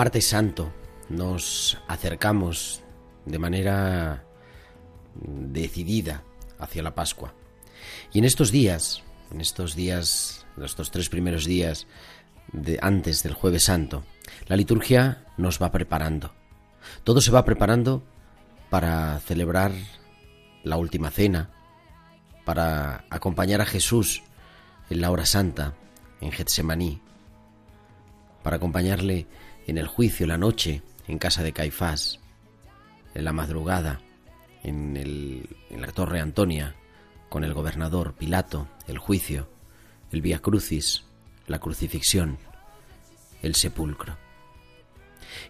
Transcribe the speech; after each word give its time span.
Martes 0.00 0.28
Santo, 0.28 0.72
nos 1.10 1.76
acercamos 1.86 2.80
de 3.26 3.38
manera 3.38 4.24
decidida 5.14 6.24
hacia 6.58 6.82
la 6.82 6.94
Pascua. 6.94 7.34
Y 8.10 8.20
en 8.20 8.24
estos 8.24 8.50
días, 8.50 9.02
en 9.30 9.42
estos 9.42 9.76
días, 9.76 10.46
estos 10.56 10.90
tres 10.90 11.10
primeros 11.10 11.44
días 11.44 11.86
de, 12.50 12.78
antes 12.80 13.22
del 13.22 13.34
Jueves 13.34 13.64
Santo, 13.64 14.02
la 14.46 14.56
liturgia 14.56 15.26
nos 15.36 15.60
va 15.60 15.70
preparando. 15.70 16.32
Todo 17.04 17.20
se 17.20 17.30
va 17.30 17.44
preparando 17.44 18.02
para 18.70 19.20
celebrar 19.20 19.72
la 20.64 20.78
última 20.78 21.10
cena, 21.10 21.50
para 22.46 23.04
acompañar 23.10 23.60
a 23.60 23.66
Jesús 23.66 24.22
en 24.88 25.02
la 25.02 25.10
hora 25.10 25.26
santa, 25.26 25.74
en 26.22 26.32
Getsemaní, 26.32 27.02
para 28.42 28.56
acompañarle 28.56 29.26
en 29.70 29.78
el 29.78 29.86
juicio, 29.86 30.26
la 30.26 30.36
noche, 30.36 30.82
en 31.06 31.18
casa 31.18 31.44
de 31.44 31.52
Caifás, 31.52 32.18
en 33.14 33.22
la 33.22 33.32
madrugada, 33.32 34.00
en, 34.64 34.96
el, 34.96 35.48
en 35.70 35.80
la 35.80 35.92
torre 35.92 36.18
Antonia, 36.18 36.74
con 37.28 37.44
el 37.44 37.54
gobernador 37.54 38.14
Pilato, 38.14 38.66
el 38.88 38.98
juicio, 38.98 39.48
el 40.10 40.22
Via 40.22 40.40
Crucis, 40.40 41.04
la 41.46 41.60
crucifixión, 41.60 42.36
el 43.42 43.54
sepulcro. 43.54 44.16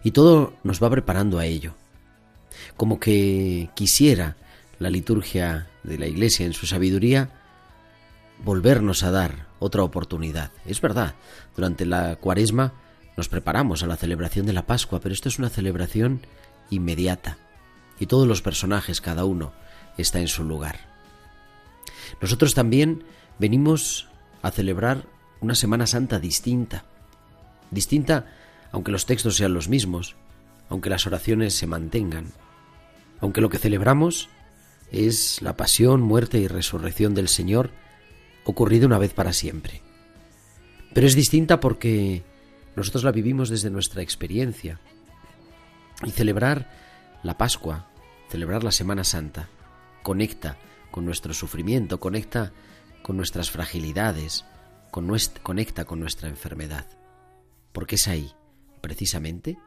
Y 0.03 0.11
todo 0.11 0.53
nos 0.63 0.83
va 0.83 0.91
preparando 0.91 1.39
a 1.39 1.47
ello, 1.47 1.73
como 2.77 2.99
que 2.99 3.71
quisiera 3.73 4.37
la 4.77 4.91
liturgia 4.91 5.67
de 5.81 5.97
la 5.97 6.05
Iglesia 6.05 6.45
en 6.45 6.53
su 6.53 6.67
sabiduría 6.67 7.31
volvernos 8.45 9.01
a 9.01 9.09
dar 9.09 9.47
otra 9.57 9.81
oportunidad. 9.81 10.51
Es 10.67 10.79
verdad, 10.79 11.15
durante 11.55 11.87
la 11.87 12.17
cuaresma 12.17 12.73
nos 13.21 13.29
preparamos 13.29 13.83
a 13.83 13.85
la 13.85 13.97
celebración 13.97 14.47
de 14.47 14.53
la 14.53 14.65
Pascua, 14.65 14.99
pero 14.99 15.13
esto 15.13 15.29
es 15.29 15.37
una 15.37 15.51
celebración 15.51 16.21
inmediata 16.71 17.37
y 17.99 18.07
todos 18.07 18.27
los 18.27 18.41
personajes, 18.41 18.99
cada 18.99 19.25
uno, 19.25 19.53
está 19.95 20.19
en 20.19 20.27
su 20.27 20.43
lugar. 20.43 20.79
Nosotros 22.19 22.55
también 22.55 23.03
venimos 23.37 24.07
a 24.41 24.49
celebrar 24.49 25.05
una 25.39 25.53
Semana 25.53 25.85
Santa 25.85 26.17
distinta. 26.17 26.83
Distinta 27.69 28.25
aunque 28.71 28.91
los 28.91 29.05
textos 29.05 29.35
sean 29.35 29.53
los 29.53 29.69
mismos, 29.69 30.15
aunque 30.67 30.89
las 30.89 31.05
oraciones 31.05 31.53
se 31.53 31.67
mantengan, 31.67 32.25
aunque 33.19 33.41
lo 33.41 33.49
que 33.49 33.59
celebramos 33.59 34.29
es 34.91 35.43
la 35.43 35.55
pasión, 35.55 36.01
muerte 36.01 36.39
y 36.39 36.47
resurrección 36.47 37.13
del 37.13 37.27
Señor 37.27 37.69
ocurrida 38.45 38.87
una 38.87 38.97
vez 38.97 39.13
para 39.13 39.31
siempre. 39.31 39.83
Pero 40.95 41.05
es 41.05 41.15
distinta 41.15 41.59
porque 41.59 42.23
nosotros 42.75 43.03
la 43.03 43.11
vivimos 43.11 43.49
desde 43.49 43.69
nuestra 43.69 44.01
experiencia. 44.01 44.79
Y 46.03 46.11
celebrar 46.11 46.69
la 47.23 47.37
Pascua, 47.37 47.89
celebrar 48.29 48.63
la 48.63 48.71
Semana 48.71 49.03
Santa, 49.03 49.49
conecta 50.03 50.57
con 50.89 51.05
nuestro 51.05 51.33
sufrimiento, 51.33 51.99
conecta 51.99 52.53
con 53.03 53.17
nuestras 53.17 53.51
fragilidades, 53.51 54.45
con 54.89 55.07
nuestra, 55.07 55.43
conecta 55.43 55.85
con 55.85 55.99
nuestra 55.99 56.29
enfermedad. 56.29 56.87
Porque 57.71 57.95
es 57.95 58.07
ahí, 58.07 58.31
precisamente, 58.81 59.57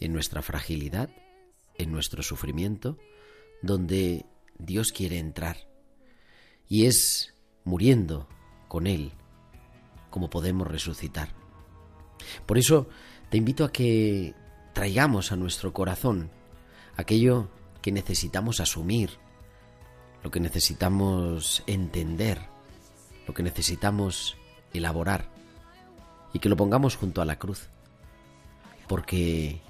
en 0.00 0.12
nuestra 0.12 0.42
fragilidad, 0.42 1.10
en 1.76 1.92
nuestro 1.92 2.22
sufrimiento, 2.22 2.98
donde 3.62 4.26
Dios 4.58 4.92
quiere 4.92 5.18
entrar. 5.18 5.56
Y 6.68 6.86
es 6.86 7.34
muriendo 7.64 8.28
con 8.68 8.86
Él 8.86 9.12
como 10.10 10.30
podemos 10.30 10.66
resucitar. 10.66 11.39
Por 12.46 12.58
eso 12.58 12.88
te 13.30 13.36
invito 13.36 13.64
a 13.64 13.72
que 13.72 14.34
traigamos 14.72 15.32
a 15.32 15.36
nuestro 15.36 15.72
corazón 15.72 16.30
aquello 16.96 17.48
que 17.82 17.92
necesitamos 17.92 18.60
asumir, 18.60 19.10
lo 20.22 20.30
que 20.30 20.40
necesitamos 20.40 21.62
entender, 21.66 22.40
lo 23.26 23.34
que 23.34 23.42
necesitamos 23.42 24.36
elaborar 24.72 25.30
y 26.32 26.38
que 26.38 26.48
lo 26.48 26.56
pongamos 26.56 26.96
junto 26.96 27.22
a 27.22 27.24
la 27.24 27.38
cruz, 27.38 27.68
porque 28.88 29.60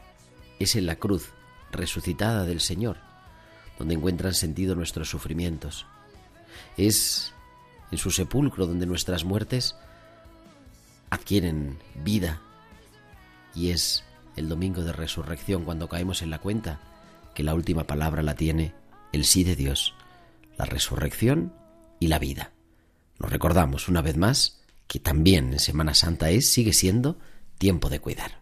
es 0.58 0.76
en 0.76 0.86
la 0.86 0.96
cruz 0.96 1.30
resucitada 1.70 2.44
del 2.44 2.60
Señor 2.60 3.10
donde 3.80 3.94
encuentran 3.94 4.34
sentido 4.34 4.74
nuestros 4.74 5.08
sufrimientos. 5.08 5.86
Es 6.76 7.32
en 7.90 7.96
su 7.96 8.10
sepulcro 8.10 8.66
donde 8.66 8.84
nuestras 8.84 9.24
muertes 9.24 9.74
adquieren 11.10 11.78
vida 12.02 12.40
y 13.54 13.70
es 13.70 14.04
el 14.36 14.48
domingo 14.48 14.82
de 14.82 14.92
resurrección 14.92 15.64
cuando 15.64 15.88
caemos 15.88 16.22
en 16.22 16.30
la 16.30 16.38
cuenta 16.38 16.80
que 17.34 17.42
la 17.42 17.54
última 17.54 17.84
palabra 17.84 18.22
la 18.22 18.34
tiene 18.34 18.72
el 19.12 19.24
sí 19.24 19.44
de 19.44 19.56
Dios, 19.56 19.94
la 20.56 20.64
resurrección 20.64 21.52
y 21.98 22.08
la 22.08 22.18
vida. 22.18 22.52
Nos 23.18 23.30
recordamos 23.30 23.88
una 23.88 24.02
vez 24.02 24.16
más 24.16 24.60
que 24.86 24.98
también 24.98 25.52
en 25.52 25.58
Semana 25.58 25.94
Santa 25.94 26.30
es, 26.30 26.50
sigue 26.50 26.72
siendo, 26.72 27.18
tiempo 27.58 27.88
de 27.88 28.00
cuidar. 28.00 28.39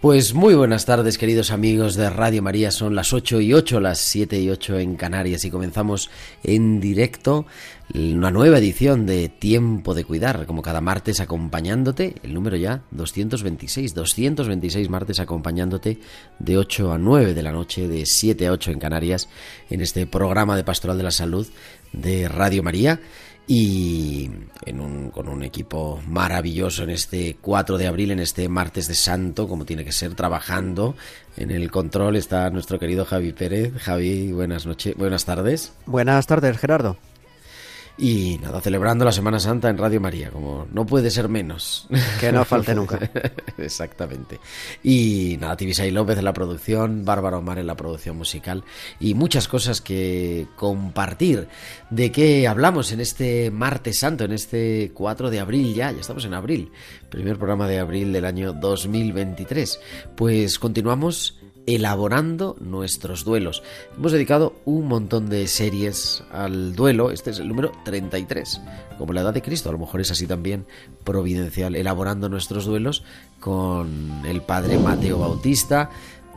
Pues 0.00 0.32
muy 0.32 0.54
buenas 0.54 0.84
tardes 0.84 1.18
queridos 1.18 1.50
amigos 1.50 1.96
de 1.96 2.08
Radio 2.08 2.40
María, 2.40 2.70
son 2.70 2.94
las 2.94 3.12
8 3.12 3.40
y 3.40 3.52
8, 3.52 3.80
las 3.80 3.98
7 3.98 4.40
y 4.40 4.48
8 4.48 4.78
en 4.78 4.94
Canarias 4.94 5.44
y 5.44 5.50
comenzamos 5.50 6.08
en 6.44 6.78
directo 6.78 7.46
una 7.92 8.30
nueva 8.30 8.58
edición 8.58 9.06
de 9.06 9.28
Tiempo 9.28 9.94
de 9.94 10.04
Cuidar, 10.04 10.46
como 10.46 10.62
cada 10.62 10.80
martes 10.80 11.18
acompañándote, 11.18 12.14
el 12.22 12.32
número 12.32 12.56
ya 12.56 12.82
226, 12.92 13.92
226 13.92 14.88
martes 14.88 15.18
acompañándote 15.18 15.98
de 16.38 16.58
8 16.58 16.92
a 16.92 16.98
9 16.98 17.34
de 17.34 17.42
la 17.42 17.50
noche, 17.50 17.88
de 17.88 18.06
7 18.06 18.46
a 18.46 18.52
8 18.52 18.70
en 18.70 18.78
Canarias, 18.78 19.28
en 19.68 19.80
este 19.80 20.06
programa 20.06 20.56
de 20.56 20.62
Pastoral 20.62 20.96
de 20.96 21.02
la 21.02 21.10
Salud 21.10 21.48
de 21.92 22.28
Radio 22.28 22.62
María 22.62 23.00
y 23.50 24.30
en 24.66 24.80
un, 24.80 25.10
con 25.10 25.26
un 25.26 25.42
equipo 25.42 26.00
maravilloso 26.06 26.82
en 26.82 26.90
este 26.90 27.38
4 27.40 27.78
de 27.78 27.86
abril, 27.86 28.10
en 28.10 28.20
este 28.20 28.48
martes 28.48 28.86
de 28.86 28.94
santo, 28.94 29.48
como 29.48 29.64
tiene 29.64 29.84
que 29.84 29.92
ser, 29.92 30.14
trabajando. 30.14 30.94
En 31.38 31.50
el 31.50 31.70
control 31.70 32.16
está 32.16 32.50
nuestro 32.50 32.78
querido 32.78 33.06
Javi 33.06 33.32
Pérez. 33.32 33.72
Javi, 33.78 34.32
buenas 34.32 34.66
noches, 34.66 34.94
buenas 34.96 35.24
tardes. 35.24 35.72
Buenas 35.86 36.26
tardes, 36.26 36.58
Gerardo. 36.58 36.98
Y 38.00 38.38
nada, 38.40 38.60
celebrando 38.60 39.04
la 39.04 39.10
Semana 39.10 39.40
Santa 39.40 39.68
en 39.68 39.76
Radio 39.76 40.00
María, 40.00 40.30
como 40.30 40.68
no 40.72 40.86
puede 40.86 41.10
ser 41.10 41.28
menos. 41.28 41.88
Que 42.20 42.30
no 42.30 42.44
falte 42.44 42.72
nunca. 42.72 42.98
Exactamente. 43.58 44.38
Y 44.84 45.36
nada, 45.40 45.56
Tibisay 45.56 45.90
López 45.90 46.16
en 46.16 46.24
la 46.24 46.32
producción, 46.32 47.04
Bárbara 47.04 47.38
Omar 47.38 47.58
en 47.58 47.66
la 47.66 47.76
producción 47.76 48.16
musical 48.16 48.62
y 49.00 49.14
muchas 49.14 49.48
cosas 49.48 49.80
que 49.80 50.46
compartir. 50.54 51.48
¿De 51.90 52.12
qué 52.12 52.46
hablamos 52.46 52.92
en 52.92 53.00
este 53.00 53.50
martes 53.50 53.98
santo, 53.98 54.22
en 54.24 54.32
este 54.32 54.92
4 54.94 55.28
de 55.28 55.40
abril 55.40 55.74
ya? 55.74 55.90
Ya 55.90 56.00
estamos 56.00 56.24
en 56.24 56.34
abril, 56.34 56.70
primer 57.10 57.36
programa 57.36 57.66
de 57.66 57.80
abril 57.80 58.12
del 58.12 58.26
año 58.26 58.52
2023. 58.52 59.80
Pues 60.14 60.60
continuamos 60.60 61.38
elaborando 61.68 62.56
nuestros 62.60 63.24
duelos. 63.24 63.62
Hemos 63.94 64.12
dedicado 64.12 64.54
un 64.64 64.88
montón 64.88 65.28
de 65.28 65.46
series 65.46 66.24
al 66.32 66.74
duelo, 66.74 67.10
este 67.10 67.30
es 67.30 67.40
el 67.40 67.48
número 67.48 67.72
33, 67.84 68.62
como 68.96 69.12
la 69.12 69.20
edad 69.20 69.34
de 69.34 69.42
Cristo, 69.42 69.68
a 69.68 69.72
lo 69.72 69.78
mejor 69.78 70.00
es 70.00 70.10
así 70.10 70.26
también 70.26 70.64
providencial, 71.04 71.76
elaborando 71.76 72.30
nuestros 72.30 72.64
duelos 72.64 73.04
con 73.38 74.22
el 74.24 74.40
padre 74.40 74.78
Mateo 74.78 75.18
Bautista, 75.18 75.90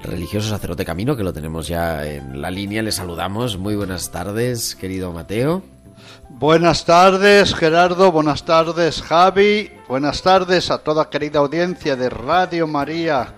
religioso 0.03 0.49
sacerdote 0.49 0.83
camino, 0.83 1.15
que 1.15 1.23
lo 1.23 1.31
tenemos 1.31 1.65
ya 1.65 2.05
en 2.05 2.41
la 2.41 2.51
línea, 2.51 2.81
le 2.81 2.91
saludamos, 2.91 3.57
muy 3.57 3.77
buenas 3.77 4.11
tardes, 4.11 4.75
querido 4.75 5.13
Mateo. 5.13 5.63
Buenas 6.29 6.83
tardes 6.83 7.55
Gerardo, 7.55 8.11
buenas 8.11 8.43
tardes 8.43 9.01
Javi, 9.01 9.71
buenas 9.87 10.23
tardes 10.23 10.71
a 10.71 10.79
toda 10.79 11.09
querida 11.09 11.39
audiencia 11.39 11.95
de 11.95 12.09
Radio 12.09 12.67
María 12.67 13.35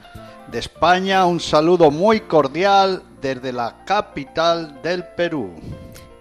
de 0.53 0.59
España. 0.59 1.25
Un 1.25 1.41
saludo 1.41 1.91
muy 1.91 2.21
cordial 2.21 3.03
desde 3.21 3.51
la 3.51 3.83
capital 3.85 4.81
del 4.81 5.03
Perú. 5.03 5.51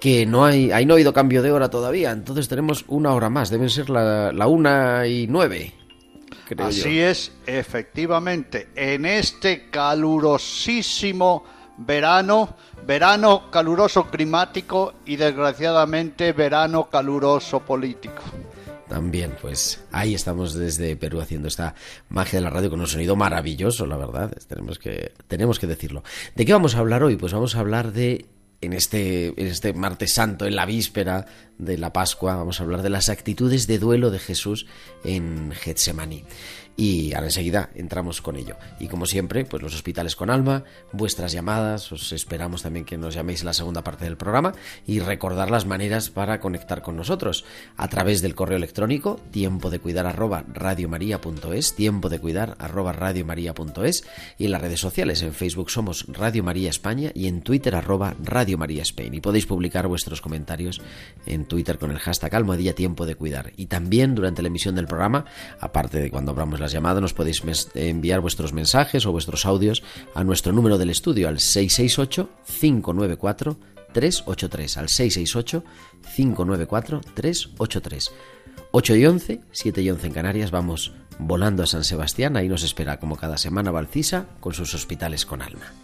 Que 0.00 0.26
no 0.26 0.44
hay, 0.44 0.72
ahí 0.72 0.84
no 0.84 0.94
ha 0.94 0.96
habido 0.96 1.12
cambio 1.12 1.42
de 1.42 1.52
hora 1.52 1.70
todavía, 1.70 2.10
entonces 2.10 2.48
tenemos 2.48 2.84
una 2.88 3.14
hora 3.14 3.30
más, 3.30 3.50
deben 3.50 3.70
ser 3.70 3.88
la, 3.88 4.32
la 4.32 4.48
una 4.48 5.06
y 5.06 5.28
nueve. 5.28 5.72
creo 6.48 6.66
Así 6.66 6.96
yo. 6.96 7.06
es, 7.06 7.30
efectivamente, 7.46 8.68
en 8.74 9.06
este 9.06 9.70
calurosísimo 9.70 11.44
verano, 11.76 12.56
verano 12.84 13.50
caluroso 13.50 14.10
climático 14.10 14.94
y 15.06 15.16
desgraciadamente 15.16 16.32
verano 16.32 16.88
caluroso 16.90 17.60
político. 17.60 18.22
También, 18.92 19.32
pues 19.40 19.82
ahí 19.90 20.14
estamos 20.14 20.52
desde 20.52 20.96
Perú 20.96 21.22
haciendo 21.22 21.48
esta 21.48 21.74
magia 22.10 22.40
de 22.40 22.42
la 22.42 22.50
radio 22.50 22.68
con 22.68 22.78
un 22.78 22.86
sonido 22.86 23.16
maravilloso, 23.16 23.86
la 23.86 23.96
verdad. 23.96 24.36
Tenemos 24.46 24.78
que, 24.78 25.14
tenemos 25.28 25.58
que 25.58 25.66
decirlo. 25.66 26.02
¿De 26.36 26.44
qué 26.44 26.52
vamos 26.52 26.74
a 26.74 26.80
hablar 26.80 27.02
hoy? 27.02 27.16
Pues 27.16 27.32
vamos 27.32 27.56
a 27.56 27.60
hablar 27.60 27.94
de 27.94 28.26
en 28.60 28.74
este, 28.74 29.28
en 29.28 29.46
este 29.46 29.72
martes 29.72 30.12
santo, 30.12 30.44
en 30.44 30.56
la 30.56 30.66
víspera 30.66 31.24
de 31.64 31.78
la 31.78 31.92
Pascua, 31.92 32.36
vamos 32.36 32.60
a 32.60 32.64
hablar 32.64 32.82
de 32.82 32.90
las 32.90 33.08
actitudes 33.08 33.66
de 33.66 33.78
duelo 33.78 34.10
de 34.10 34.18
Jesús 34.18 34.66
en 35.04 35.52
Getsemaní. 35.52 36.24
Y 36.76 37.12
ahora 37.12 37.26
enseguida 37.26 37.70
entramos 37.74 38.22
con 38.22 38.36
ello. 38.36 38.56
Y 38.80 38.88
como 38.88 39.04
siempre, 39.04 39.44
pues 39.44 39.62
los 39.62 39.74
hospitales 39.74 40.16
con 40.16 40.30
alma, 40.30 40.64
vuestras 40.92 41.32
llamadas, 41.32 41.92
os 41.92 42.12
esperamos 42.12 42.62
también 42.62 42.86
que 42.86 42.96
nos 42.96 43.14
llaméis 43.14 43.40
en 43.40 43.46
la 43.46 43.52
segunda 43.52 43.84
parte 43.84 44.06
del 44.06 44.16
programa 44.16 44.54
y 44.86 45.00
recordar 45.00 45.50
las 45.50 45.66
maneras 45.66 46.08
para 46.08 46.40
conectar 46.40 46.80
con 46.80 46.96
nosotros 46.96 47.44
a 47.76 47.88
través 47.88 48.22
del 48.22 48.34
correo 48.34 48.56
electrónico 48.56 49.20
tiempo 49.30 49.68
de 49.68 49.80
cuidar 49.80 50.06
arroba 50.06 50.44
radiomaria.es, 50.48 51.74
tiempo 51.74 52.08
de 52.08 52.18
cuidar 52.20 52.56
arroba 52.58 52.92
radiomaria.es 52.92 54.04
y 54.38 54.46
en 54.46 54.50
las 54.50 54.62
redes 54.62 54.80
sociales, 54.80 55.22
en 55.22 55.34
Facebook 55.34 55.70
somos 55.70 56.06
Radio 56.08 56.42
María 56.42 56.70
España 56.70 57.12
y 57.14 57.28
en 57.28 57.42
Twitter 57.42 57.74
arroba 57.74 58.14
Radio 58.22 58.56
María 58.56 58.82
Spain. 58.82 59.12
Y 59.12 59.20
podéis 59.20 59.44
publicar 59.44 59.88
vuestros 59.88 60.22
comentarios 60.22 60.80
en 61.26 61.44
Twitter 61.52 61.78
con 61.78 61.90
el 61.90 61.98
hashtag 61.98 62.34
almohadilla 62.34 62.74
tiempo 62.74 63.04
de 63.04 63.14
cuidar. 63.14 63.52
Y 63.58 63.66
también 63.66 64.14
durante 64.14 64.40
la 64.40 64.48
emisión 64.48 64.74
del 64.74 64.86
programa, 64.86 65.26
aparte 65.60 66.00
de 66.00 66.10
cuando 66.10 66.30
abramos 66.30 66.60
las 66.60 66.72
llamadas, 66.72 67.02
nos 67.02 67.12
podéis 67.12 67.42
enviar 67.74 68.20
vuestros 68.20 68.54
mensajes 68.54 69.04
o 69.04 69.12
vuestros 69.12 69.44
audios 69.44 69.82
a 70.14 70.24
nuestro 70.24 70.54
número 70.54 70.78
del 70.78 70.88
estudio 70.88 71.28
al 71.28 71.36
668-594. 71.36 73.58
383 73.92 74.78
al 74.78 74.88
668 74.88 75.62
594 76.16 77.02
383 77.14 78.12
8 78.70 78.96
y 78.96 79.04
11, 79.04 79.40
7 79.50 79.82
y 79.82 79.90
11 79.90 80.06
en 80.06 80.12
Canarias, 80.14 80.50
vamos 80.50 80.94
volando 81.18 81.62
a 81.62 81.66
San 81.66 81.84
Sebastián, 81.84 82.38
ahí 82.38 82.48
nos 82.48 82.62
espera 82.62 82.98
como 82.98 83.16
cada 83.16 83.36
semana 83.36 83.70
Valcisa 83.70 84.28
con 84.40 84.54
sus 84.54 84.74
hospitales 84.74 85.26
con 85.26 85.42
alma. 85.42 85.81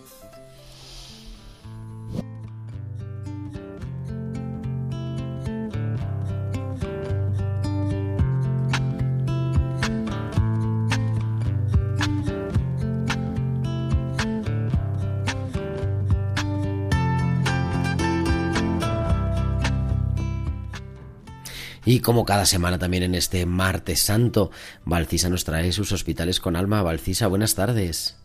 Y 21.90 22.00
como 22.00 22.26
cada 22.26 22.44
semana 22.44 22.79
también 22.79 23.02
en 23.02 23.14
este 23.14 23.46
martes 23.46 24.02
santo, 24.02 24.50
Valcisa 24.85 25.31
nos 25.31 25.44
trae 25.44 25.73
sus 25.73 25.90
hospitales 25.90 26.38
con 26.38 26.55
alma. 26.55 26.82
Valcisa, 26.82 27.29
buenas 27.29 27.55
tardes. 27.55 28.19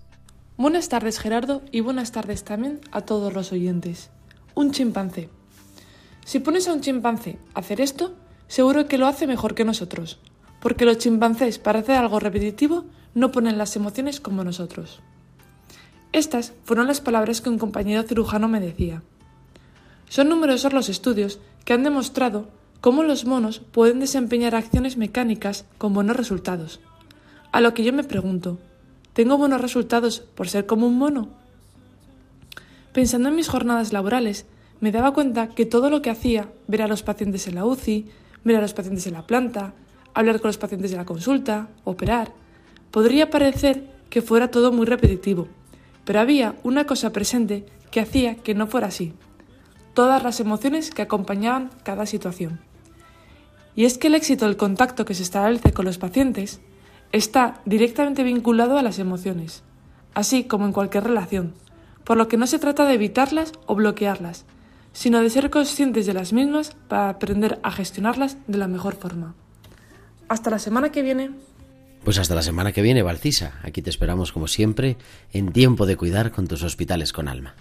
Buenas 0.57 0.89
tardes 0.89 1.17
Gerardo 1.17 1.61
y 1.71 1.79
buenas 1.79 2.11
tardes 2.11 2.43
también 2.43 2.81
a 2.91 3.03
todos 3.03 3.33
los 3.33 3.53
oyentes. 3.53 4.09
Un 4.53 4.73
chimpancé. 4.73 5.29
Si 6.25 6.39
pones 6.39 6.67
a 6.67 6.73
un 6.73 6.81
chimpancé 6.81 7.39
a 7.53 7.61
hacer 7.61 7.79
esto, 7.79 8.13
seguro 8.49 8.85
que 8.87 8.97
lo 8.97 9.07
hace 9.07 9.27
mejor 9.27 9.55
que 9.55 9.63
nosotros, 9.63 10.19
porque 10.59 10.83
los 10.83 10.97
chimpancés 10.97 11.57
para 11.57 11.79
hacer 11.79 11.95
algo 11.95 12.19
repetitivo 12.19 12.83
no 13.13 13.31
ponen 13.31 13.57
las 13.57 13.77
emociones 13.77 14.19
como 14.19 14.43
nosotros. 14.43 14.99
Estas 16.11 16.51
fueron 16.65 16.87
las 16.87 16.99
palabras 16.99 17.39
que 17.39 17.47
un 17.47 17.59
compañero 17.59 18.03
cirujano 18.03 18.49
me 18.49 18.59
decía. 18.59 19.03
Son 20.09 20.27
numerosos 20.27 20.73
los 20.73 20.89
estudios 20.89 21.39
que 21.63 21.71
han 21.71 21.83
demostrado 21.83 22.61
cómo 22.83 23.03
los 23.03 23.23
monos 23.23 23.59
pueden 23.59 24.01
desempeñar 24.01 24.55
acciones 24.55 24.97
mecánicas 24.97 25.63
con 25.77 25.93
buenos 25.93 26.17
resultados. 26.17 26.81
A 27.53 27.61
lo 27.61 27.73
que 27.73 27.81
yo 27.81 27.93
me 27.93 28.03
pregunto, 28.03 28.59
¿tengo 29.13 29.37
buenos 29.37 29.61
resultados 29.61 30.19
por 30.19 30.49
ser 30.49 30.65
como 30.65 30.87
un 30.87 30.97
mono? 30.97 31.29
Pensando 32.91 33.29
en 33.29 33.37
mis 33.37 33.47
jornadas 33.47 33.93
laborales, 33.93 34.47
me 34.81 34.91
daba 34.91 35.13
cuenta 35.13 35.47
que 35.47 35.65
todo 35.65 35.89
lo 35.89 36.01
que 36.01 36.09
hacía, 36.09 36.49
ver 36.67 36.81
a 36.81 36.89
los 36.89 37.03
pacientes 37.03 37.47
en 37.47 37.55
la 37.55 37.63
UCI, 37.63 38.09
ver 38.43 38.57
a 38.57 38.61
los 38.61 38.73
pacientes 38.73 39.07
en 39.07 39.13
la 39.13 39.25
planta, 39.25 39.73
hablar 40.13 40.41
con 40.41 40.49
los 40.49 40.57
pacientes 40.57 40.91
de 40.91 40.97
la 40.97 41.05
consulta, 41.05 41.69
operar, 41.85 42.33
podría 42.91 43.29
parecer 43.29 43.87
que 44.09 44.21
fuera 44.21 44.51
todo 44.51 44.73
muy 44.73 44.85
repetitivo, 44.85 45.47
pero 46.03 46.19
había 46.19 46.57
una 46.63 46.85
cosa 46.85 47.13
presente 47.13 47.65
que 47.91 48.01
hacía 48.01 48.35
que 48.35 48.55
no 48.55 48.67
fuera 48.67 48.87
así. 48.87 49.13
Todas 49.93 50.21
las 50.21 50.41
emociones 50.41 50.91
que 50.91 51.01
acompañaban 51.01 51.69
cada 51.85 52.05
situación. 52.05 52.59
Y 53.75 53.85
es 53.85 53.97
que 53.97 54.07
el 54.07 54.15
éxito 54.15 54.45
del 54.45 54.57
contacto 54.57 55.05
que 55.05 55.15
se 55.15 55.23
establece 55.23 55.73
con 55.73 55.85
los 55.85 55.97
pacientes 55.97 56.61
está 57.11 57.61
directamente 57.65 58.23
vinculado 58.23 58.77
a 58.77 58.83
las 58.83 58.99
emociones, 58.99 59.63
así 60.13 60.43
como 60.43 60.65
en 60.65 60.73
cualquier 60.73 61.05
relación, 61.05 61.53
por 62.03 62.17
lo 62.17 62.27
que 62.27 62.37
no 62.37 62.47
se 62.47 62.59
trata 62.59 62.85
de 62.85 62.95
evitarlas 62.95 63.53
o 63.65 63.75
bloquearlas, 63.75 64.45
sino 64.93 65.21
de 65.21 65.29
ser 65.29 65.49
conscientes 65.49 66.05
de 66.05 66.13
las 66.13 66.33
mismas 66.33 66.75
para 66.87 67.09
aprender 67.09 67.59
a 67.63 67.71
gestionarlas 67.71 68.37
de 68.47 68.57
la 68.57 68.67
mejor 68.67 68.95
forma. 68.95 69.35
Hasta 70.27 70.49
la 70.49 70.59
semana 70.59 70.91
que 70.91 71.01
viene. 71.01 71.31
Pues 72.03 72.17
hasta 72.17 72.35
la 72.35 72.41
semana 72.41 72.71
que 72.71 72.81
viene, 72.81 73.01
Valcisa. 73.01 73.59
Aquí 73.63 73.81
te 73.81 73.89
esperamos 73.89 74.31
como 74.31 74.47
siempre 74.47 74.97
en 75.31 75.51
tiempo 75.51 75.85
de 75.85 75.97
cuidar 75.97 76.31
con 76.31 76.47
tus 76.47 76.63
hospitales 76.63 77.13
con 77.13 77.27
alma. 77.27 77.55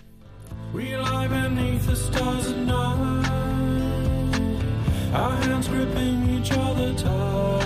Our 5.12 5.36
hands 5.42 5.68
gripping 5.68 6.28
each 6.30 6.50
other 6.52 6.94
tight. 6.94 7.62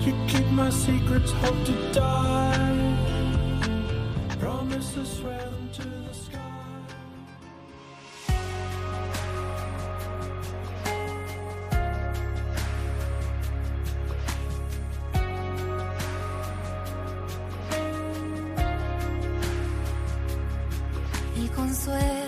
You 0.00 0.14
keep 0.26 0.46
my 0.46 0.70
secrets, 0.70 1.30
hope 1.32 1.64
to 1.66 1.92
die. 1.92 2.96
Promise 4.40 4.94
to 4.94 5.04
swear 5.04 5.38
them 5.38 5.68
to 5.74 5.82
the 5.82 6.14
sky. 6.14 6.38
y 21.36 21.48
consuelo 21.54 22.27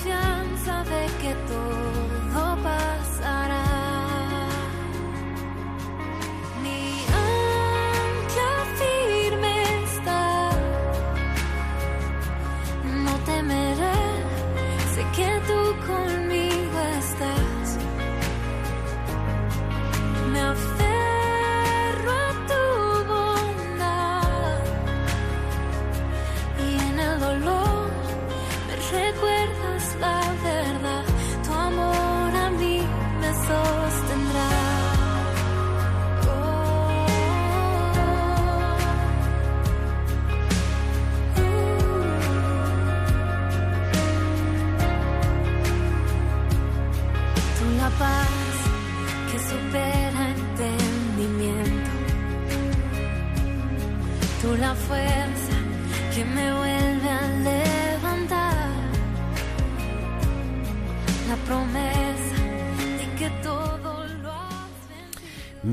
confianza 0.00 0.82
de 0.84 1.06
que 1.20 1.34
todo 1.46 2.62
pasará. 2.62 2.89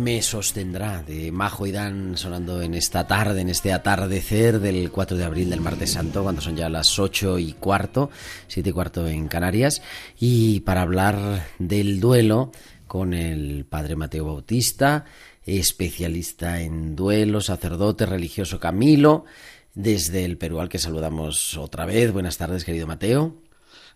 Me 0.08 0.22
sostendrá 0.22 1.04
de 1.04 1.34
Majo 1.34 1.68
y 1.68 1.74
Dan 1.74 2.16
sonando 2.18 2.62
en 2.62 2.76
esta 2.76 3.08
tarde, 3.08 3.42
en 3.42 3.50
este 3.50 3.74
atardecer 3.74 4.62
del 4.62 4.90
4 4.90 5.18
de 5.18 5.26
abril 5.26 5.50
del 5.50 5.60
martes 5.60 5.92
santo, 5.92 6.24
cuando 6.24 6.40
son 6.40 6.56
ya 6.56 6.70
las 6.70 6.98
8 6.98 7.40
y 7.40 7.52
cuarto, 7.52 8.10
7 8.48 8.70
y 8.70 8.72
cuarto 8.72 9.06
en 9.06 9.28
Canarias, 9.28 9.82
y 10.18 10.62
para 10.62 10.84
hablar 10.84 11.50
del 11.60 12.00
duelo 12.00 12.54
con 12.88 13.14
el 13.14 13.66
padre 13.66 13.98
Mateo 13.98 14.24
Bautista, 14.24 15.04
especialista 15.46 16.62
en 16.62 16.96
duelo, 16.96 17.42
sacerdote 17.42 18.06
religioso 18.06 18.62
Camilo, 18.62 19.26
desde 19.74 20.24
el 20.24 20.38
Perú 20.38 20.62
al 20.62 20.70
que 20.70 20.80
saludamos 20.80 21.58
otra 21.58 21.86
vez. 21.86 22.14
Buenas 22.14 22.38
tardes, 22.38 22.64
querido 22.64 22.88
Mateo. 22.88 23.36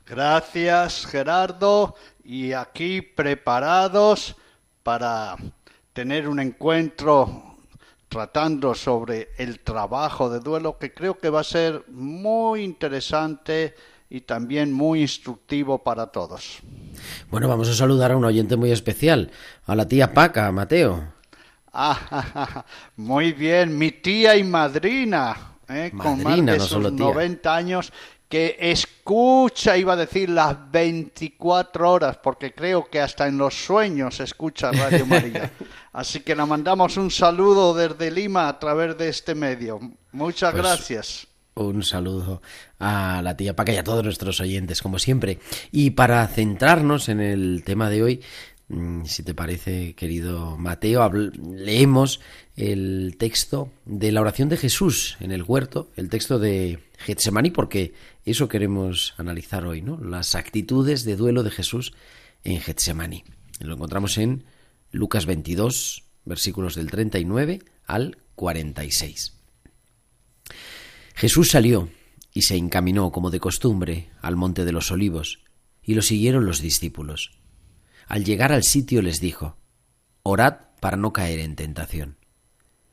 Gracias, 0.06 1.06
Gerardo. 1.06 1.96
Y 2.26 2.52
aquí 2.52 3.02
preparados 3.02 4.36
para 4.84 5.38
tener 5.94 6.28
un 6.28 6.40
encuentro 6.40 7.58
tratando 8.08 8.76
sobre 8.76 9.30
el 9.38 9.60
trabajo 9.62 10.30
de 10.30 10.40
duelo 10.40 10.78
que 10.78 10.94
creo 10.94 11.18
que 11.18 11.30
va 11.30 11.42
a 11.42 11.46
ser 11.46 11.86
muy 11.90 12.62
interesante 12.62 13.74
y 14.10 14.22
también 14.22 14.74
muy 14.74 15.02
instructivo 15.02 15.78
para 15.82 16.08
todos. 16.08 16.60
Bueno, 17.30 17.48
vamos 17.48 17.70
a 17.70 17.74
saludar 17.74 18.12
a 18.12 18.18
un 18.18 18.26
oyente 18.26 18.58
muy 18.58 18.72
especial, 18.72 19.32
a 19.66 19.76
la 19.76 19.88
tía 19.88 20.14
Paca, 20.14 20.52
Mateo. 20.52 21.14
Ah, 21.72 22.66
muy 22.98 23.32
bien, 23.32 23.78
mi 23.78 23.92
tía 23.92 24.36
y 24.36 24.44
madrina, 24.44 25.54
¿eh? 25.70 25.94
con 25.98 26.22
más 26.22 26.36
de 26.36 26.42
no 26.42 26.60
sus 26.60 26.68
solo 26.68 26.92
tía. 26.92 27.06
90 27.06 27.56
años, 27.56 27.94
que 28.32 28.56
escucha, 28.60 29.78
iba 29.78 29.94
a 29.94 29.98
decir, 29.98 30.30
las 30.30 30.72
24 30.72 31.92
horas, 31.92 32.18
porque 32.24 32.54
creo 32.54 32.90
que 32.90 33.02
hasta 33.02 33.28
en 33.28 33.38
los 33.38 33.54
sueños 33.54 34.22
escucha 34.22 34.72
Radio 34.72 35.06
María. 35.06 35.52
Así 35.94 36.22
que 36.22 36.34
le 36.34 36.46
mandamos 36.46 36.96
un 36.96 37.12
saludo 37.12 37.74
desde 37.74 38.10
Lima 38.10 38.48
a 38.48 38.58
través 38.58 38.98
de 38.98 39.10
este 39.10 39.36
medio. 39.36 39.82
Muchas 40.14 40.54
Pues, 40.54 40.64
gracias. 40.64 41.28
Un 41.56 41.84
saludo 41.84 42.42
a 42.80 43.22
la 43.22 43.36
tía 43.36 43.54
Paca 43.54 43.74
y 43.74 43.78
a 43.78 43.84
todos 43.84 44.04
nuestros 44.04 44.40
oyentes, 44.40 44.82
como 44.82 44.98
siempre. 44.98 45.40
Y 45.74 45.92
para 45.92 46.26
centrarnos 46.28 47.10
en 47.10 47.20
el 47.20 47.64
tema 47.66 47.90
de 47.90 48.02
hoy, 48.02 48.22
mm, 48.70 49.04
si 49.04 49.24
te 49.24 49.34
parece, 49.34 49.94
querido 49.94 50.56
Mateo, 50.58 51.12
leemos 51.12 52.22
el 52.62 53.16
texto 53.18 53.74
de 53.86 54.12
la 54.12 54.22
oración 54.22 54.48
de 54.48 54.56
Jesús 54.56 55.18
en 55.20 55.32
el 55.32 55.42
huerto, 55.42 55.90
el 55.96 56.10
texto 56.10 56.38
de 56.38 56.78
Getsemaní, 57.00 57.50
porque 57.50 57.96
eso 58.24 58.48
queremos 58.48 59.16
analizar 59.18 59.66
hoy, 59.66 59.82
¿no? 59.82 59.98
Las 59.98 60.36
actitudes 60.36 61.04
de 61.04 61.16
duelo 61.16 61.42
de 61.42 61.50
Jesús 61.50 61.92
en 62.44 62.60
Getsemaní. 62.60 63.24
Lo 63.62 63.74
encontramos 63.74 64.20
en 64.20 64.44
Lucas 64.92 65.26
22, 65.26 66.04
versículos 66.24 66.76
del 66.76 66.92
39 66.92 67.64
al 67.88 68.20
46. 68.36 69.34
Jesús 71.16 71.50
salió 71.50 71.90
y 72.32 72.44
se 72.44 72.58
encaminó, 72.58 73.12
como 73.12 73.32
de 73.32 73.40
costumbre, 73.40 74.12
al 74.22 74.36
monte 74.36 74.66
de 74.66 74.72
los 74.72 74.92
olivos, 74.92 75.40
y 75.82 75.96
lo 75.96 76.04
siguieron 76.04 76.46
los 76.46 76.62
discípulos. 76.62 77.32
Al 78.06 78.24
llegar 78.24 78.52
al 78.52 78.64
sitio 78.64 79.02
les 79.02 79.20
dijo, 79.20 79.58
Orad 80.22 80.58
para 80.80 80.96
no 80.96 81.12
caer 81.12 81.40
en 81.40 81.56
tentación. 81.56 82.21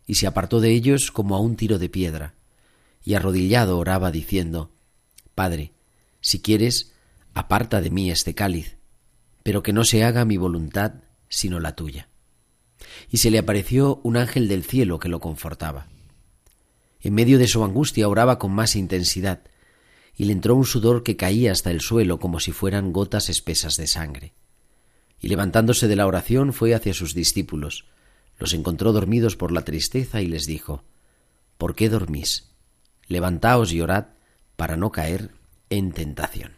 Y 0.09 0.17
se 0.17 0.27
apartó 0.27 0.61
de 0.61 0.71
ellos 0.73 1.13
como 1.13 1.37
a 1.37 1.41
un 1.41 1.55
tiro 1.55 1.79
de 1.79 1.89
piedra, 1.89 2.35
y 3.05 3.15
arrodillado 3.15 3.79
oraba 3.79 4.11
diciendo, 4.11 4.73
Padre, 5.37 5.75
si 6.21 6.41
quieres, 6.41 6.93
aparta 7.35 7.81
de 7.81 7.91
mí 7.91 8.11
este 8.11 8.35
cáliz, 8.35 8.79
pero 9.45 9.63
que 9.63 9.73
no 9.73 9.85
se 9.85 10.03
haga 10.03 10.25
mi 10.25 10.37
voluntad 10.37 10.95
sino 11.29 11.61
la 11.61 11.77
tuya. 11.77 12.09
Y 13.11 13.19
se 13.19 13.31
le 13.31 13.39
apareció 13.39 14.01
un 14.03 14.17
ángel 14.17 14.49
del 14.49 14.65
cielo 14.65 14.99
que 14.99 15.11
lo 15.11 15.21
confortaba. 15.21 15.89
En 17.01 17.15
medio 17.15 17.39
de 17.39 17.47
su 17.47 17.63
angustia 17.63 18.09
oraba 18.09 18.39
con 18.39 18.51
más 18.53 18.77
intensidad, 18.77 19.43
y 20.17 20.25
le 20.25 20.33
entró 20.33 20.57
un 20.57 20.65
sudor 20.65 21.03
que 21.03 21.17
caía 21.17 21.53
hasta 21.53 21.71
el 21.71 21.81
suelo 21.81 22.19
como 22.19 22.41
si 22.41 22.51
fueran 22.51 22.93
gotas 22.93 23.29
espesas 23.29 23.77
de 23.77 23.87
sangre. 23.87 24.33
Y 25.21 25.29
levantándose 25.29 25.87
de 25.87 25.97
la 25.97 26.07
oración 26.07 26.53
fue 26.53 26.75
hacia 26.75 26.95
sus 26.95 27.15
discípulos, 27.15 27.85
los 28.39 28.55
encontró 28.55 28.93
dormidos 28.93 29.37
por 29.37 29.53
la 29.53 29.63
tristeza 29.63 30.23
y 30.23 30.27
les 30.27 30.47
dijo, 30.47 30.85
¿Por 31.59 31.75
qué 31.75 31.89
dormís? 31.89 32.51
Levantaos 33.09 33.73
y 33.73 33.81
orad 33.81 34.07
para 34.57 34.77
no 34.77 34.93
caer 34.93 35.33
en 35.71 35.93
tentación. 35.93 36.57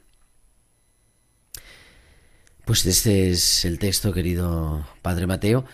Pues 2.64 2.84
este 2.86 3.30
es 3.30 3.64
el 3.64 3.78
texto, 3.78 4.12
querido 4.12 4.86
Padre 5.02 5.26
Mateo, 5.26 5.64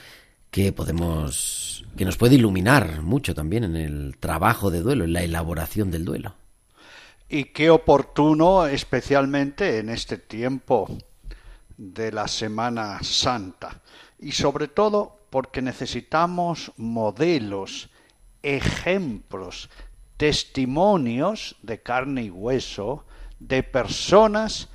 que 0.50 0.72
podemos 0.72 1.84
que 1.96 2.04
nos 2.04 2.16
puede 2.16 2.36
iluminar 2.36 3.02
mucho 3.02 3.34
también 3.34 3.64
en 3.64 3.76
el 3.76 4.16
trabajo 4.18 4.70
de 4.70 4.80
duelo, 4.80 5.04
en 5.04 5.12
la 5.12 5.22
elaboración 5.22 5.90
del 5.90 6.04
duelo. 6.04 6.34
Y 7.28 7.46
qué 7.46 7.70
oportuno, 7.70 8.66
especialmente 8.66 9.78
en 9.78 9.88
este 9.88 10.18
tiempo 10.18 10.86
de 11.76 12.12
la 12.12 12.28
Semana 12.28 12.98
Santa. 13.02 13.82
Y 14.20 14.32
sobre 14.32 14.68
todo 14.68 15.25
porque 15.36 15.60
necesitamos 15.60 16.72
modelos, 16.78 17.90
ejemplos, 18.42 19.68
testimonios 20.16 21.56
de 21.60 21.82
carne 21.82 22.22
y 22.22 22.30
hueso 22.30 23.04
de 23.38 23.62
personas 23.62 24.70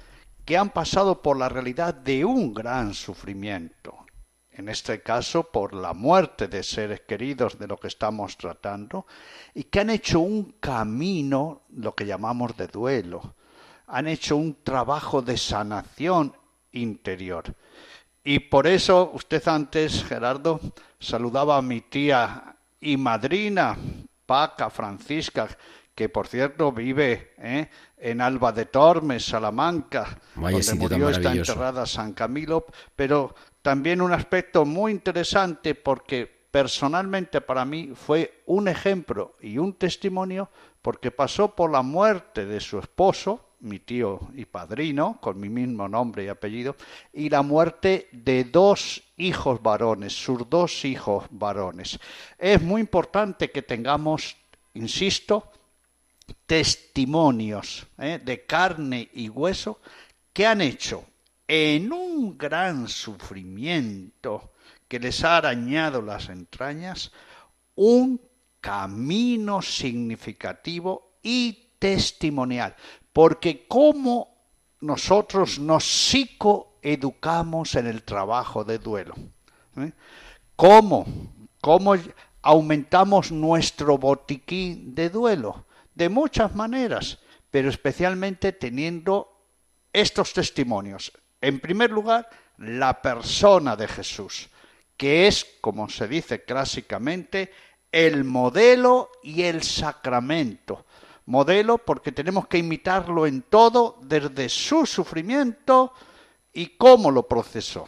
que 0.45 0.57
han 0.57 0.69
pasado 0.69 1.23
por 1.23 1.35
la 1.39 1.49
realidad 1.49 1.95
de 1.95 2.25
un 2.25 2.53
gran 2.53 2.93
sufrimiento. 2.93 4.05
En 4.51 4.69
este 4.69 5.01
caso, 5.01 5.49
por 5.49 5.73
la 5.73 5.95
muerte 5.95 6.47
de 6.47 6.61
seres 6.61 7.01
queridos 7.07 7.57
de 7.57 7.65
lo 7.65 7.77
que 7.77 7.87
estamos 7.87 8.37
tratando, 8.37 9.07
y 9.55 9.63
que 9.63 9.79
han 9.79 9.89
hecho 9.89 10.19
un 10.19 10.57
camino, 10.59 11.63
lo 11.71 11.95
que 11.95 12.05
llamamos 12.05 12.55
de 12.55 12.67
duelo, 12.67 13.33
han 13.87 14.07
hecho 14.07 14.35
un 14.35 14.57
trabajo 14.63 15.23
de 15.23 15.37
sanación 15.37 16.37
interior. 16.71 17.55
Y 18.23 18.39
por 18.39 18.67
eso 18.67 19.11
usted 19.13 19.45
antes, 19.47 20.03
Gerardo, 20.03 20.59
saludaba 20.99 21.57
a 21.57 21.61
mi 21.61 21.81
tía 21.81 22.55
y 22.79 22.97
madrina, 22.97 23.77
Paca 24.25 24.69
Francisca, 24.69 25.47
que 25.95 26.09
por 26.09 26.27
cierto 26.27 26.71
vive 26.71 27.33
¿eh? 27.37 27.69
en 27.97 28.21
Alba 28.21 28.51
de 28.51 28.65
Tormes, 28.65 29.25
Salamanca, 29.25 30.19
Vaya 30.35 30.59
donde 30.59 30.75
murió, 30.75 31.09
está 31.09 31.31
enterrada 31.31 31.85
San 31.85 32.13
Camilo, 32.13 32.65
pero 32.95 33.35
también 33.61 34.01
un 34.01 34.13
aspecto 34.13 34.65
muy 34.65 34.91
interesante 34.91 35.75
porque 35.75 36.41
personalmente 36.51 37.41
para 37.41 37.65
mí 37.65 37.91
fue 37.95 38.43
un 38.47 38.67
ejemplo 38.67 39.35
y 39.41 39.57
un 39.57 39.73
testimonio 39.73 40.49
porque 40.81 41.11
pasó 41.11 41.55
por 41.55 41.71
la 41.71 41.81
muerte 41.81 42.45
de 42.45 42.59
su 42.59 42.79
esposo, 42.79 43.50
mi 43.61 43.79
tío 43.79 44.19
y 44.35 44.45
padrino, 44.45 45.19
con 45.21 45.39
mi 45.39 45.49
mismo 45.49 45.87
nombre 45.87 46.25
y 46.25 46.27
apellido, 46.27 46.75
y 47.13 47.29
la 47.29 47.41
muerte 47.41 48.09
de 48.11 48.43
dos 48.43 49.01
hijos 49.17 49.61
varones, 49.61 50.13
sus 50.13 50.49
dos 50.49 50.83
hijos 50.85 51.25
varones. 51.29 51.99
Es 52.37 52.61
muy 52.61 52.81
importante 52.81 53.51
que 53.51 53.61
tengamos, 53.61 54.35
insisto, 54.73 55.51
testimonios 56.45 57.87
¿eh? 57.97 58.19
de 58.23 58.45
carne 58.45 59.09
y 59.13 59.29
hueso 59.29 59.79
que 60.33 60.45
han 60.45 60.61
hecho 60.61 61.05
en 61.47 61.91
un 61.91 62.37
gran 62.37 62.87
sufrimiento 62.87 64.53
que 64.87 64.99
les 64.99 65.23
ha 65.23 65.37
arañado 65.37 66.01
las 66.01 66.29
entrañas 66.29 67.11
un 67.75 68.21
camino 68.59 69.61
significativo 69.61 71.17
y 71.23 71.71
testimonial. 71.79 72.75
Porque 73.13 73.67
cómo 73.67 74.31
nosotros 74.81 75.59
nos 75.59 75.83
psicoeducamos 75.83 77.75
en 77.75 77.87
el 77.87 78.03
trabajo 78.03 78.63
de 78.63 78.79
duelo. 78.79 79.13
¿eh? 79.77 79.91
¿Cómo? 80.55 81.05
¿Cómo 81.61 81.95
aumentamos 82.41 83.31
nuestro 83.31 83.97
botiquín 83.97 84.95
de 84.95 85.09
duelo? 85.09 85.65
De 85.93 86.09
muchas 86.09 86.55
maneras, 86.55 87.19
pero 87.51 87.69
especialmente 87.69 88.53
teniendo 88.53 89.31
estos 89.93 90.33
testimonios. 90.33 91.11
En 91.39 91.59
primer 91.59 91.91
lugar, 91.91 92.29
la 92.57 93.01
persona 93.01 93.75
de 93.75 93.87
Jesús, 93.87 94.49
que 94.97 95.27
es, 95.27 95.45
como 95.61 95.89
se 95.89 96.07
dice 96.07 96.43
clásicamente, 96.43 97.51
el 97.91 98.23
modelo 98.23 99.09
y 99.23 99.43
el 99.43 99.63
sacramento. 99.63 100.85
Modelo 101.25 101.77
porque 101.77 102.11
tenemos 102.11 102.47
que 102.47 102.57
imitarlo 102.57 103.25
en 103.27 103.43
todo, 103.43 103.97
desde 104.03 104.49
su 104.49 104.85
sufrimiento 104.85 105.93
y 106.53 106.77
cómo 106.77 107.11
lo 107.11 107.27
procesó. 107.27 107.85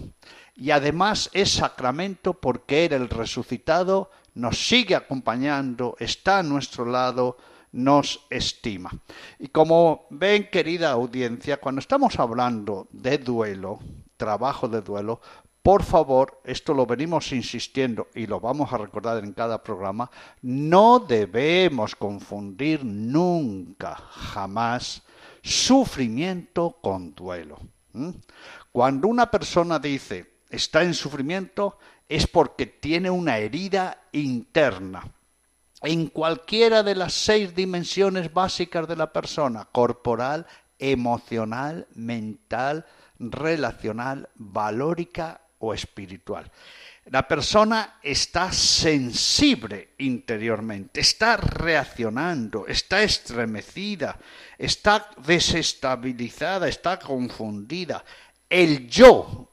Y 0.56 0.72
además 0.72 1.30
es 1.34 1.52
sacramento 1.52 2.34
porque 2.36 2.86
Él, 2.86 2.94
el 2.94 3.10
resucitado, 3.10 4.12
nos 4.36 4.68
sigue 4.68 4.96
acompañando, 4.96 5.96
está 6.00 6.40
a 6.40 6.44
nuestro 6.44 6.86
lado, 6.86 7.38
nos 7.72 8.26
estima. 8.30 8.92
Y 9.40 9.48
como 9.48 10.06
ven, 10.12 10.50
querida 10.50 10.92
audiencia, 10.92 11.58
cuando 11.58 11.80
estamos 11.80 12.20
hablando 12.20 12.88
de 12.92 13.18
duelo, 13.18 13.80
trabajo 14.16 14.68
de 14.68 14.82
duelo, 14.82 15.22
por 15.64 15.84
favor, 15.84 16.42
esto 16.44 16.74
lo 16.74 16.86
venimos 16.86 17.32
insistiendo 17.32 18.10
y 18.14 18.28
lo 18.28 18.42
vamos 18.42 18.74
a 18.74 18.78
recordar 18.78 19.24
en 19.24 19.32
cada 19.32 19.64
programa, 19.64 20.12
no 20.42 21.00
debemos 21.00 21.96
confundir 21.96 22.84
nunca, 22.84 23.96
jamás, 23.96 25.04
sufrimiento 25.42 26.78
con 26.82 27.16
duelo. 27.16 27.60
¿Mm? 27.94 28.10
Cuando 28.74 29.08
una 29.08 29.32
persona 29.32 29.80
dice 29.80 30.34
está 30.50 30.84
en 30.84 30.94
sufrimiento 30.94 31.78
es 32.10 32.28
porque 32.28 32.66
tiene 32.66 33.10
una 33.10 33.38
herida 33.38 34.04
interna 34.12 35.10
en 35.82 36.08
cualquiera 36.08 36.84
de 36.84 36.96
las 36.96 37.14
seis 37.14 37.56
dimensiones 37.56 38.34
básicas 38.34 38.88
de 38.88 38.96
la 38.96 39.14
persona, 39.14 39.66
corporal, 39.72 40.46
emocional, 40.78 41.88
mental, 41.94 42.86
relacional, 43.20 44.30
valórica 44.36 45.43
o 45.64 45.74
espiritual. 45.74 46.52
La 47.06 47.28
persona 47.28 48.00
está 48.02 48.52
sensible 48.52 49.90
interiormente, 50.00 51.02
está 51.02 51.38
reaccionando, 51.38 52.66
está 52.68 53.04
estremecida, 53.04 54.18
está 54.58 55.10
desestabilizada, 55.26 56.68
está 56.68 57.00
confundida. 57.00 58.04
El 58.50 58.88
yo, 58.88 59.50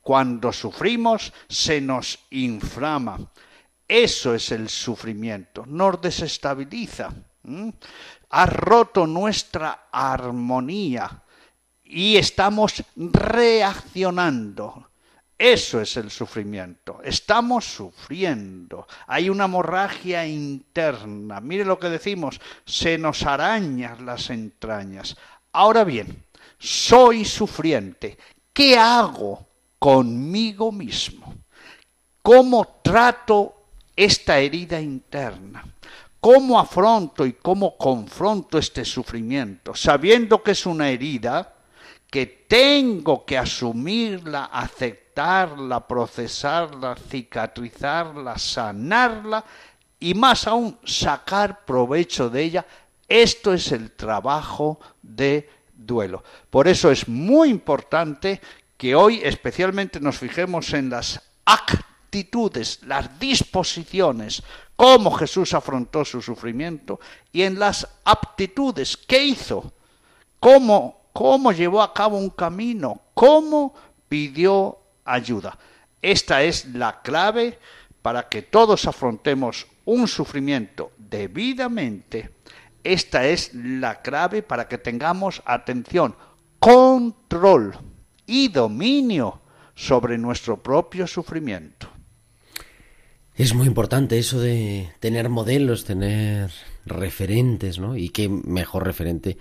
cuando 0.00 0.52
sufrimos, 0.52 1.32
se 1.48 1.80
nos 1.80 2.18
inflama. 2.30 3.18
Eso 3.86 4.34
es 4.34 4.52
el 4.52 4.68
sufrimiento, 4.68 5.64
nos 5.66 6.00
desestabiliza. 6.00 7.12
Ha 8.30 8.46
roto 8.46 9.06
nuestra 9.06 9.88
armonía 9.90 11.22
y 11.84 12.16
estamos 12.16 12.82
reaccionando. 12.96 14.89
Eso 15.40 15.80
es 15.80 15.96
el 15.96 16.10
sufrimiento. 16.10 17.00
Estamos 17.02 17.64
sufriendo. 17.64 18.86
Hay 19.06 19.30
una 19.30 19.46
hemorragia 19.46 20.26
interna. 20.26 21.40
Mire 21.40 21.64
lo 21.64 21.78
que 21.78 21.88
decimos. 21.88 22.38
Se 22.66 22.98
nos 22.98 23.24
arañan 23.24 24.04
las 24.04 24.28
entrañas. 24.28 25.16
Ahora 25.52 25.82
bien, 25.84 26.24
soy 26.58 27.24
sufriente. 27.24 28.18
¿Qué 28.52 28.76
hago 28.76 29.46
conmigo 29.78 30.70
mismo? 30.70 31.34
¿Cómo 32.20 32.80
trato 32.82 33.62
esta 33.96 34.38
herida 34.38 34.78
interna? 34.78 35.64
¿Cómo 36.20 36.60
afronto 36.60 37.24
y 37.24 37.32
cómo 37.32 37.78
confronto 37.78 38.58
este 38.58 38.84
sufrimiento? 38.84 39.74
Sabiendo 39.74 40.42
que 40.42 40.50
es 40.50 40.66
una 40.66 40.90
herida 40.90 41.54
que 42.10 42.26
tengo 42.26 43.24
que 43.24 43.38
asumirla, 43.38 44.46
aceptarla, 44.46 45.86
procesarla, 45.86 46.96
cicatrizarla, 46.96 48.36
sanarla 48.36 49.44
y 50.00 50.14
más 50.14 50.46
aún 50.48 50.76
sacar 50.84 51.64
provecho 51.64 52.28
de 52.28 52.42
ella. 52.42 52.66
Esto 53.08 53.54
es 53.54 53.70
el 53.70 53.92
trabajo 53.92 54.80
de 55.02 55.48
duelo. 55.72 56.24
Por 56.50 56.66
eso 56.66 56.90
es 56.90 57.06
muy 57.08 57.48
importante 57.48 58.40
que 58.76 58.94
hoy 58.94 59.20
especialmente 59.22 60.00
nos 60.00 60.18
fijemos 60.18 60.72
en 60.72 60.90
las 60.90 61.22
actitudes, 61.44 62.80
las 62.86 63.20
disposiciones, 63.20 64.42
cómo 64.74 65.12
Jesús 65.12 65.54
afrontó 65.54 66.04
su 66.04 66.20
sufrimiento 66.22 66.98
y 67.30 67.42
en 67.42 67.58
las 67.58 67.86
aptitudes, 68.04 68.96
qué 68.96 69.22
hizo, 69.22 69.72
cómo 70.40 70.99
cómo 71.12 71.52
llevó 71.52 71.82
a 71.82 71.94
cabo 71.94 72.18
un 72.18 72.30
camino, 72.30 73.00
cómo 73.14 73.74
pidió 74.08 74.78
ayuda. 75.04 75.58
Esta 76.02 76.42
es 76.42 76.66
la 76.74 77.02
clave 77.02 77.58
para 78.02 78.28
que 78.28 78.42
todos 78.42 78.86
afrontemos 78.86 79.66
un 79.84 80.08
sufrimiento 80.08 80.92
debidamente. 80.96 82.30
Esta 82.82 83.26
es 83.26 83.52
la 83.54 84.00
clave 84.00 84.42
para 84.42 84.66
que 84.68 84.78
tengamos 84.78 85.42
atención, 85.44 86.14
control 86.58 87.76
y 88.26 88.48
dominio 88.48 89.40
sobre 89.74 90.16
nuestro 90.16 90.62
propio 90.62 91.06
sufrimiento. 91.06 91.88
Es 93.34 93.54
muy 93.54 93.66
importante 93.66 94.18
eso 94.18 94.40
de 94.40 94.92
tener 95.00 95.28
modelos, 95.28 95.84
tener 95.84 96.50
referentes, 96.86 97.78
¿no? 97.78 97.96
Y 97.96 98.10
qué 98.10 98.28
mejor 98.28 98.86
referente, 98.86 99.38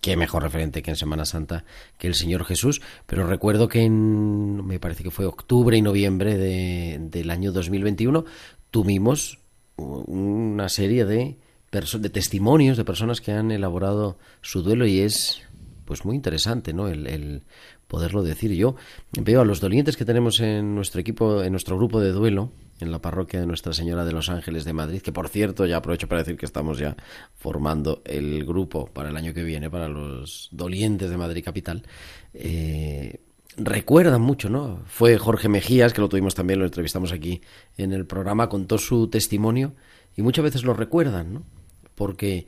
qué 0.00 0.16
mejor 0.16 0.42
referente 0.42 0.82
que 0.82 0.90
en 0.90 0.96
Semana 0.96 1.24
Santa 1.24 1.64
que 1.98 2.06
el 2.06 2.14
Señor 2.14 2.44
Jesús. 2.44 2.80
Pero 3.06 3.26
recuerdo 3.26 3.68
que 3.68 3.82
en, 3.82 4.64
me 4.66 4.78
parece 4.78 5.02
que 5.02 5.10
fue 5.10 5.26
octubre 5.26 5.76
y 5.76 5.82
noviembre 5.82 6.36
de, 6.36 6.98
del 7.00 7.30
año 7.30 7.52
2021, 7.52 8.24
tuvimos 8.70 9.38
una 9.76 10.68
serie 10.68 11.04
de, 11.04 11.38
de 11.70 12.10
testimonios 12.10 12.76
de 12.76 12.84
personas 12.84 13.20
que 13.20 13.32
han 13.32 13.50
elaborado 13.50 14.18
su 14.40 14.62
duelo 14.62 14.86
y 14.86 15.00
es 15.00 15.42
pues 15.84 16.04
muy 16.04 16.16
interesante, 16.16 16.72
¿no? 16.72 16.88
El, 16.88 17.06
el 17.06 17.42
poderlo 17.88 18.22
decir. 18.22 18.52
Yo 18.52 18.76
veo 19.12 19.40
a 19.40 19.44
los 19.44 19.60
dolientes 19.60 19.96
que 19.96 20.04
tenemos 20.04 20.40
en 20.40 20.74
nuestro 20.74 21.00
equipo, 21.00 21.42
en 21.42 21.52
nuestro 21.52 21.76
grupo 21.76 22.00
de 22.00 22.12
duelo, 22.12 22.50
en 22.80 22.90
la 22.90 23.00
parroquia 23.00 23.40
de 23.40 23.46
Nuestra 23.46 23.72
Señora 23.72 24.04
de 24.04 24.12
los 24.12 24.28
Ángeles 24.28 24.64
de 24.64 24.72
Madrid, 24.72 25.00
que 25.00 25.12
por 25.12 25.28
cierto 25.28 25.64
ya 25.66 25.78
aprovecho 25.78 26.08
para 26.08 26.22
decir 26.22 26.36
que 26.36 26.46
estamos 26.46 26.78
ya 26.78 26.96
formando 27.34 28.02
el 28.04 28.44
grupo 28.44 28.86
para 28.86 29.08
el 29.08 29.16
año 29.16 29.32
que 29.32 29.44
viene, 29.44 29.70
para 29.70 29.88
los 29.88 30.48
dolientes 30.52 31.10
de 31.10 31.16
Madrid 31.16 31.44
Capital. 31.44 31.82
Eh, 32.34 33.20
recuerdan 33.56 34.20
mucho, 34.20 34.50
¿no? 34.50 34.82
Fue 34.86 35.16
Jorge 35.16 35.48
Mejías, 35.48 35.92
que 35.92 36.00
lo 36.00 36.08
tuvimos 36.08 36.34
también, 36.34 36.58
lo 36.58 36.66
entrevistamos 36.66 37.12
aquí 37.12 37.40
en 37.78 37.92
el 37.92 38.06
programa, 38.06 38.48
contó 38.48 38.78
su 38.78 39.08
testimonio 39.08 39.74
y 40.16 40.22
muchas 40.22 40.44
veces 40.44 40.64
lo 40.64 40.74
recuerdan, 40.74 41.32
¿no? 41.32 41.42
Porque 41.94 42.46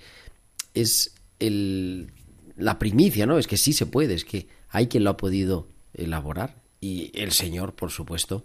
es 0.74 1.14
el, 1.38 2.12
la 2.57 2.79
primicia, 2.79 3.24
¿no? 3.24 3.38
Es 3.38 3.46
que 3.46 3.57
sí 3.57 3.72
se 3.72 3.87
puede, 3.87 4.14
es 4.14 4.24
que 4.24 4.46
hay 4.70 4.88
quien 4.88 5.04
lo 5.04 5.11
ha 5.11 5.16
podido 5.16 5.68
elaborar 5.94 6.57
y 6.81 7.11
el 7.14 7.33
Señor, 7.33 7.74
por 7.74 7.90
supuesto, 7.90 8.44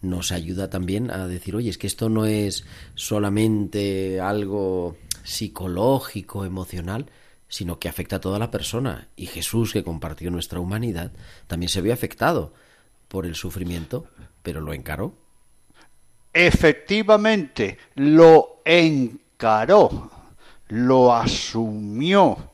nos 0.00 0.32
ayuda 0.32 0.68
también 0.68 1.10
a 1.10 1.26
decir, 1.26 1.56
oye, 1.56 1.70
es 1.70 1.78
que 1.78 1.86
esto 1.86 2.08
no 2.08 2.26
es 2.26 2.64
solamente 2.94 4.20
algo 4.20 4.96
psicológico, 5.22 6.44
emocional, 6.44 7.06
sino 7.48 7.78
que 7.78 7.88
afecta 7.88 8.16
a 8.16 8.20
toda 8.20 8.38
la 8.38 8.50
persona. 8.50 9.08
Y 9.16 9.26
Jesús, 9.26 9.72
que 9.72 9.84
compartió 9.84 10.30
nuestra 10.30 10.58
humanidad, 10.58 11.12
también 11.46 11.68
se 11.68 11.80
vio 11.80 11.92
afectado 11.92 12.52
por 13.08 13.26
el 13.26 13.34
sufrimiento, 13.34 14.06
pero 14.42 14.60
lo 14.60 14.72
encaró. 14.72 15.14
efectivamente 16.32 17.78
lo 17.94 18.62
encaró, 18.64 20.10
lo 20.68 21.14
asumió. 21.14 22.51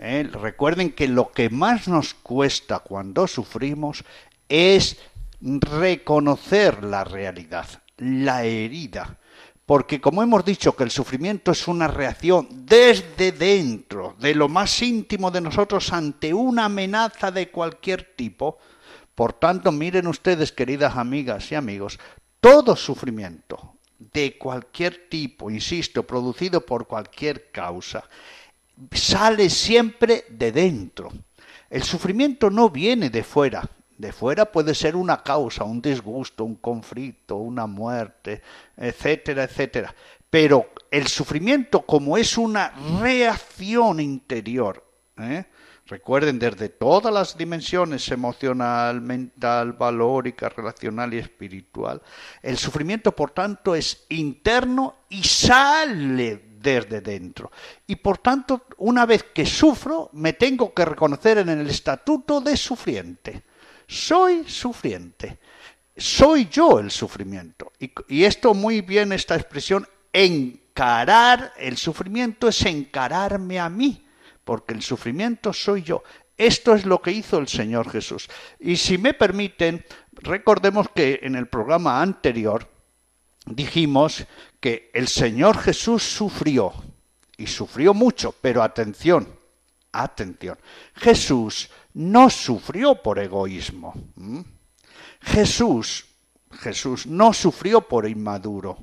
¿Eh? 0.00 0.28
Recuerden 0.32 0.92
que 0.92 1.06
lo 1.06 1.30
que 1.30 1.50
más 1.50 1.86
nos 1.86 2.14
cuesta 2.14 2.80
cuando 2.80 3.26
sufrimos 3.26 4.04
es 4.48 4.98
reconocer 5.40 6.82
la 6.82 7.04
realidad, 7.04 7.66
la 7.98 8.44
herida. 8.44 9.18
Porque 9.66 10.00
como 10.00 10.22
hemos 10.22 10.44
dicho 10.44 10.74
que 10.74 10.82
el 10.82 10.90
sufrimiento 10.90 11.52
es 11.52 11.68
una 11.68 11.86
reacción 11.86 12.48
desde 12.66 13.30
dentro, 13.30 14.16
de 14.18 14.34
lo 14.34 14.48
más 14.48 14.82
íntimo 14.82 15.30
de 15.30 15.40
nosotros 15.40 15.92
ante 15.92 16.34
una 16.34 16.64
amenaza 16.64 17.30
de 17.30 17.50
cualquier 17.50 18.16
tipo, 18.16 18.58
por 19.14 19.34
tanto, 19.34 19.70
miren 19.70 20.08
ustedes, 20.08 20.50
queridas 20.50 20.96
amigas 20.96 21.52
y 21.52 21.54
amigos, 21.54 22.00
todo 22.40 22.74
sufrimiento 22.74 23.76
de 24.00 24.38
cualquier 24.38 25.08
tipo, 25.08 25.50
insisto, 25.50 26.04
producido 26.04 26.64
por 26.64 26.86
cualquier 26.88 27.50
causa, 27.52 28.02
sale 28.92 29.50
siempre 29.50 30.24
de 30.30 30.52
dentro. 30.52 31.12
El 31.68 31.82
sufrimiento 31.82 32.50
no 32.50 32.70
viene 32.70 33.10
de 33.10 33.22
fuera. 33.22 33.68
De 33.96 34.12
fuera 34.12 34.50
puede 34.50 34.74
ser 34.74 34.96
una 34.96 35.22
causa, 35.22 35.64
un 35.64 35.82
disgusto, 35.82 36.44
un 36.44 36.56
conflicto, 36.56 37.36
una 37.36 37.66
muerte, 37.66 38.42
etcétera, 38.76 39.44
etcétera. 39.44 39.94
Pero 40.30 40.70
el 40.90 41.06
sufrimiento, 41.06 41.82
como 41.82 42.16
es 42.16 42.38
una 42.38 42.72
reacción 43.00 44.00
interior, 44.00 44.84
¿eh? 45.18 45.44
Recuerden, 45.90 46.38
desde 46.38 46.68
todas 46.68 47.12
las 47.12 47.36
dimensiones, 47.36 48.08
emocional, 48.12 49.00
mental, 49.00 49.72
valórica, 49.72 50.48
relacional 50.48 51.12
y 51.12 51.18
espiritual, 51.18 52.00
el 52.42 52.56
sufrimiento, 52.58 53.10
por 53.10 53.32
tanto, 53.32 53.74
es 53.74 54.04
interno 54.08 54.98
y 55.08 55.24
sale 55.24 56.49
desde 56.60 57.00
dentro. 57.00 57.50
Y 57.86 57.96
por 57.96 58.18
tanto, 58.18 58.66
una 58.78 59.06
vez 59.06 59.24
que 59.34 59.46
sufro, 59.46 60.10
me 60.12 60.34
tengo 60.34 60.72
que 60.74 60.84
reconocer 60.84 61.38
en 61.38 61.48
el 61.48 61.68
estatuto 61.68 62.40
de 62.40 62.56
sufriente. 62.56 63.42
Soy 63.86 64.44
sufriente. 64.46 65.38
Soy 65.96 66.48
yo 66.48 66.78
el 66.78 66.90
sufrimiento. 66.90 67.72
Y, 67.78 67.90
y 68.08 68.24
esto 68.24 68.54
muy 68.54 68.80
bien, 68.80 69.12
esta 69.12 69.36
expresión, 69.36 69.86
encarar 70.12 71.52
el 71.58 71.76
sufrimiento 71.76 72.48
es 72.48 72.64
encararme 72.64 73.58
a 73.58 73.68
mí 73.68 74.04
porque 74.50 74.74
el 74.74 74.82
sufrimiento 74.82 75.52
soy 75.52 75.82
yo. 75.82 76.02
Esto 76.36 76.74
es 76.74 76.84
lo 76.84 77.00
que 77.00 77.12
hizo 77.12 77.38
el 77.38 77.46
Señor 77.46 77.88
Jesús. 77.88 78.28
Y 78.58 78.76
si 78.76 78.98
me 78.98 79.14
permiten, 79.14 79.84
recordemos 80.12 80.88
que 80.92 81.20
en 81.22 81.36
el 81.36 81.46
programa 81.46 82.02
anterior 82.02 82.68
dijimos 83.46 84.26
que 84.60 84.90
el 84.94 85.08
Señor 85.08 85.58
Jesús 85.58 86.02
sufrió, 86.02 86.72
y 87.36 87.46
sufrió 87.46 87.94
mucho, 87.94 88.34
pero 88.40 88.62
atención, 88.62 89.26
atención, 89.92 90.58
Jesús 90.94 91.70
no 91.94 92.30
sufrió 92.30 92.96
por 92.96 93.18
egoísmo. 93.18 93.94
Jesús, 95.22 96.06
Jesús 96.52 97.06
no 97.06 97.32
sufrió 97.32 97.80
por 97.80 98.08
inmaduro. 98.08 98.78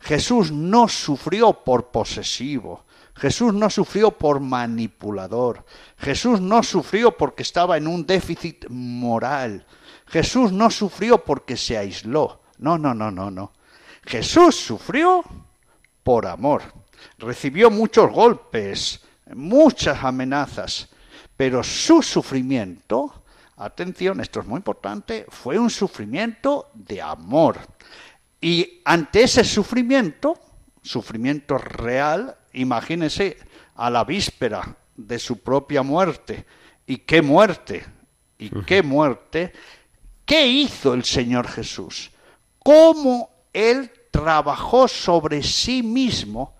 Jesús 0.00 0.50
no 0.50 0.88
sufrió 0.88 1.52
por 1.52 1.90
posesivo. 1.90 2.84
Jesús 3.14 3.52
no 3.52 3.70
sufrió 3.70 4.10
por 4.10 4.40
manipulador. 4.40 5.64
Jesús 5.98 6.40
no 6.40 6.62
sufrió 6.62 7.16
porque 7.16 7.42
estaba 7.42 7.76
en 7.76 7.86
un 7.86 8.06
déficit 8.06 8.68
moral. 8.68 9.66
Jesús 10.06 10.50
no 10.50 10.70
sufrió 10.70 11.24
porque 11.24 11.56
se 11.56 11.76
aisló. 11.76 12.40
No, 12.58 12.78
no, 12.78 12.94
no, 12.94 13.10
no, 13.10 13.30
no. 13.30 13.52
Jesús 14.04 14.56
sufrió 14.56 15.24
por 16.02 16.26
amor. 16.26 16.62
Recibió 17.18 17.70
muchos 17.70 18.10
golpes, 18.10 19.00
muchas 19.34 20.02
amenazas, 20.04 20.88
pero 21.36 21.62
su 21.62 22.02
sufrimiento, 22.02 23.24
atención, 23.56 24.20
esto 24.20 24.40
es 24.40 24.46
muy 24.46 24.58
importante, 24.58 25.26
fue 25.28 25.58
un 25.58 25.70
sufrimiento 25.70 26.70
de 26.74 27.00
amor. 27.00 27.58
Y 28.40 28.80
ante 28.84 29.22
ese 29.22 29.44
sufrimiento, 29.44 30.38
sufrimiento 30.82 31.58
real, 31.58 32.36
imagínense 32.52 33.38
a 33.76 33.88
la 33.88 34.04
víspera 34.04 34.76
de 34.96 35.18
su 35.18 35.38
propia 35.38 35.82
muerte. 35.82 36.44
¿Y 36.86 36.98
qué 36.98 37.22
muerte? 37.22 37.84
¿Y 38.38 38.50
qué 38.64 38.82
muerte? 38.82 39.52
¿Qué 40.24 40.46
hizo 40.46 40.94
el 40.94 41.04
Señor 41.04 41.48
Jesús? 41.48 42.10
¿Cómo 42.58 43.31
Él 43.52 43.90
trabajó 44.10 44.88
sobre 44.88 45.42
sí 45.42 45.82
mismo? 45.82 46.54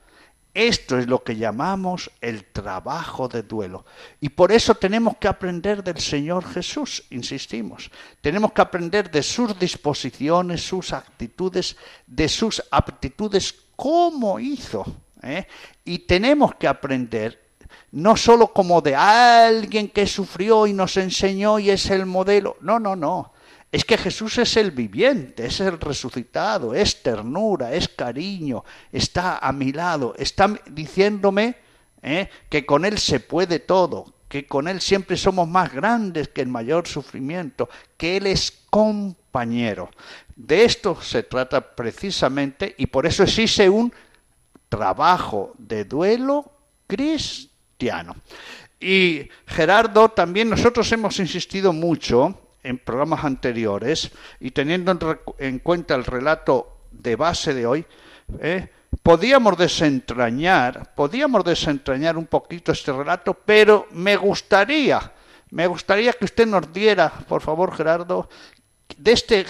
Esto 0.55 0.99
es 0.99 1.07
lo 1.07 1.25
que 1.25 1.37
llamamos 1.37 2.11
el 2.21 2.45
trabajo 2.45 3.27
de 3.27 3.43
duelo. 3.43 3.87
Y 4.21 4.29
por 4.29 4.53
eso 4.53 4.75
tenemos 4.75 5.17
que 5.17 5.27
aprender 5.27 5.83
del 5.83 5.99
Señor 5.99 6.45
Jesús, 6.45 7.05
insistimos. 7.09 7.91
Tenemos 8.21 8.53
que 8.53 8.61
aprender 8.61 9.11
de 9.11 9.23
sus 9.23 9.59
disposiciones, 9.59 10.61
sus 10.61 10.93
actitudes, 10.93 11.77
de 12.07 12.29
sus 12.29 12.63
aptitudes, 12.71 13.55
cómo 13.77 14.39
hizo. 14.39 14.85
¿eh? 15.23 15.47
Y 15.87 16.01
tenemos 16.01 16.55
que 16.57 16.69
aprender 16.69 17.41
no 17.93 18.15
solo 18.17 18.53
como 18.53 18.83
de 18.83 18.95
alguien 18.95 19.89
que 19.89 20.07
sufrió 20.07 20.67
y 20.67 20.75
nos 20.75 20.99
enseñó 20.99 21.59
y 21.59 21.71
es 21.71 21.91
el 21.91 22.05
modelo. 22.05 22.59
No, 22.61 22.79
no, 22.79 22.95
no. 22.95 23.32
Es 23.73 23.87
que 23.87 23.97
Jesús 23.97 24.37
es 24.37 24.59
el 24.59 24.71
viviente, 24.71 25.47
es 25.47 25.59
el 25.61 25.81
resucitado, 25.81 26.75
es 26.75 27.03
ternura, 27.03 27.73
es 27.73 27.89
cariño, 27.89 28.65
está 28.93 29.39
a 29.39 29.51
mi 29.51 29.73
lado, 29.73 30.15
está 30.19 30.55
diciéndome 30.71 31.57
¿eh? 32.03 32.29
que 32.51 32.67
con 32.67 32.85
Él 32.85 32.99
se 32.99 33.19
puede 33.21 33.61
todo, 33.61 34.13
que 34.29 34.47
con 34.47 34.69
Él 34.69 34.83
siempre 34.83 35.17
somos 35.17 35.49
más 35.49 35.73
grandes 35.73 36.29
que 36.29 36.43
el 36.43 36.49
mayor 36.49 36.87
sufrimiento, 36.87 37.71
que 37.97 38.19
Él 38.19 38.27
es 38.27 38.53
compañero. 38.69 39.89
De 40.37 40.67
esto 40.67 41.01
se 41.01 41.23
trata 41.23 41.75
precisamente 41.75 42.75
y 42.77 42.87
por 42.87 43.07
eso 43.07 43.23
existe 43.23 43.71
un 43.71 43.91
trabajo 44.69 45.55
de 45.57 45.87
duelo 45.87 46.45
cristiano. 46.87 48.17
Y 48.79 49.31
Gerardo, 49.47 50.11
también 50.11 50.51
nosotros 50.51 50.93
hemos 50.93 51.19
insistido 51.21 51.73
mucho 51.73 52.39
en 52.63 52.79
programas 52.79 53.25
anteriores 53.25 54.11
y 54.41 54.51
teniendo 54.51 54.97
en, 55.39 55.59
cuenta 55.59 55.95
el 55.95 56.05
relato 56.05 56.79
de 56.91 57.17
base 57.17 57.55
de 57.55 57.67
hoy, 57.67 57.87
¿eh? 58.41 58.69
podíamos 59.03 59.57
desentrañar, 59.57 60.95
podíamos 60.95 61.45
desentrañar 61.45 62.17
un 62.17 62.27
poquito 62.27 62.73
este 62.73 62.93
relato, 62.93 63.35
pero 63.35 63.89
me 63.93 64.17
gustaría, 64.17 65.13
me 65.51 65.67
gustaría 65.67 66.13
que 66.13 66.25
usted 66.25 66.47
nos 66.47 66.73
diera, 66.73 67.11
por 67.11 67.41
favor, 67.41 67.75
Gerardo, 67.75 68.29
de 68.97 69.13
este 69.13 69.47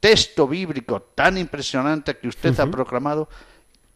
texto 0.00 0.48
bíblico 0.48 1.00
tan 1.14 1.38
impresionante 1.38 2.16
que 2.16 2.28
usted 2.28 2.58
ha 2.58 2.66
proclamado, 2.66 3.28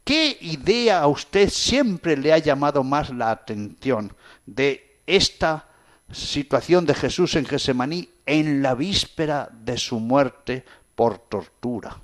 ¿qué 0.05 0.39
idea 0.41 1.01
a 1.01 1.09
usted 1.09 1.49
siempre 1.51 2.17
le 2.17 2.33
ha 2.33 2.39
llamado 2.39 2.85
más 2.85 3.11
la 3.11 3.31
atención 3.33 4.15
de 4.45 5.01
esta 5.07 5.66
situación 6.11 6.87
de 6.87 6.95
Jesús 6.95 7.37
en 7.37 7.47
Gesemaní 7.47 8.09
en 8.27 8.63
la 8.63 8.75
víspera 8.75 9.51
de 9.65 9.77
su 9.77 9.99
muerte 9.99 10.65
por 10.95 11.19
tortura? 11.19 12.01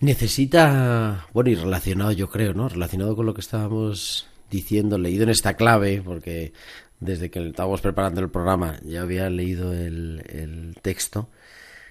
Necesita, 0.00 1.26
bueno, 1.32 1.50
y 1.50 1.54
relacionado 1.54 2.12
yo 2.12 2.30
creo, 2.30 2.54
¿no? 2.54 2.68
Relacionado 2.68 3.16
con 3.16 3.26
lo 3.26 3.34
que 3.34 3.40
estábamos 3.40 4.28
diciendo, 4.50 4.96
leído 4.96 5.24
en 5.24 5.30
esta 5.30 5.54
clave, 5.54 6.02
porque 6.04 6.52
desde 7.00 7.30
que 7.30 7.46
estábamos 7.46 7.80
preparando 7.80 8.20
el 8.20 8.30
programa 8.30 8.78
ya 8.84 9.02
había 9.02 9.28
leído 9.28 9.72
el, 9.72 10.24
el 10.28 10.76
texto, 10.82 11.28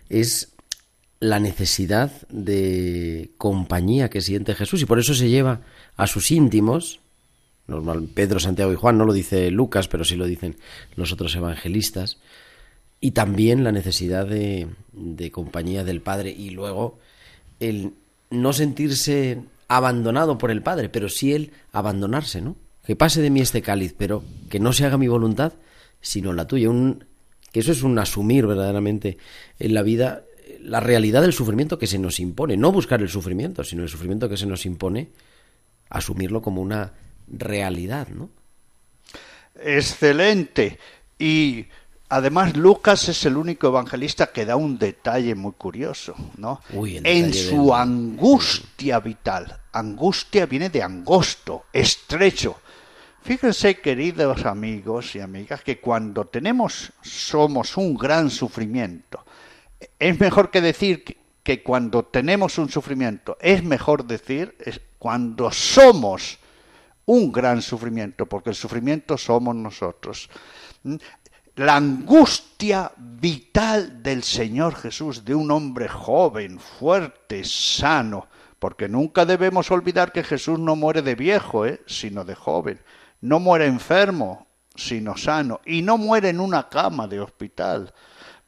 es 0.09 0.53
la 1.19 1.39
necesidad 1.39 2.11
de 2.29 3.31
compañía 3.37 4.09
que 4.09 4.21
siente 4.21 4.55
Jesús 4.55 4.81
y 4.81 4.85
por 4.85 4.99
eso 4.99 5.13
se 5.13 5.29
lleva 5.29 5.61
a 5.95 6.07
sus 6.07 6.31
íntimos, 6.31 6.99
normal 7.67 8.07
Pedro, 8.13 8.39
Santiago 8.39 8.71
y 8.71 8.75
Juan, 8.75 8.97
no 8.97 9.05
lo 9.05 9.13
dice 9.13 9.51
Lucas, 9.51 9.87
pero 9.87 10.03
sí 10.03 10.15
lo 10.15 10.25
dicen 10.25 10.55
los 10.95 11.11
otros 11.11 11.35
evangelistas, 11.35 12.17
y 12.99 13.11
también 13.11 13.63
la 13.63 13.71
necesidad 13.71 14.25
de, 14.25 14.67
de 14.93 15.31
compañía 15.31 15.83
del 15.83 16.01
Padre 16.01 16.31
y 16.31 16.49
luego 16.49 16.97
el 17.59 17.93
no 18.29 18.53
sentirse 18.53 19.43
abandonado 19.67 20.37
por 20.37 20.51
el 20.51 20.61
Padre, 20.61 20.89
pero 20.89 21.09
sí 21.09 21.33
el 21.33 21.51
abandonarse, 21.71 22.41
¿no? 22.41 22.55
Que 22.85 22.95
pase 22.95 23.21
de 23.21 23.29
mí 23.29 23.41
este 23.41 23.61
cáliz, 23.61 23.93
pero 23.97 24.23
que 24.49 24.59
no 24.59 24.73
se 24.73 24.85
haga 24.85 24.97
mi 24.97 25.07
voluntad, 25.07 25.53
sino 26.01 26.33
la 26.33 26.47
tuya. 26.47 26.69
Un, 26.69 27.03
que 27.51 27.59
eso 27.59 27.71
es 27.71 27.83
un 27.83 27.99
asumir 27.99 28.47
verdaderamente 28.47 29.17
en 29.59 29.73
la 29.73 29.83
vida 29.83 30.23
la 30.61 30.79
realidad 30.79 31.21
del 31.21 31.33
sufrimiento 31.33 31.77
que 31.77 31.87
se 31.87 31.99
nos 31.99 32.19
impone. 32.19 32.57
No 32.57 32.71
buscar 32.71 33.01
el 33.01 33.09
sufrimiento, 33.09 33.63
sino 33.63 33.83
el 33.83 33.89
sufrimiento 33.89 34.29
que 34.29 34.37
se 34.37 34.45
nos 34.45 34.65
impone 34.65 35.09
asumirlo 35.89 36.41
como 36.41 36.61
una 36.61 36.93
realidad, 37.27 38.07
¿no? 38.09 38.29
Excelente. 39.55 40.79
Y 41.19 41.65
además 42.09 42.55
Lucas 42.55 43.09
es 43.09 43.25
el 43.25 43.37
único 43.37 43.67
evangelista 43.67 44.27
que 44.27 44.45
da 44.45 44.55
un 44.55 44.77
detalle 44.77 45.35
muy 45.35 45.53
curioso, 45.53 46.15
¿no? 46.37 46.61
Uy, 46.71 47.01
en 47.03 47.33
su 47.33 47.73
angustia 47.73 48.99
vital. 48.99 49.59
Angustia 49.73 50.45
viene 50.45 50.69
de 50.69 50.83
angosto, 50.83 51.65
estrecho. 51.73 52.59
Fíjense, 53.23 53.81
queridos 53.81 54.45
amigos 54.45 55.15
y 55.15 55.19
amigas, 55.19 55.61
que 55.61 55.79
cuando 55.79 56.25
tenemos, 56.25 56.93
somos 57.01 57.75
un 57.75 57.95
gran 57.97 58.29
sufrimiento, 58.29 59.25
es 59.99 60.17
mejor 60.19 60.49
que 60.49 60.61
decir 60.61 61.03
que, 61.03 61.17
que 61.43 61.61
cuando 61.61 62.05
tenemos 62.05 62.57
un 62.57 62.69
sufrimiento, 62.69 63.37
es 63.41 63.63
mejor 63.63 64.05
decir 64.05 64.55
es 64.59 64.79
cuando 64.97 65.51
somos 65.51 66.39
un 67.07 67.31
gran 67.31 67.61
sufrimiento, 67.61 68.25
porque 68.25 68.49
el 68.51 68.55
sufrimiento 68.55 69.17
somos 69.17 69.55
nosotros. 69.55 70.29
¿Mm? 70.83 70.95
La 71.55 71.75
angustia 71.77 72.91
vital 72.97 74.03
del 74.03 74.23
Señor 74.23 74.75
Jesús, 74.75 75.25
de 75.25 75.33
un 75.33 75.49
hombre 75.49 75.87
joven, 75.87 76.59
fuerte, 76.59 77.43
sano, 77.43 78.27
porque 78.59 78.87
nunca 78.87 79.25
debemos 79.25 79.71
olvidar 79.71 80.11
que 80.11 80.23
Jesús 80.23 80.59
no 80.59 80.75
muere 80.75 81.01
de 81.01 81.15
viejo, 81.15 81.65
¿eh? 81.65 81.81
sino 81.87 82.23
de 82.25 82.35
joven, 82.35 82.79
no 83.21 83.39
muere 83.39 83.65
enfermo, 83.65 84.45
sino 84.75 85.17
sano, 85.17 85.61
y 85.65 85.81
no 85.81 85.97
muere 85.97 86.29
en 86.29 86.39
una 86.39 86.69
cama 86.69 87.07
de 87.07 87.21
hospital, 87.21 87.93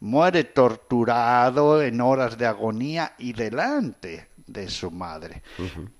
muere 0.01 0.43
torturado 0.43 1.81
en 1.81 1.99
horas 2.01 2.37
de 2.37 2.45
agonía 2.45 3.15
y 3.17 3.33
delante 3.33 4.28
de 4.51 4.69
su 4.69 4.91
madre. 4.91 5.41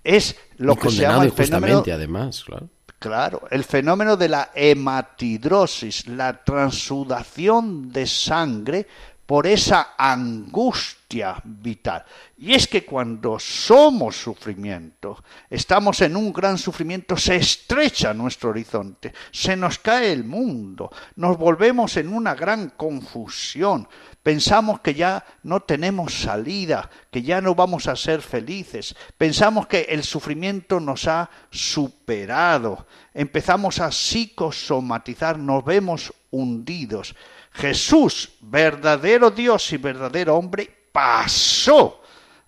Es 0.03 0.35
lo 0.57 0.73
y 0.73 0.77
que 0.77 0.89
se 0.89 1.01
llama 1.01 1.23
el 1.23 1.31
fenómeno 1.31 1.83
además, 1.85 2.43
claro. 2.43 2.69
Claro, 2.99 3.43
el 3.49 3.63
fenómeno 3.63 4.17
de 4.17 4.27
la 4.27 4.51
hematidrosis, 4.53 6.07
la 6.07 6.43
transudación 6.43 7.93
de 7.93 8.05
sangre 8.05 8.87
por 9.29 9.45
esa 9.45 9.93
angustia 9.95 11.39
vital. 11.43 12.03
Y 12.39 12.55
es 12.55 12.67
que 12.67 12.83
cuando 12.83 13.37
somos 13.37 14.19
sufrimiento, 14.19 15.23
estamos 15.51 16.01
en 16.01 16.15
un 16.15 16.33
gran 16.33 16.57
sufrimiento, 16.57 17.15
se 17.15 17.35
estrecha 17.35 18.11
nuestro 18.11 18.49
horizonte, 18.49 19.13
se 19.29 19.55
nos 19.55 19.77
cae 19.77 20.11
el 20.11 20.23
mundo, 20.23 20.91
nos 21.17 21.37
volvemos 21.37 21.95
en 21.97 22.11
una 22.11 22.33
gran 22.33 22.71
confusión, 22.71 23.87
pensamos 24.23 24.79
que 24.79 24.95
ya 24.95 25.23
no 25.43 25.59
tenemos 25.59 26.11
salida, 26.11 26.89
que 27.11 27.21
ya 27.21 27.39
no 27.39 27.53
vamos 27.53 27.85
a 27.85 27.95
ser 27.95 28.23
felices, 28.23 28.95
pensamos 29.15 29.67
que 29.67 29.81
el 29.89 30.03
sufrimiento 30.03 30.79
nos 30.79 31.07
ha 31.07 31.29
superado, 31.51 32.87
empezamos 33.13 33.79
a 33.79 33.91
psicosomatizar, 33.91 35.37
nos 35.37 35.63
vemos 35.63 36.11
hundidos. 36.31 37.15
Jesús, 37.51 38.29
verdadero 38.41 39.31
Dios 39.31 39.71
y 39.73 39.77
verdadero 39.77 40.35
hombre, 40.35 40.87
pasó 40.91 42.01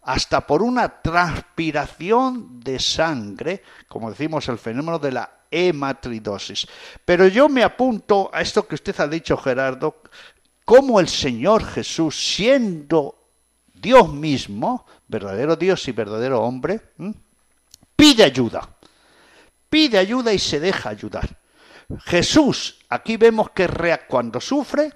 hasta 0.04 0.46
por 0.46 0.64
una 0.64 1.02
transpiración 1.02 2.60
de 2.60 2.80
sangre, 2.80 3.64
como 3.88 4.10
decimos 4.10 4.48
el 4.50 4.58
fenómeno 4.58 5.00
de 5.00 5.12
la 5.12 5.32
hematridosis. 5.50 6.68
Pero 7.06 7.28
yo 7.28 7.50
me 7.50 7.64
apunto 7.64 8.30
a 8.34 8.42
esto 8.42 8.68
que 8.68 8.76
usted 8.76 9.00
ha 9.00 9.08
dicho, 9.08 9.38
Gerardo, 9.38 10.02
cómo 10.66 11.00
el 11.00 11.08
Señor 11.08 11.66
Jesús, 11.66 12.16
siendo 12.36 13.16
Dios 13.74 14.12
mismo, 14.12 14.86
verdadero 15.08 15.56
Dios 15.56 15.88
y 15.88 15.92
verdadero 15.92 16.42
hombre, 16.42 16.80
pide 17.96 18.24
ayuda. 18.24 18.68
Pide 19.70 19.98
ayuda 19.98 20.34
y 20.34 20.40
se 20.40 20.60
deja 20.60 20.90
ayudar. 20.90 21.41
Jesús, 22.00 22.80
aquí 22.90 23.18
vemos 23.18 23.52
que 23.52 23.68
cuando 24.08 24.40
sufre, 24.40 24.92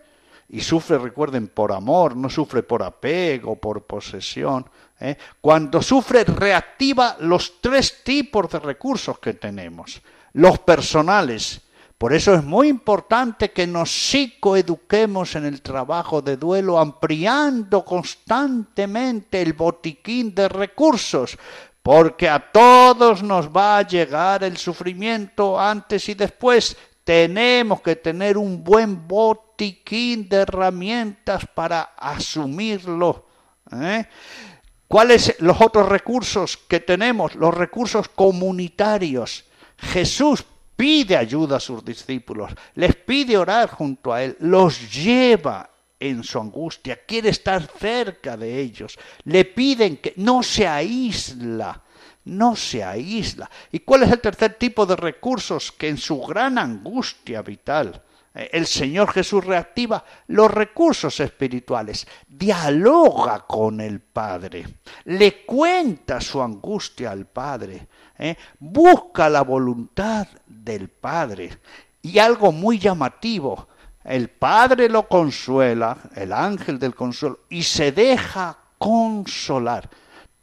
y 0.50 0.62
sufre, 0.62 0.98
recuerden, 0.98 1.48
por 1.48 1.72
amor, 1.72 2.16
no 2.16 2.30
sufre 2.30 2.64
por 2.64 2.84
apego, 2.84 3.56
por 3.56 3.84
posesión, 3.84 4.66
¿eh? 5.00 5.18
cuando 5.42 5.82
sufre 5.82 6.24
reactiva 6.24 7.18
los 7.20 7.60
tres 7.60 8.04
tipos 8.04 8.50
de 8.52 8.60
recursos 8.60 9.18
que 9.20 9.34
tenemos. 9.34 10.02
Los 10.34 10.60
personales, 10.60 11.62
por 11.98 12.14
eso 12.14 12.36
es 12.36 12.44
muy 12.44 12.68
importante 12.68 13.52
que 13.52 13.66
nos 13.66 13.90
psicoeduquemos 13.90 15.36
en 15.36 15.46
el 15.46 15.62
trabajo 15.62 16.22
de 16.22 16.38
duelo, 16.38 16.78
ampliando 16.78 17.84
constantemente 17.84 19.42
el 19.42 19.54
botiquín 19.54 20.36
de 20.36 20.48
recursos, 20.48 21.38
porque 21.86 22.28
a 22.28 22.40
todos 22.40 23.22
nos 23.22 23.48
va 23.48 23.78
a 23.78 23.88
llegar 23.88 24.44
el 24.44 24.58
sufrimiento 24.58 25.60
antes 25.60 26.10
y 26.10 26.16
después. 26.16 26.76
Tenemos 27.04 27.80
que 27.82 27.96
tener 27.96 28.40
un 28.40 28.64
buen 28.64 29.08
botiquín 29.08 30.28
de 30.28 30.38
herramientas 30.38 31.46
para 31.54 31.94
asumirlo. 31.96 33.28
¿eh? 33.72 34.04
¿Cuáles 34.88 35.36
los 35.42 35.62
otros 35.62 35.88
recursos 35.88 36.58
que 36.58 36.80
tenemos? 36.80 37.36
Los 37.36 37.54
recursos 37.54 38.10
comunitarios. 38.10 39.46
Jesús 39.78 40.44
pide 40.76 41.16
ayuda 41.16 41.58
a 41.58 41.60
sus 41.60 41.86
discípulos, 41.86 42.52
les 42.74 42.96
pide 42.96 43.38
orar 43.38 43.70
junto 43.70 44.12
a 44.12 44.24
Él, 44.24 44.36
los 44.40 44.92
lleva 44.92 45.70
en 46.00 46.24
su 46.24 46.40
angustia, 46.40 47.06
quiere 47.06 47.30
estar 47.30 47.66
cerca 47.80 48.38
de 48.38 48.60
ellos, 48.60 48.98
le 49.24 49.46
piden 49.46 49.98
que 49.98 50.14
no 50.18 50.44
se 50.44 50.68
aísla, 50.68 51.82
no 52.26 52.56
se 52.56 52.84
aísla. 52.84 53.50
¿Y 53.72 53.80
cuál 53.80 54.04
es 54.04 54.12
el 54.12 54.20
tercer 54.20 54.56
tipo 54.56 54.86
de 54.86 54.96
recursos 54.96 55.72
que 55.72 55.90
en 55.90 55.98
su 55.98 56.22
gran 56.22 56.58
angustia 56.58 57.42
vital 57.42 58.02
eh, 58.36 58.50
el 58.52 58.68
Señor 58.68 59.12
Jesús 59.12 59.44
reactiva 59.44 60.04
los 60.28 60.52
recursos 60.52 61.20
espirituales, 61.20 62.06
dialoga 62.28 63.46
con 63.48 63.80
el 63.80 64.02
Padre, 64.02 64.66
le 65.06 65.46
cuenta 65.46 66.20
su 66.20 66.42
angustia 66.42 67.12
al 67.12 67.26
Padre, 67.26 67.88
¿eh? 68.20 68.36
busca 68.60 69.30
la 69.30 69.42
voluntad 69.42 70.28
del 70.46 70.90
Padre. 70.90 71.58
Y 72.02 72.20
algo 72.20 72.52
muy 72.52 72.78
llamativo, 72.78 73.68
el 74.06 74.30
Padre 74.30 74.88
lo 74.88 75.08
consuela, 75.08 75.98
el 76.16 76.32
ángel 76.32 76.80
del 76.80 76.96
consuelo, 76.96 77.40
y 77.50 77.64
se 77.64 77.92
deja 77.92 78.58
consolar. 78.78 79.90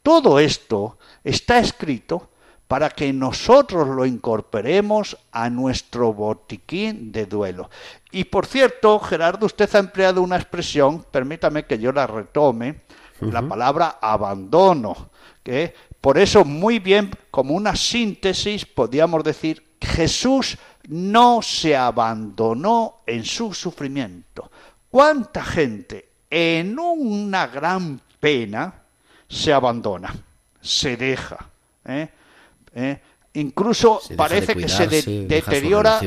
Todo 0.01 0.37
esto 0.39 0.97
está 1.23 1.59
escrito 1.59 2.29
para 2.67 2.89
que 2.89 3.13
nosotros 3.13 3.87
lo 3.87 4.05
incorporemos 4.05 5.17
a 5.31 5.49
nuestro 5.49 6.13
botiquín 6.13 7.11
de 7.11 7.25
duelo. 7.25 7.69
Y 8.11 8.25
por 8.25 8.45
cierto, 8.45 8.99
Gerardo, 8.99 9.45
usted 9.45 9.73
ha 9.75 9.79
empleado 9.79 10.21
una 10.21 10.37
expresión, 10.37 11.05
permítame 11.09 11.65
que 11.65 11.79
yo 11.79 11.91
la 11.91 12.07
retome, 12.07 12.81
la 13.21 13.41
palabra 13.41 13.99
abandono, 14.01 15.09
que 15.43 15.73
por 16.01 16.17
eso 16.17 16.43
muy 16.43 16.79
bien, 16.79 17.11
como 17.31 17.53
una 17.53 17.75
síntesis, 17.75 18.65
podríamos 18.65 19.23
decir, 19.23 19.63
Jesús 19.79 20.57
no 20.89 21.41
se 21.41 21.75
abandonó 21.75 23.01
en 23.05 23.23
su 23.23 23.53
sufrimiento. 23.53 24.51
¿Cuánta 24.89 25.43
gente 25.43 26.09
en 26.29 26.77
una 26.77 27.47
gran 27.47 27.99
pena 28.19 28.73
se 29.27 29.53
abandona, 29.53 30.13
se 30.61 30.97
deja? 30.97 31.37
¿eh? 31.85 32.09
¿eh? 32.75 33.01
Incluso 33.33 33.99
Se 34.01 34.09
deja 34.09 34.11
de 34.13 34.17
parece 34.17 34.55
que 34.55 34.67
se 34.69 34.87
de- 34.87 35.27
deteriora. 35.27 35.99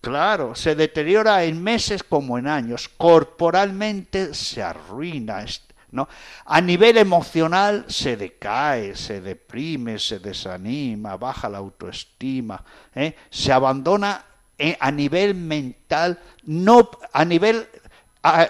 Claro, 0.00 0.54
se 0.54 0.74
deteriora 0.76 1.42
en 1.44 1.60
meses 1.62 2.02
como 2.04 2.38
en 2.38 2.46
años. 2.46 2.88
Corporalmente 2.96 4.34
se 4.34 4.62
arruina, 4.62 5.44
A 6.44 6.60
nivel 6.60 6.98
emocional 6.98 7.84
se 7.88 8.16
decae, 8.16 8.96
se 8.96 9.20
deprime, 9.20 9.98
se 9.98 10.18
desanima, 10.18 11.16
baja 11.16 11.48
la 11.48 11.58
autoestima, 11.58 12.62
¿eh? 12.94 13.14
se 13.30 13.52
abandona 13.52 14.24
eh, 14.58 14.76
a 14.80 14.90
nivel 14.90 15.34
mental, 15.34 16.18
no 16.44 16.90
a 17.12 17.24
nivel 17.24 17.68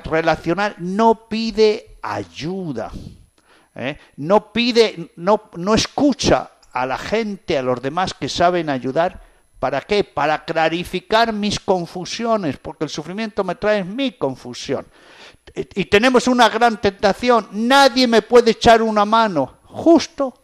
relacional, 0.04 0.74
no 0.78 1.28
pide 1.28 1.98
ayuda. 2.02 2.90
¿eh? 3.74 3.98
No 4.16 4.52
pide, 4.52 5.10
no, 5.16 5.50
no 5.56 5.74
escucha 5.74 6.50
a 6.72 6.86
la 6.86 6.98
gente, 6.98 7.58
a 7.58 7.62
los 7.62 7.80
demás 7.80 8.14
que 8.14 8.28
saben 8.28 8.70
ayudar. 8.70 9.22
¿Para 9.58 9.80
qué? 9.80 10.04
Para 10.04 10.44
clarificar 10.44 11.32
mis 11.32 11.58
confusiones, 11.58 12.58
porque 12.58 12.84
el 12.84 12.90
sufrimiento 12.90 13.42
me 13.44 13.54
trae 13.54 13.84
mi 13.84 14.12
confusión. 14.12 14.86
Y 15.56 15.86
tenemos 15.86 16.28
una 16.28 16.48
gran 16.48 16.80
tentación, 16.80 17.48
nadie 17.52 18.06
me 18.06 18.22
puede 18.22 18.50
echar 18.52 18.82
una 18.82 19.04
mano. 19.04 19.54
Justo 19.64 20.34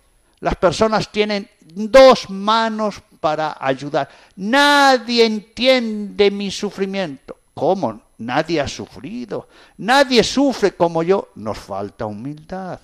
las 0.40 0.56
personas 0.56 1.12
tienen 1.12 1.48
dos 1.60 2.30
manos 2.30 3.02
para 3.20 3.56
ayudar. 3.60 4.08
Nadie 4.36 5.26
entiende 5.26 6.30
mi 6.30 6.50
sufrimiento. 6.50 7.36
¿Cómo? 7.54 8.00
nadie 8.22 8.60
ha 8.60 8.68
sufrido, 8.68 9.48
nadie 9.78 10.22
sufre 10.24 10.72
como 10.72 11.02
yo. 11.02 11.28
Nos 11.34 11.58
falta 11.58 12.06
humildad. 12.06 12.80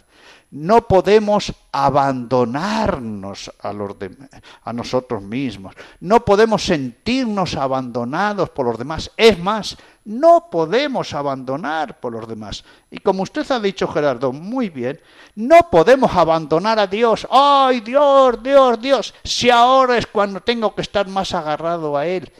No 0.51 0.89
podemos 0.89 1.53
abandonarnos 1.73 3.53
a, 3.61 4.73
nosotros 4.73 5.23
mismos. 5.23 5.75
No 6.01 6.25
podemos 6.25 6.65
sentirnos 6.65 7.55
abandonados 7.55 8.49
por 8.49 8.65
los 8.65 8.79
demás. 8.79 9.11
Es 9.19 9.39
más, 9.39 9.77
no 10.07 10.49
podemos 10.51 11.13
abandonar 11.13 12.01
por 12.01 12.15
los 12.15 12.27
demás. 12.27 12.65
Y 12.91 12.99
como 12.99 13.25
usted 13.25 13.51
ha 13.51 13.61
dicho, 13.61 13.87
Gerardo, 13.89 14.33
muy 14.33 14.71
bien, 14.71 14.99
no 15.35 15.69
podemos 15.71 16.15
abandonar 16.17 16.79
a 16.79 16.87
Dios. 16.87 17.29
¡Ay, 17.31 17.81
Dios, 17.81 18.43
Dios, 18.43 18.81
Dios! 18.81 19.15
Si 19.23 19.51
ahora 19.51 19.99
es 19.99 20.07
cuando 20.07 20.41
tengo 20.41 20.75
que 20.75 20.81
estar 20.81 21.07
más 21.09 21.35
agarrado 21.35 21.95
a 21.95 22.07
Él. 22.07 22.33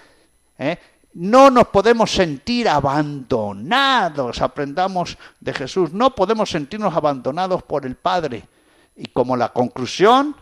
¿eh? 0.59 0.79
No 1.19 1.51
nos 1.51 1.67
podemos 1.67 2.13
sentir 2.13 2.69
abandonados, 2.69 4.41
aprendamos 4.41 5.19
de 5.41 5.53
Jesús, 5.53 5.93
no 5.93 6.15
podemos 6.15 6.49
sentirnos 6.49 6.95
abandonados 6.95 7.65
por 7.65 7.85
el 7.85 7.97
Padre. 7.97 8.45
Y 8.95 9.07
como 9.07 9.37
la 9.37 9.49
conclusión, 9.49 10.37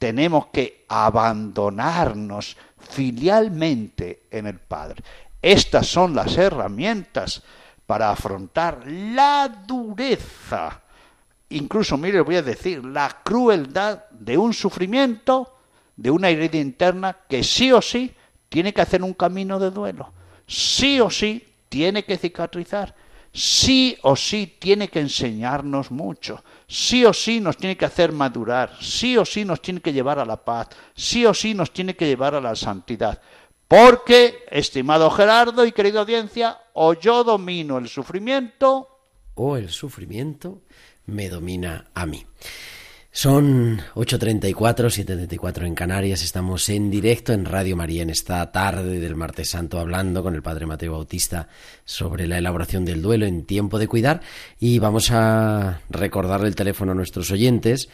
tenemos 0.00 0.46
que 0.46 0.84
abandonarnos 0.88 2.56
filialmente 2.76 4.22
en 4.32 4.48
el 4.48 4.58
Padre. 4.58 5.04
Estas 5.40 5.86
son 5.86 6.16
las 6.16 6.36
herramientas 6.36 7.44
para 7.86 8.10
afrontar 8.10 8.82
la 8.88 9.48
dureza, 9.64 10.80
incluso, 11.50 11.96
mire, 11.96 12.20
voy 12.22 12.34
a 12.34 12.42
decir, 12.42 12.84
la 12.84 13.18
crueldad 13.22 14.06
de 14.10 14.36
un 14.36 14.54
sufrimiento, 14.54 15.54
de 15.94 16.10
una 16.10 16.30
herida 16.30 16.58
interna 16.58 17.16
que 17.28 17.44
sí 17.44 17.70
o 17.70 17.80
sí 17.80 18.12
tiene 18.50 18.74
que 18.74 18.82
hacer 18.82 19.02
un 19.02 19.14
camino 19.14 19.58
de 19.58 19.70
duelo, 19.70 20.12
sí 20.46 21.00
o 21.00 21.08
sí 21.08 21.42
tiene 21.70 22.04
que 22.04 22.18
cicatrizar, 22.18 22.94
sí 23.32 23.96
o 24.02 24.16
sí 24.16 24.56
tiene 24.58 24.88
que 24.88 25.00
enseñarnos 25.00 25.90
mucho, 25.90 26.44
sí 26.66 27.04
o 27.04 27.12
sí 27.14 27.40
nos 27.40 27.56
tiene 27.56 27.76
que 27.76 27.86
hacer 27.86 28.12
madurar, 28.12 28.76
sí 28.80 29.16
o 29.16 29.24
sí 29.24 29.44
nos 29.44 29.62
tiene 29.62 29.80
que 29.80 29.92
llevar 29.92 30.18
a 30.18 30.24
la 30.24 30.36
paz, 30.36 30.68
sí 30.94 31.24
o 31.24 31.32
sí 31.32 31.54
nos 31.54 31.72
tiene 31.72 31.94
que 31.94 32.06
llevar 32.06 32.34
a 32.34 32.40
la 32.40 32.54
santidad. 32.56 33.22
Porque, 33.68 34.44
estimado 34.50 35.08
Gerardo 35.10 35.64
y 35.64 35.70
querida 35.70 36.00
audiencia, 36.00 36.58
o 36.74 36.94
yo 36.94 37.22
domino 37.22 37.78
el 37.78 37.88
sufrimiento, 37.88 38.88
o 39.36 39.56
el 39.56 39.70
sufrimiento 39.70 40.62
me 41.06 41.28
domina 41.28 41.86
a 41.94 42.04
mí. 42.04 42.26
Son 43.12 43.78
8.34, 43.96 44.54
7.34 44.54 45.66
en 45.66 45.74
Canarias, 45.74 46.22
estamos 46.22 46.68
en 46.68 46.92
directo 46.92 47.32
en 47.32 47.44
Radio 47.44 47.76
María 47.76 48.02
en 48.02 48.10
esta 48.10 48.52
tarde 48.52 49.00
del 49.00 49.16
martes 49.16 49.50
santo 49.50 49.80
hablando 49.80 50.22
con 50.22 50.36
el 50.36 50.42
Padre 50.42 50.66
Mateo 50.66 50.92
Bautista 50.92 51.48
sobre 51.84 52.28
la 52.28 52.38
elaboración 52.38 52.84
del 52.84 53.02
duelo 53.02 53.26
en 53.26 53.46
tiempo 53.46 53.80
de 53.80 53.88
cuidar. 53.88 54.20
Y 54.60 54.78
vamos 54.78 55.10
a 55.10 55.80
recordarle 55.90 56.46
el 56.46 56.54
teléfono 56.54 56.92
a 56.92 56.94
nuestros 56.94 57.32
oyentes 57.32 57.88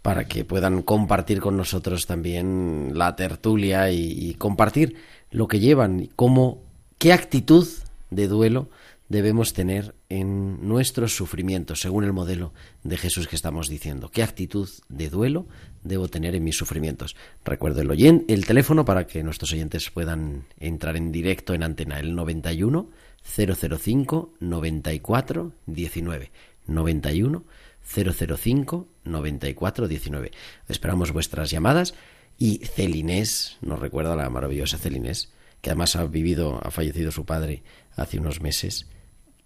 para 0.00 0.24
que 0.24 0.46
puedan 0.46 0.80
compartir 0.80 1.40
con 1.40 1.54
nosotros 1.54 2.06
también 2.06 2.92
la 2.94 3.14
tertulia 3.14 3.90
y, 3.90 4.30
y 4.30 4.34
compartir 4.34 4.96
lo 5.30 5.48
que 5.48 5.60
llevan 5.60 6.00
y 6.00 6.08
cómo, 6.08 6.62
qué 6.96 7.12
actitud 7.12 7.68
de 8.08 8.26
duelo 8.26 8.70
debemos 9.12 9.52
tener 9.52 9.94
en 10.08 10.66
nuestros 10.66 11.14
sufrimientos, 11.14 11.80
según 11.82 12.04
el 12.04 12.14
modelo 12.14 12.54
de 12.82 12.96
Jesús 12.96 13.28
que 13.28 13.36
estamos 13.36 13.68
diciendo. 13.68 14.10
¿Qué 14.10 14.22
actitud 14.22 14.68
de 14.88 15.10
duelo 15.10 15.46
debo 15.84 16.08
tener 16.08 16.34
en 16.34 16.42
mis 16.44 16.56
sufrimientos? 16.56 17.14
Recuerdo 17.44 17.82
el, 17.82 17.90
oyen- 17.90 18.24
el 18.28 18.46
teléfono 18.46 18.86
para 18.86 19.06
que 19.06 19.22
nuestros 19.22 19.52
oyentes 19.52 19.90
puedan 19.90 20.44
entrar 20.58 20.96
en 20.96 21.12
directo 21.12 21.52
en 21.52 21.62
antena, 21.62 22.00
el 22.00 22.14
91 22.14 22.88
005 23.22 24.32
94 24.40 25.52
19. 25.66 26.30
91 26.66 27.44
005 27.84 28.88
94 29.04 29.88
19. 29.88 30.32
Esperamos 30.68 31.12
vuestras 31.12 31.50
llamadas 31.50 31.92
y 32.38 32.58
Celinés, 32.64 33.58
nos 33.60 33.78
recuerda 33.78 34.16
la 34.16 34.30
maravillosa 34.30 34.78
Celinés, 34.78 35.30
que 35.60 35.68
además 35.70 35.96
ha 35.96 36.04
vivido, 36.06 36.60
ha 36.64 36.70
fallecido 36.70 37.10
su 37.12 37.26
padre 37.26 37.62
hace 37.94 38.18
unos 38.18 38.40
meses. 38.40 38.86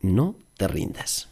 No 0.01 0.35
te 0.57 0.69
rindas. 0.69 1.29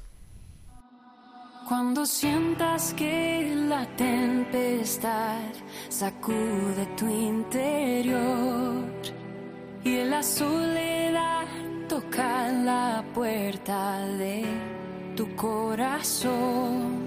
Cuando 1.68 2.04
sientas 2.04 2.92
que 2.92 3.54
la 3.68 3.86
tempestad 3.96 5.40
sacude 5.88 6.86
tu 6.94 7.08
interior 7.08 8.84
y 9.82 10.04
la 10.04 10.22
soledad 10.22 11.46
toca 11.88 12.48
la 12.48 13.02
puerta 13.14 14.00
de 14.18 14.44
tu 15.16 15.34
corazón, 15.36 17.06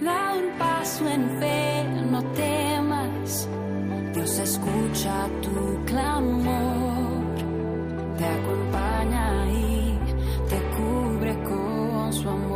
da 0.00 0.34
un 0.34 0.56
paso 0.56 1.08
en 1.08 1.40
fe, 1.40 1.84
no 2.12 2.22
temas, 2.32 3.48
Dios 4.14 4.38
escucha 4.38 5.26
tu 5.42 5.84
clamor, 5.84 7.34
te 8.18 8.24
con 12.24 12.53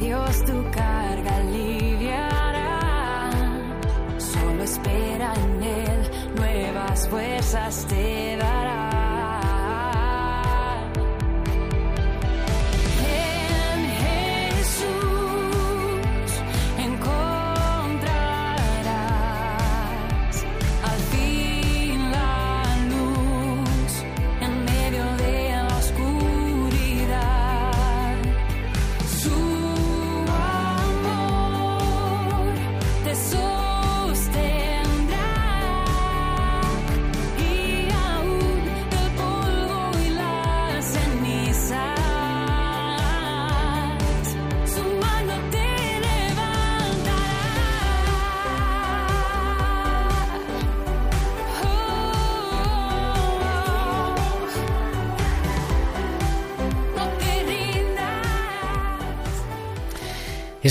Dios 0.00 0.44
tu 0.46 0.64
carga 0.70 1.36
aliviará. 1.36 2.80
Solo 4.16 4.62
espera 4.64 5.34
en 5.34 5.62
Él, 5.62 6.10
nuevas 6.36 7.06
fuerzas 7.08 7.86
te 7.86 8.36
dará. 8.36 8.59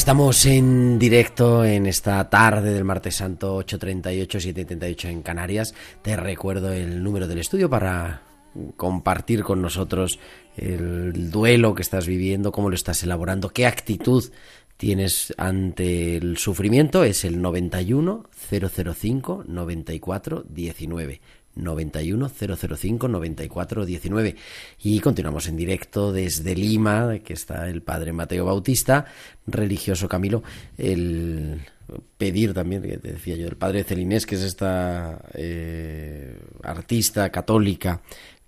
Estamos 0.09 0.43
en 0.47 0.97
directo 0.97 1.63
en 1.63 1.85
esta 1.85 2.27
tarde 2.31 2.73
del 2.73 2.83
martes 2.83 3.17
santo 3.17 3.59
8.38, 3.59 4.55
7.38 4.55 5.05
en 5.07 5.21
Canarias. 5.21 5.75
Te 6.01 6.15
recuerdo 6.15 6.73
el 6.73 7.03
número 7.03 7.27
del 7.27 7.37
estudio 7.37 7.69
para 7.69 8.23
compartir 8.75 9.43
con 9.43 9.61
nosotros 9.61 10.19
el 10.57 11.29
duelo 11.29 11.75
que 11.75 11.83
estás 11.83 12.07
viviendo, 12.07 12.51
cómo 12.51 12.69
lo 12.69 12.75
estás 12.75 13.03
elaborando, 13.03 13.49
qué 13.49 13.67
actitud 13.67 14.31
tienes 14.77 15.31
ante 15.37 16.17
el 16.17 16.37
sufrimiento, 16.37 17.03
es 17.03 17.23
el 17.23 17.39
91 17.39 18.23
005 18.49 19.43
94 19.45 20.43
19. 20.49 21.21
91 21.63 22.29
005 22.29 23.07
94 23.07 23.85
19 23.85 24.35
y 24.81 24.99
continuamos 24.99 25.47
en 25.47 25.57
directo 25.57 26.11
desde 26.11 26.55
Lima 26.55 27.19
que 27.19 27.33
está 27.33 27.69
el 27.69 27.81
padre 27.81 28.13
Mateo 28.13 28.45
Bautista 28.45 29.05
religioso 29.47 30.07
Camilo. 30.07 30.43
El 30.77 31.61
pedir 32.17 32.53
también 32.53 32.81
que 32.81 32.97
te 32.97 33.13
decía 33.13 33.35
yo 33.35 33.47
el 33.47 33.57
padre 33.57 33.83
Celinés 33.83 34.25
que 34.25 34.35
es 34.35 34.43
esta 34.43 35.21
eh, 35.33 36.37
artista 36.63 37.29
católica 37.31 38.01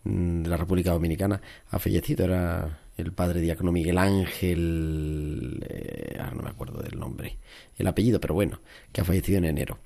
mm, 0.04 0.44
de 0.44 0.50
la 0.50 0.58
República 0.58 0.92
Dominicana 0.92 1.42
ha 1.70 1.80
fallecido. 1.80 2.26
Era 2.26 2.80
el 2.98 3.12
padre 3.14 3.42
diácono 3.42 3.72
Miguel 3.72 3.98
Ángel 3.98 5.66
eh, 5.68 6.18
ah, 6.20 6.32
no 6.36 6.44
me 6.44 6.50
acuerdo 6.50 6.82
del 6.82 7.00
nombre 7.00 7.38
el 7.78 7.88
apellido 7.88 8.20
pero 8.20 8.34
bueno 8.34 8.60
que 8.92 9.02
ha 9.02 9.06
fallecido 9.06 9.40
en 9.40 9.46
enero 9.46 9.80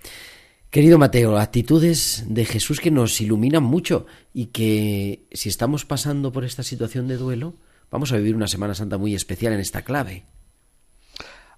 Querido 0.76 0.97
Mateo, 0.97 1.38
actitudes 1.38 2.26
de 2.28 2.43
Jesús 2.43 2.82
que 2.82 2.91
nos 2.91 3.21
iluminan 3.21 3.63
mucho 3.63 4.07
y 4.34 4.47
que 4.47 5.26
si 5.32 5.47
estamos 5.47 5.86
pasando 5.86 6.34
por 6.34 6.43
esta 6.43 6.63
situación 6.63 7.07
de 7.07 7.15
duelo, 7.15 7.53
vamos 7.89 8.11
a 8.11 8.17
vivir 8.17 8.36
una 8.36 8.49
Semana 8.49 8.76
Santa 8.76 8.97
muy 8.97 9.15
especial 9.15 9.53
en 9.53 9.61
esta 9.61 9.84
clave. 9.84 10.26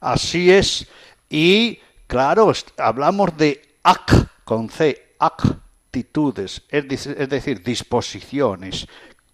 Así 0.01 0.51
es. 0.51 0.87
Y 1.31 1.79
claro, 2.05 2.53
hablamos 2.77 3.35
de 3.37 3.59
ac 3.81 4.29
con 4.43 4.69
C, 4.69 5.15
actitudes, 5.17 6.61
es 6.69 6.87
decir, 7.27 7.63
disposiciones. 7.63 8.85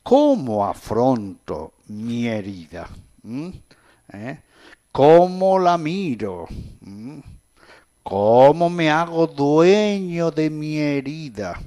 ¿Cómo 0.01 0.65
afronto 0.65 1.73
mi 1.88 2.27
herida? 2.27 2.88
¿Mm? 3.23 3.49
¿Eh? 4.13 4.39
¿Cómo 4.93 5.59
la 5.59 5.77
miro? 5.77 6.47
¿Mm? 6.79 7.19
¿Cómo 8.03 8.69
me 8.69 8.91
hago 8.91 9.27
dueño 9.27 10.29
de 10.29 10.49
mi 10.49 10.77
herida? 10.77 11.57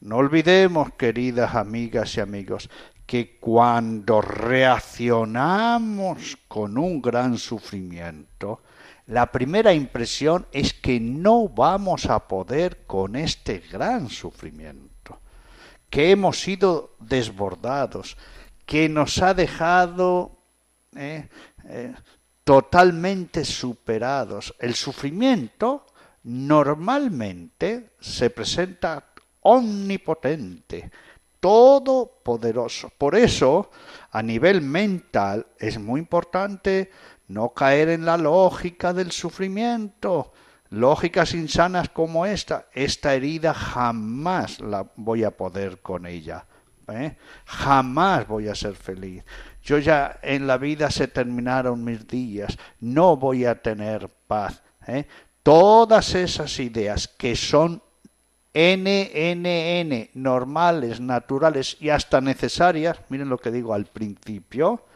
No 0.00 0.16
olvidemos, 0.16 0.92
queridas 0.94 1.54
amigas 1.54 2.16
y 2.16 2.20
amigos, 2.20 2.68
que 3.06 3.38
cuando 3.38 4.20
reaccionamos 4.20 6.36
con 6.48 6.76
un 6.76 7.00
gran 7.00 7.38
sufrimiento, 7.38 8.62
la 9.06 9.30
primera 9.30 9.72
impresión 9.72 10.44
es 10.50 10.74
que 10.74 10.98
no 10.98 11.48
vamos 11.48 12.06
a 12.06 12.26
poder 12.26 12.84
con 12.86 13.14
este 13.14 13.58
gran 13.58 14.08
sufrimiento, 14.08 15.20
que 15.88 16.10
hemos 16.10 16.40
sido 16.40 16.96
desbordados, 16.98 18.16
que 18.66 18.88
nos 18.88 19.22
ha 19.22 19.34
dejado 19.34 20.36
eh, 20.96 21.28
eh, 21.64 21.94
totalmente 22.50 23.44
superados. 23.44 24.56
El 24.58 24.74
sufrimiento 24.74 25.86
normalmente 26.24 27.92
se 28.00 28.28
presenta 28.30 29.04
omnipotente, 29.42 30.90
todopoderoso. 31.38 32.90
Por 32.98 33.14
eso, 33.14 33.70
a 34.10 34.20
nivel 34.20 34.62
mental, 34.62 35.46
es 35.60 35.78
muy 35.78 36.00
importante 36.00 36.90
no 37.28 37.50
caer 37.50 37.88
en 37.90 38.04
la 38.04 38.16
lógica 38.16 38.92
del 38.92 39.12
sufrimiento. 39.12 40.32
Lógicas 40.70 41.34
insanas 41.34 41.90
como 41.90 42.26
esta, 42.26 42.66
esta 42.72 43.14
herida 43.14 43.54
jamás 43.54 44.58
la 44.58 44.90
voy 44.96 45.22
a 45.22 45.30
poder 45.30 45.78
con 45.82 46.04
ella. 46.04 46.46
¿eh? 46.88 47.16
Jamás 47.44 48.26
voy 48.26 48.48
a 48.48 48.56
ser 48.56 48.74
feliz. 48.74 49.22
Yo 49.62 49.78
ya 49.78 50.18
en 50.22 50.46
la 50.46 50.56
vida 50.56 50.90
se 50.90 51.08
terminaron 51.08 51.84
mis 51.84 52.06
días, 52.06 52.56
no 52.80 53.16
voy 53.16 53.44
a 53.44 53.60
tener 53.60 54.08
paz. 54.26 54.62
¿eh? 54.86 55.06
Todas 55.42 56.14
esas 56.14 56.58
ideas 56.58 57.08
que 57.08 57.36
son 57.36 57.82
NNN, 58.54 60.10
normales, 60.14 61.00
naturales 61.00 61.76
y 61.80 61.90
hasta 61.90 62.20
necesarias, 62.20 62.98
miren 63.08 63.28
lo 63.28 63.38
que 63.38 63.50
digo 63.50 63.74
al 63.74 63.86
principio, 63.86 64.86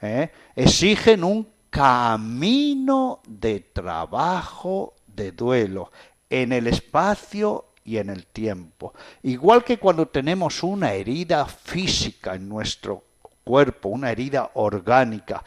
¿eh? 0.00 0.30
exigen 0.54 1.24
un 1.24 1.48
camino 1.70 3.20
de 3.26 3.60
trabajo 3.60 4.94
de 5.06 5.32
duelo 5.32 5.90
en 6.28 6.52
el 6.52 6.66
espacio 6.66 7.66
y 7.84 7.96
en 7.96 8.10
el 8.10 8.26
tiempo. 8.26 8.94
Igual 9.22 9.64
que 9.64 9.78
cuando 9.78 10.06
tenemos 10.06 10.62
una 10.62 10.92
herida 10.92 11.46
física 11.46 12.34
en 12.34 12.48
nuestro 12.48 13.04
cuerpo, 13.44 13.88
una 13.88 14.10
herida 14.10 14.50
orgánica, 14.54 15.42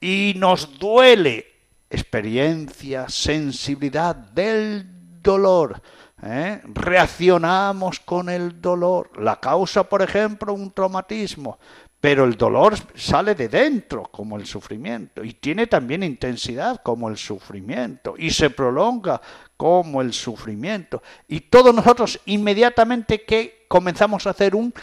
y 0.00 0.34
nos 0.36 0.78
duele 0.78 1.46
experiencia, 1.90 3.08
sensibilidad 3.08 4.14
del 4.14 5.22
dolor. 5.22 5.80
¿eh? 6.22 6.60
Reaccionamos 6.64 8.00
con 8.00 8.28
el 8.28 8.60
dolor. 8.60 9.10
La 9.20 9.40
causa, 9.40 9.84
por 9.84 10.02
ejemplo, 10.02 10.52
un 10.52 10.72
traumatismo, 10.72 11.58
pero 12.00 12.24
el 12.24 12.36
dolor 12.36 12.74
sale 12.94 13.34
de 13.34 13.48
dentro, 13.48 14.02
como 14.02 14.36
el 14.36 14.44
sufrimiento, 14.44 15.24
y 15.24 15.32
tiene 15.32 15.66
también 15.66 16.02
intensidad, 16.02 16.82
como 16.82 17.08
el 17.08 17.16
sufrimiento, 17.16 18.14
y 18.18 18.30
se 18.30 18.50
prolonga 18.50 19.20
como 19.56 20.02
el 20.02 20.12
sufrimiento. 20.12 21.02
Y 21.28 21.40
todos 21.40 21.74
nosotros 21.74 22.20
inmediatamente 22.26 23.22
que 23.22 23.64
comenzamos 23.68 24.26
a 24.26 24.30
hacer 24.30 24.54
un 24.54 24.74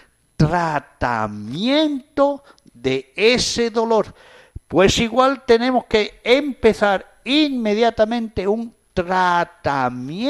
tratamiento 0.48 2.44
de 2.74 3.12
ese 3.16 3.70
dolor, 3.70 4.14
pues 4.68 4.98
igual 5.00 5.44
tenemos 5.46 5.86
que 5.86 6.20
empezar 6.24 7.20
inmediatamente 7.24 8.48
un 8.48 8.74
tratamiento 8.94 10.24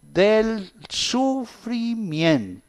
del 0.00 0.72
sufrimiento. 0.88 2.64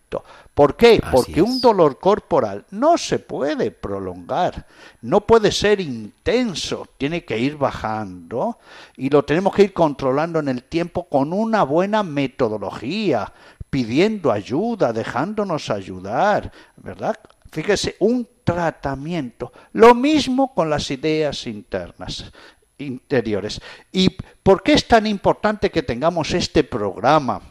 ¿Por 0.53 0.75
qué? 0.77 1.01
Así 1.03 1.11
Porque 1.11 1.41
es. 1.41 1.45
un 1.45 1.59
dolor 1.59 1.99
corporal 1.99 2.65
no 2.71 2.97
se 2.97 3.19
puede 3.19 3.71
prolongar, 3.71 4.65
no 5.01 5.19
puede 5.21 5.51
ser 5.51 5.81
intenso, 5.81 6.87
tiene 6.97 7.25
que 7.25 7.37
ir 7.37 7.57
bajando 7.57 8.57
y 8.95 9.09
lo 9.09 9.25
tenemos 9.25 9.53
que 9.53 9.63
ir 9.63 9.73
controlando 9.73 10.39
en 10.39 10.47
el 10.47 10.63
tiempo 10.63 11.09
con 11.09 11.33
una 11.33 11.63
buena 11.63 12.03
metodología, 12.03 13.33
pidiendo 13.75 14.31
ayuda, 14.31 14.93
dejándonos 14.93 15.69
ayudar, 15.69 16.49
¿verdad? 16.77 17.19
Fíjese, 17.51 17.97
un 17.99 18.25
tratamiento. 18.41 19.51
Lo 19.73 19.93
mismo 19.93 20.53
con 20.53 20.69
las 20.69 20.89
ideas 20.91 21.45
internas 21.45 22.31
interiores. 22.77 23.59
¿Y 23.91 24.15
por 24.41 24.63
qué 24.63 24.71
es 24.71 24.87
tan 24.87 25.05
importante 25.05 25.71
que 25.71 25.83
tengamos 25.83 26.33
este 26.33 26.63
programa 26.63 27.41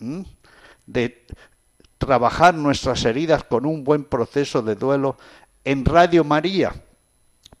¿m? 0.00 0.24
de 0.86 1.26
trabajar 1.98 2.54
nuestras 2.54 3.04
heridas 3.04 3.44
con 3.44 3.66
un 3.66 3.84
buen 3.84 4.04
proceso 4.04 4.62
de 4.62 4.76
duelo 4.76 5.18
en 5.62 5.84
Radio 5.84 6.24
María? 6.24 6.72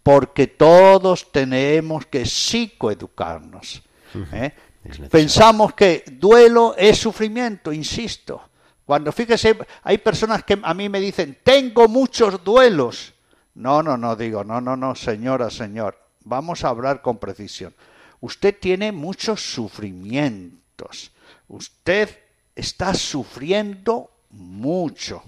Porque 0.02 0.46
todos 0.46 1.30
tenemos 1.32 2.06
que 2.06 2.24
psicoeducarnos. 2.24 3.82
¿eh? 4.32 4.54
Pensamos 5.10 5.74
que 5.74 6.04
duelo 6.12 6.74
es 6.76 6.98
sufrimiento, 6.98 7.72
insisto. 7.72 8.42
Cuando 8.84 9.10
fíjese, 9.12 9.56
hay 9.82 9.98
personas 9.98 10.44
que 10.44 10.58
a 10.62 10.74
mí 10.74 10.88
me 10.88 11.00
dicen, 11.00 11.38
tengo 11.42 11.88
muchos 11.88 12.42
duelos. 12.44 13.12
No, 13.54 13.82
no, 13.82 13.96
no, 13.96 14.14
digo, 14.14 14.44
no, 14.44 14.60
no, 14.60 14.76
no, 14.76 14.94
señora, 14.94 15.50
señor. 15.50 15.98
Vamos 16.20 16.64
a 16.64 16.68
hablar 16.68 17.02
con 17.02 17.18
precisión. 17.18 17.74
Usted 18.20 18.56
tiene 18.58 18.92
muchos 18.92 19.40
sufrimientos. 19.40 21.10
Usted 21.48 22.10
está 22.54 22.94
sufriendo 22.94 24.10
mucho 24.30 25.22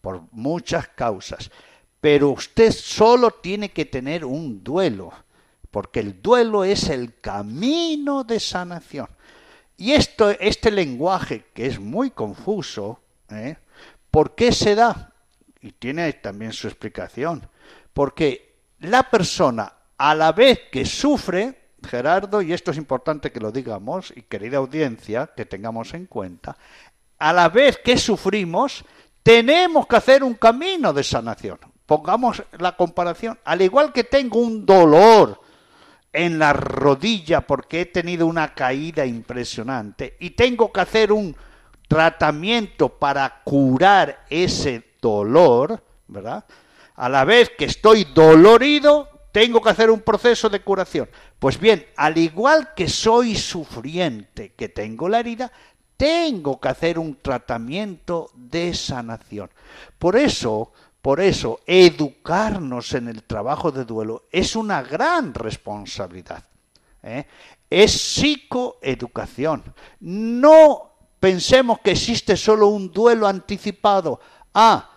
por 0.00 0.22
muchas 0.32 0.88
causas. 0.88 1.50
Pero 2.00 2.30
usted 2.30 2.72
solo 2.72 3.30
tiene 3.30 3.70
que 3.70 3.84
tener 3.84 4.24
un 4.24 4.64
duelo, 4.64 5.12
porque 5.70 6.00
el 6.00 6.20
duelo 6.20 6.64
es 6.64 6.88
el 6.88 7.20
camino 7.20 8.24
de 8.24 8.40
sanación. 8.40 9.08
Y 9.76 9.92
esto, 9.92 10.30
este 10.30 10.70
lenguaje 10.70 11.46
que 11.54 11.66
es 11.66 11.80
muy 11.80 12.10
confuso, 12.10 13.00
¿eh? 13.30 13.56
¿por 14.10 14.34
qué 14.34 14.52
se 14.52 14.74
da? 14.74 15.12
Y 15.62 15.72
tiene 15.72 16.12
también 16.14 16.52
su 16.52 16.68
explicación. 16.68 17.48
Porque 17.92 18.56
la 18.80 19.08
persona, 19.08 19.72
a 19.96 20.14
la 20.14 20.32
vez 20.32 20.60
que 20.70 20.84
sufre, 20.84 21.70
Gerardo, 21.82 22.42
y 22.42 22.52
esto 22.52 22.72
es 22.72 22.76
importante 22.76 23.32
que 23.32 23.40
lo 23.40 23.52
digamos, 23.52 24.12
y 24.14 24.22
querida 24.22 24.58
audiencia, 24.58 25.30
que 25.34 25.46
tengamos 25.46 25.94
en 25.94 26.06
cuenta, 26.06 26.56
a 27.18 27.32
la 27.32 27.48
vez 27.48 27.78
que 27.78 27.96
sufrimos, 27.96 28.84
tenemos 29.22 29.86
que 29.86 29.96
hacer 29.96 30.24
un 30.24 30.34
camino 30.34 30.92
de 30.92 31.04
sanación. 31.04 31.58
Pongamos 31.86 32.42
la 32.58 32.76
comparación. 32.76 33.38
Al 33.44 33.62
igual 33.62 33.92
que 33.92 34.04
tengo 34.04 34.40
un 34.40 34.64
dolor 34.64 35.40
en 36.12 36.38
la 36.38 36.52
rodilla 36.52 37.42
porque 37.42 37.82
he 37.82 37.86
tenido 37.86 38.26
una 38.26 38.54
caída 38.54 39.06
impresionante 39.06 40.16
y 40.18 40.30
tengo 40.30 40.72
que 40.72 40.80
hacer 40.80 41.12
un 41.12 41.36
tratamiento 41.88 42.88
para 42.88 43.42
curar 43.44 44.24
ese 44.30 44.84
dolor, 45.00 45.82
¿verdad? 46.08 46.44
A 46.96 47.08
la 47.08 47.24
vez 47.24 47.50
que 47.56 47.64
estoy 47.64 48.04
dolorido, 48.14 49.08
tengo 49.32 49.60
que 49.60 49.70
hacer 49.70 49.90
un 49.90 50.00
proceso 50.00 50.48
de 50.48 50.60
curación. 50.60 51.08
Pues 51.38 51.58
bien, 51.58 51.86
al 51.96 52.18
igual 52.18 52.74
que 52.74 52.88
soy 52.88 53.34
sufriente, 53.34 54.52
que 54.54 54.68
tengo 54.68 55.08
la 55.08 55.20
herida, 55.20 55.50
tengo 55.96 56.60
que 56.60 56.68
hacer 56.68 56.98
un 56.98 57.16
tratamiento 57.20 58.30
de 58.34 58.74
sanación. 58.74 59.50
Por 59.98 60.16
eso, 60.16 60.72
por 61.02 61.20
eso, 61.20 61.60
educarnos 61.66 62.92
en 62.92 63.08
el 63.08 63.22
trabajo 63.22 63.72
de 63.72 63.84
duelo 63.84 64.24
es 64.30 64.54
una 64.54 64.82
gran 64.82 65.32
responsabilidad. 65.32 66.44
¿eh? 67.02 67.26
Es 67.70 67.92
psicoeducación. 67.92 69.62
No 70.00 70.92
pensemos 71.18 71.80
que 71.80 71.92
existe 71.92 72.36
solo 72.36 72.68
un 72.68 72.92
duelo 72.92 73.26
anticipado. 73.26 74.20
Ah, 74.52 74.90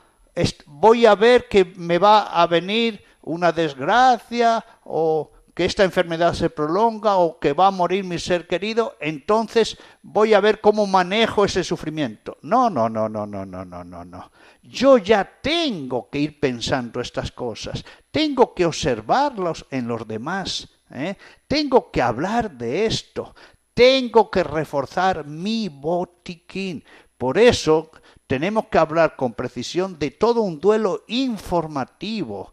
voy 0.66 1.06
a 1.06 1.16
ver 1.16 1.48
que 1.48 1.64
me 1.64 1.98
va 1.98 2.24
a 2.24 2.48
venir 2.48 3.04
una 3.22 3.52
desgracia 3.52 4.64
o 4.84 5.32
que 5.54 5.66
esta 5.66 5.84
enfermedad 5.84 6.34
se 6.34 6.50
prolonga 6.50 7.18
o 7.18 7.40
que 7.40 7.54
va 7.54 7.68
a 7.68 7.72
morir 7.72 8.04
mi 8.04 8.18
ser 8.18 8.48
querido, 8.48 8.98
entonces 9.00 9.78
voy 10.02 10.34
a 10.34 10.40
ver 10.40 10.62
cómo 10.62 10.88
manejo 10.88 11.46
ese 11.46 11.64
sufrimiento. 11.64 12.38
No, 12.42 12.70
no, 12.70 12.90
no, 12.90 13.08
no, 13.08 13.26
no, 13.28 13.46
no, 13.46 13.64
no, 13.64 13.84
no, 13.84 14.06
no. 14.06 14.32
Yo 14.64 14.98
ya 14.98 15.40
tengo 15.42 16.10
que 16.10 16.20
ir 16.20 16.40
pensando 16.40 17.02
estas 17.02 17.32
cosas, 17.32 17.86
tengo 18.10 18.54
que 18.56 18.66
observarlos 18.66 19.66
en 19.70 19.88
los 19.88 20.08
demás, 20.08 20.70
¿eh? 20.90 21.16
tengo 21.48 21.92
que 21.92 22.02
hablar 22.02 22.52
de 22.52 22.86
esto, 22.86 23.36
tengo 23.74 24.32
que 24.32 24.44
reforzar 24.44 25.26
mi 25.26 25.70
botiquín. 25.70 26.84
Por 27.18 27.38
eso 27.38 27.92
tenemos 28.28 28.66
que 28.68 28.78
hablar 28.78 29.16
con 29.16 29.34
precisión 29.34 30.00
de 30.00 30.12
todo 30.12 30.42
un 30.42 30.60
duelo 30.60 31.04
informativo, 31.08 32.53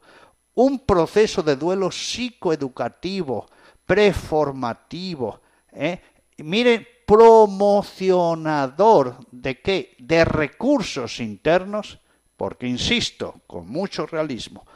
un 0.62 0.80
proceso 0.80 1.42
de 1.42 1.56
duelo 1.56 1.90
psicoeducativo, 1.90 3.46
preformativo. 3.86 5.40
¿eh? 5.72 6.00
Miren, 6.38 6.86
promocionador 7.06 9.16
de 9.30 9.60
qué? 9.60 9.94
De 9.98 10.24
recursos 10.24 11.20
internos, 11.20 12.00
porque 12.36 12.66
insisto, 12.66 13.42
con 13.46 13.68
mucho 13.68 14.06
realismo, 14.06 14.66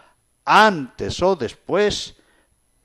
antes 0.44 1.20
o 1.22 1.34
después, 1.36 2.16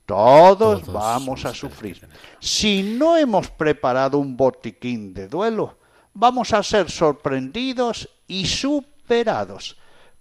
todos, 0.04 0.82
Todos 0.82 0.92
vamos 0.92 1.44
a 1.44 1.54
sufrir. 1.54 2.08
Si 2.40 2.96
no 2.98 3.16
hemos 3.16 3.48
preparado 3.48 4.18
un 4.18 4.36
botiquín 4.36 5.14
de 5.14 5.28
duelo, 5.28 5.78
vamos 6.12 6.52
a 6.52 6.62
ser 6.62 6.90
sorprendidos 6.90 8.10
y 8.26 8.44
superados. 8.44 9.79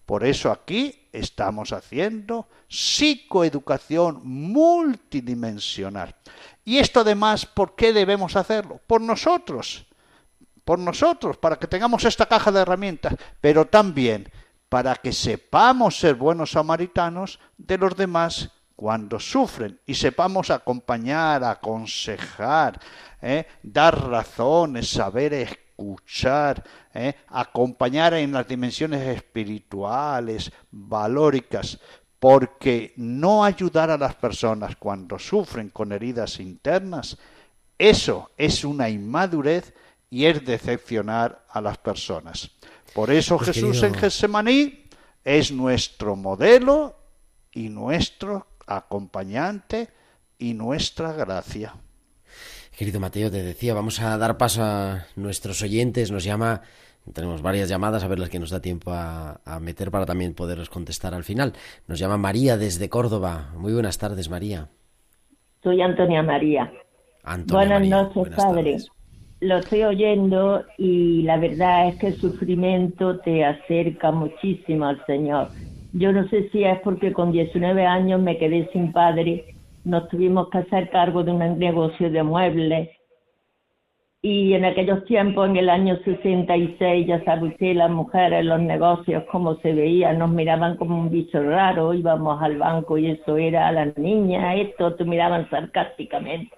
Por 0.10 0.24
eso 0.24 0.52
aquí 0.52 1.08
estamos 1.14 1.72
haciendo 1.72 2.48
psicoeducación 2.68 4.22
multidimensional. 4.24 6.16
Y 6.66 6.80
esto 6.80 7.02
además, 7.02 7.46
¿por 7.46 7.76
qué 7.76 7.94
debemos 7.94 8.36
hacerlo? 8.36 8.82
Por 8.88 9.02
nosotros, 9.02 9.86
por 10.66 10.80
nosotros, 10.80 11.38
para 11.38 11.60
que 11.60 11.68
tengamos 11.68 12.06
esta 12.06 12.26
caja 12.26 12.52
de 12.52 12.62
herramientas, 12.62 13.14
pero 13.40 13.66
también 13.68 14.28
para 14.68 14.96
que 14.96 15.14
sepamos 15.14 16.00
ser 16.00 16.16
buenos 16.16 16.54
samaritanos 16.54 17.40
de 17.56 17.78
los 17.78 17.96
demás 17.96 18.50
cuando 18.76 19.20
sufren 19.20 19.80
y 19.86 19.94
sepamos 19.94 20.50
acompañar, 20.50 21.44
aconsejar, 21.44 22.80
¿eh? 23.22 23.46
dar 23.62 24.10
razones, 24.10 24.90
saber 24.90 25.34
escuchar, 25.34 25.69
¿eh? 26.94 27.16
acompañar 27.28 28.14
en 28.14 28.32
las 28.32 28.48
dimensiones 28.48 29.08
espirituales, 29.16 30.52
valóricas, 30.72 31.80
porque 32.20 32.94
no 32.98 33.44
ayudar 33.44 33.90
a 33.92 33.98
las 33.98 34.16
personas 34.16 34.76
cuando 34.76 35.18
sufren 35.18 35.70
con 35.70 35.92
heridas 35.92 36.40
internas, 36.40 37.18
eso 37.78 38.32
es 38.38 38.64
una 38.66 38.90
inmadurez 38.90 39.74
y 40.10 40.26
es 40.26 40.44
decepcionar 40.46 41.46
a 41.50 41.62
las 41.62 41.78
personas. 41.78 42.52
Por 42.94 43.10
eso 43.12 43.38
Pues, 43.38 43.52
Jesús 43.52 43.78
querido- 43.78 43.88
en 43.88 43.94
Getsemaní 43.96 44.84
es 45.24 45.52
nuestro 45.52 46.16
modelo 46.16 46.96
y 47.52 47.70
nuestro 47.70 48.48
acompañante 48.68 49.90
y 50.38 50.54
nuestra 50.54 51.14
gracia. 51.14 51.74
Querido 52.80 53.02
Mateo, 53.02 53.30
te 53.30 53.44
decía, 53.44 53.74
vamos 53.74 54.02
a 54.02 54.18
dar 54.18 54.38
paso 54.38 54.64
a 54.64 55.04
nuestros 55.18 55.62
oyentes. 55.62 56.14
Nos 56.14 56.24
llama, 56.24 56.62
tenemos 57.14 57.42
varias 57.42 57.68
llamadas, 57.68 58.06
a 58.06 58.08
ver 58.08 58.20
las 58.20 58.30
que 58.30 58.40
nos 58.40 58.52
da 58.52 58.62
tiempo 58.62 58.94
a, 58.94 59.42
a 59.44 59.60
meter 59.60 59.92
para 59.92 60.06
también 60.06 60.34
poderlos 60.34 60.70
contestar 60.70 61.14
al 61.14 61.26
final. 61.26 61.52
Nos 61.90 62.00
llama 62.00 62.16
María 62.16 62.56
desde 62.56 62.88
Córdoba. 62.88 63.50
Muy 63.58 63.74
buenas 63.74 63.98
tardes, 63.98 64.30
María. 64.30 64.70
Soy 65.62 65.82
Antonia 65.82 66.24
María. 66.24 66.72
Antonia 67.26 67.58
Buenas 67.68 67.80
María, 67.82 67.96
noches, 67.98 68.16
buenas 68.16 68.46
padre. 68.46 68.64
tardes. 68.72 68.88
Lo 69.42 69.58
estoy 69.58 69.84
oyendo 69.84 70.64
y 70.78 71.24
la 71.24 71.36
verdad 71.36 71.90
es 71.90 72.00
que 72.00 72.08
el 72.08 72.16
sufrimiento 72.16 73.20
te 73.20 73.44
acerca 73.44 74.12
muchísimo 74.12 74.86
al 74.86 75.06
Señor. 75.06 75.50
Yo 75.92 76.14
no 76.14 76.30
sé 76.30 76.48
si 76.52 76.64
es 76.64 76.80
porque 76.80 77.12
con 77.12 77.34
19 77.34 77.86
años 77.86 78.22
me 78.22 78.38
quedé 78.38 78.70
sin 78.72 78.94
padre, 78.94 79.54
nos 79.84 80.08
tuvimos 80.10 80.50
que 80.50 80.60
hacer 80.60 80.90
cargo 80.90 81.24
de 81.24 81.32
un 81.32 81.60
negocio 81.60 82.10
de 82.10 82.24
muebles 82.24 82.90
y 84.22 84.54
en 84.54 84.66
aquellos 84.66 85.06
tiempos, 85.06 85.48
en 85.48 85.56
el 85.56 85.70
año 85.70 85.98
66, 86.04 87.08
ya 87.08 87.24
sabe 87.24 87.48
usted, 87.48 87.74
las 87.76 87.90
mujeres, 87.90 88.44
los 88.44 88.60
negocios, 88.60 89.24
cómo 89.32 89.56
se 89.62 89.72
veían, 89.74 90.20
nos 90.20 90.30
miraban 90.30 90.76
como 90.76 91.00
un 91.00 91.10
bicho 91.10 91.42
raro, 91.42 91.94
íbamos 91.94 92.42
al 92.42 92.58
banco 92.58 92.98
y 92.98 93.12
eso 93.12 93.38
era 93.38 93.70
a 93.70 93.72
las 93.72 93.98
niñas, 93.98 94.58
esto, 94.58 94.96
te 94.96 95.06
miraban 95.06 95.50
sarcásticamente. 95.50 96.52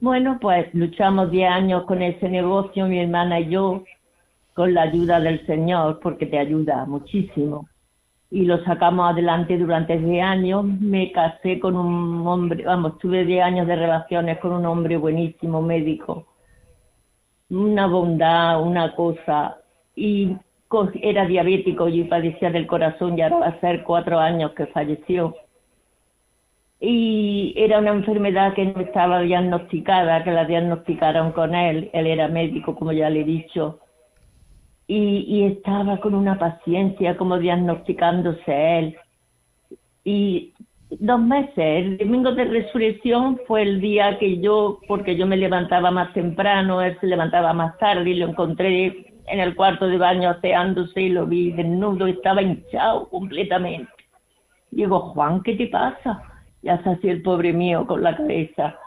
Bueno, 0.00 0.38
pues 0.40 0.66
luchamos 0.74 1.30
10 1.30 1.48
años 1.48 1.84
con 1.84 2.02
ese 2.02 2.28
negocio, 2.28 2.86
mi 2.86 2.98
hermana 2.98 3.38
y 3.38 3.48
yo, 3.50 3.84
con 4.54 4.74
la 4.74 4.82
ayuda 4.82 5.20
del 5.20 5.46
Señor, 5.46 6.00
porque 6.02 6.26
te 6.26 6.38
ayuda 6.38 6.84
muchísimo. 6.84 7.68
Y 8.30 8.44
lo 8.44 8.62
sacamos 8.64 9.10
adelante 9.10 9.56
durante 9.56 9.98
10 9.98 10.24
años. 10.24 10.64
Me 10.64 11.12
casé 11.12 11.60
con 11.60 11.76
un 11.76 12.26
hombre, 12.26 12.64
vamos, 12.64 12.98
tuve 12.98 13.24
10 13.24 13.44
años 13.44 13.66
de 13.66 13.76
relaciones 13.76 14.38
con 14.38 14.52
un 14.52 14.66
hombre 14.66 14.96
buenísimo, 14.96 15.62
médico. 15.62 16.26
Una 17.50 17.86
bondad, 17.86 18.62
una 18.62 18.94
cosa. 18.94 19.58
Y 19.94 20.36
era 21.00 21.24
diabético 21.26 21.88
y 21.88 22.04
padecía 22.04 22.50
del 22.50 22.66
corazón 22.66 23.16
y 23.16 23.22
ahora 23.22 23.56
va 23.62 23.84
cuatro 23.84 24.18
años 24.18 24.50
que 24.52 24.66
falleció 24.66 25.34
y 26.78 27.54
era 27.56 27.78
una 27.78 27.90
enfermedad 27.90 28.54
que 28.54 28.66
no 28.66 28.80
estaba 28.80 29.20
diagnosticada, 29.20 30.22
que 30.24 30.30
la 30.30 30.44
diagnosticaron 30.44 31.32
con 31.32 31.54
él, 31.54 31.90
él 31.92 32.06
era 32.06 32.28
médico, 32.28 32.74
como 32.74 32.92
ya 32.92 33.08
le 33.08 33.22
he 33.22 33.24
dicho, 33.24 33.80
y, 34.86 35.24
y 35.26 35.44
estaba 35.44 35.98
con 35.98 36.14
una 36.14 36.38
paciencia 36.38 37.16
como 37.16 37.38
diagnosticándose 37.38 38.78
él. 38.78 38.96
Y 40.04 40.54
dos 40.90 41.20
meses, 41.20 41.56
el 41.56 41.98
domingo 41.98 42.32
de 42.32 42.44
resurrección 42.44 43.40
fue 43.46 43.62
el 43.62 43.80
día 43.80 44.18
que 44.18 44.38
yo, 44.40 44.78
porque 44.86 45.16
yo 45.16 45.26
me 45.26 45.36
levantaba 45.36 45.90
más 45.90 46.12
temprano, 46.12 46.80
él 46.80 46.96
se 47.00 47.06
levantaba 47.06 47.52
más 47.52 47.76
tarde 47.78 48.10
y 48.10 48.14
lo 48.14 48.28
encontré 48.28 49.12
en 49.26 49.40
el 49.40 49.56
cuarto 49.56 49.88
de 49.88 49.98
baño 49.98 50.30
aseándose 50.30 51.02
y 51.02 51.08
lo 51.08 51.26
vi 51.26 51.52
desnudo, 51.52 52.06
estaba 52.06 52.42
hinchado 52.42 53.08
completamente. 53.08 53.90
Digo, 54.70 55.00
Juan, 55.00 55.42
¿qué 55.42 55.54
te 55.54 55.66
pasa? 55.66 56.22
Ya 56.62 56.82
se 56.82 56.90
hacía 56.90 57.12
el 57.12 57.22
pobre 57.22 57.52
mío 57.52 57.86
con 57.86 58.02
la 58.02 58.16
cabeza. 58.16 58.78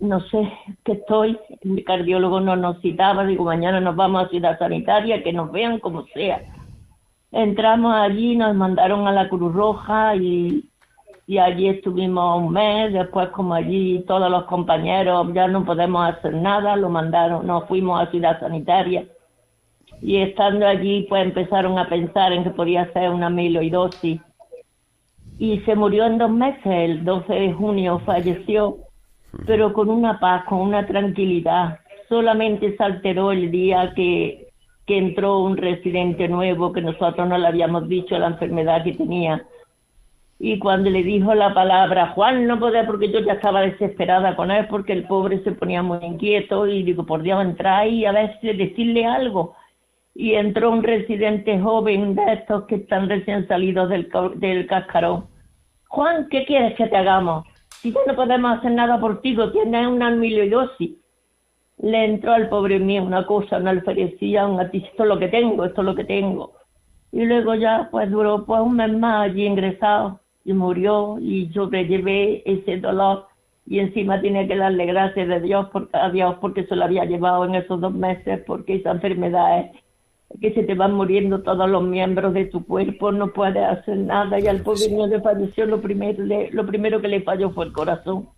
No 0.00 0.20
sé, 0.20 0.52
que 0.84 0.92
estoy. 0.92 1.38
El 1.60 1.84
cardiólogo 1.84 2.40
no 2.40 2.56
nos 2.56 2.80
citaba. 2.80 3.24
Digo, 3.24 3.44
mañana 3.44 3.80
nos 3.80 3.96
vamos 3.96 4.24
a 4.24 4.28
Ciudad 4.28 4.58
Sanitaria, 4.58 5.22
que 5.22 5.32
nos 5.32 5.52
vean 5.52 5.78
como 5.78 6.06
sea. 6.06 6.42
Entramos 7.32 7.94
allí, 7.94 8.34
nos 8.34 8.54
mandaron 8.54 9.06
a 9.06 9.12
la 9.12 9.28
Cruz 9.28 9.52
Roja 9.52 10.16
y, 10.16 10.68
y 11.26 11.38
allí 11.38 11.68
estuvimos 11.68 12.42
un 12.42 12.52
mes. 12.52 12.92
Después, 12.92 13.28
como 13.28 13.54
allí 13.54 14.04
todos 14.08 14.30
los 14.30 14.44
compañeros 14.44 15.32
ya 15.34 15.46
no 15.46 15.64
podemos 15.64 16.08
hacer 16.08 16.34
nada, 16.34 16.76
lo 16.76 16.88
mandaron, 16.88 17.46
nos 17.46 17.66
fuimos 17.68 18.00
a 18.00 18.10
Ciudad 18.10 18.40
Sanitaria. 18.40 19.04
Y 20.00 20.16
estando 20.16 20.66
allí, 20.66 21.06
pues 21.08 21.24
empezaron 21.24 21.78
a 21.78 21.88
pensar 21.88 22.32
en 22.32 22.42
que 22.42 22.50
podía 22.50 22.90
ser 22.92 23.10
una 23.10 23.26
amiloidosis 23.26 24.20
y 25.40 25.58
se 25.60 25.74
murió 25.74 26.04
en 26.04 26.18
dos 26.18 26.30
meses, 26.30 26.66
el 26.66 27.02
12 27.02 27.32
de 27.32 27.52
junio 27.54 27.98
falleció, 28.04 28.76
pero 29.46 29.72
con 29.72 29.88
una 29.88 30.18
paz, 30.18 30.44
con 30.44 30.60
una 30.60 30.86
tranquilidad. 30.86 31.78
Solamente 32.08 32.76
se 32.76 32.82
alteró 32.82 33.32
el 33.32 33.50
día 33.50 33.92
que, 33.94 34.48
que 34.86 34.98
entró 34.98 35.38
un 35.40 35.56
residente 35.56 36.28
nuevo 36.28 36.72
que 36.72 36.80
nosotros 36.80 37.28
no 37.28 37.38
le 37.38 37.46
habíamos 37.46 37.88
dicho 37.88 38.18
la 38.18 38.28
enfermedad 38.28 38.82
que 38.82 38.94
tenía. 38.94 39.44
Y 40.42 40.58
cuando 40.58 40.88
le 40.88 41.02
dijo 41.02 41.34
la 41.34 41.52
palabra, 41.52 42.08
Juan, 42.08 42.46
no 42.46 42.58
podía 42.58 42.86
porque 42.86 43.12
yo 43.12 43.20
ya 43.20 43.34
estaba 43.34 43.60
desesperada 43.60 44.34
con 44.36 44.50
él 44.50 44.66
porque 44.68 44.94
el 44.94 45.04
pobre 45.04 45.44
se 45.44 45.52
ponía 45.52 45.82
muy 45.82 45.98
inquieto 46.02 46.66
y 46.66 46.82
digo, 46.82 47.04
por 47.04 47.22
Dios, 47.22 47.44
entrar 47.44 47.82
ahí 47.82 48.06
a 48.06 48.12
ver 48.12 48.38
si 48.40 48.52
decirle 48.52 49.04
algo. 49.04 49.54
y 50.14 50.34
entró 50.34 50.70
un 50.70 50.82
residente 50.82 51.60
joven 51.60 52.14
de 52.16 52.32
estos 52.32 52.64
que 52.64 52.76
están 52.76 53.08
recién 53.08 53.46
salidos 53.46 53.88
del, 53.90 54.10
del 54.36 54.66
cascarón. 54.66 55.26
Juan, 55.88 56.28
¿qué 56.30 56.44
quieres 56.46 56.74
que 56.74 56.86
te 56.86 56.96
hagamos? 56.96 57.44
Si 57.80 57.92
ya 57.92 58.00
no 58.06 58.14
podemos 58.14 58.58
hacer 58.58 58.72
nada 58.72 59.00
por 59.00 59.22
ti, 59.22 59.34
tienes 59.52 59.86
una 59.86 60.08
amiloidosis. 60.08 60.98
Le 61.78 62.04
entró 62.04 62.32
al 62.32 62.50
pobre 62.50 62.78
mío 62.78 63.02
una 63.02 63.24
cosa, 63.24 63.56
una 63.56 63.70
alferecía, 63.70 64.46
un 64.46 64.60
esto 64.60 65.02
es 65.02 65.08
lo 65.08 65.18
que 65.18 65.28
tengo, 65.28 65.64
esto 65.64 65.80
es 65.80 65.86
lo 65.86 65.94
que 65.94 66.04
tengo. 66.04 66.52
Y 67.10 67.24
luego 67.24 67.54
ya, 67.54 67.88
pues 67.90 68.10
duró 68.10 68.44
pues 68.44 68.60
un 68.60 68.76
mes 68.76 68.92
más 68.92 69.30
allí 69.30 69.46
ingresado 69.46 70.20
y 70.44 70.52
murió 70.52 71.18
y 71.20 71.50
sobrellevé 71.54 72.42
ese 72.44 72.76
dolor 72.78 73.28
y 73.66 73.78
encima 73.78 74.20
tenía 74.20 74.46
que 74.46 74.56
darle 74.56 74.84
gracias 74.86 75.28
de 75.28 75.40
Dios 75.40 75.68
porque, 75.72 75.96
a 75.96 76.10
Dios 76.10 76.36
porque 76.40 76.66
se 76.66 76.76
lo 76.76 76.84
había 76.84 77.04
llevado 77.04 77.44
en 77.44 77.54
esos 77.54 77.80
dos 77.80 77.94
meses 77.94 78.42
porque 78.46 78.76
esa 78.76 78.90
enfermedad 78.90 79.60
es 79.60 79.70
que 80.40 80.52
se 80.54 80.62
te 80.62 80.74
van 80.74 80.92
muriendo 80.94 81.40
todos 81.42 81.68
los 81.68 81.82
miembros 81.82 82.34
de 82.34 82.44
tu 82.46 82.64
cuerpo, 82.64 83.10
no 83.12 83.32
puedes 83.32 83.64
hacer 83.64 83.96
nada 83.96 84.38
y 84.38 84.46
al 84.46 84.60
pobre 84.62 84.88
niño 84.88 85.06
le 85.06 85.20
falleció 85.20 85.66
lo 85.66 85.80
primero, 85.80 86.22
le- 86.24 86.50
lo 86.52 86.66
primero 86.66 87.00
que 87.00 87.08
le 87.08 87.22
falló 87.22 87.50
fue 87.50 87.64
el 87.66 87.72
corazón 87.72 88.28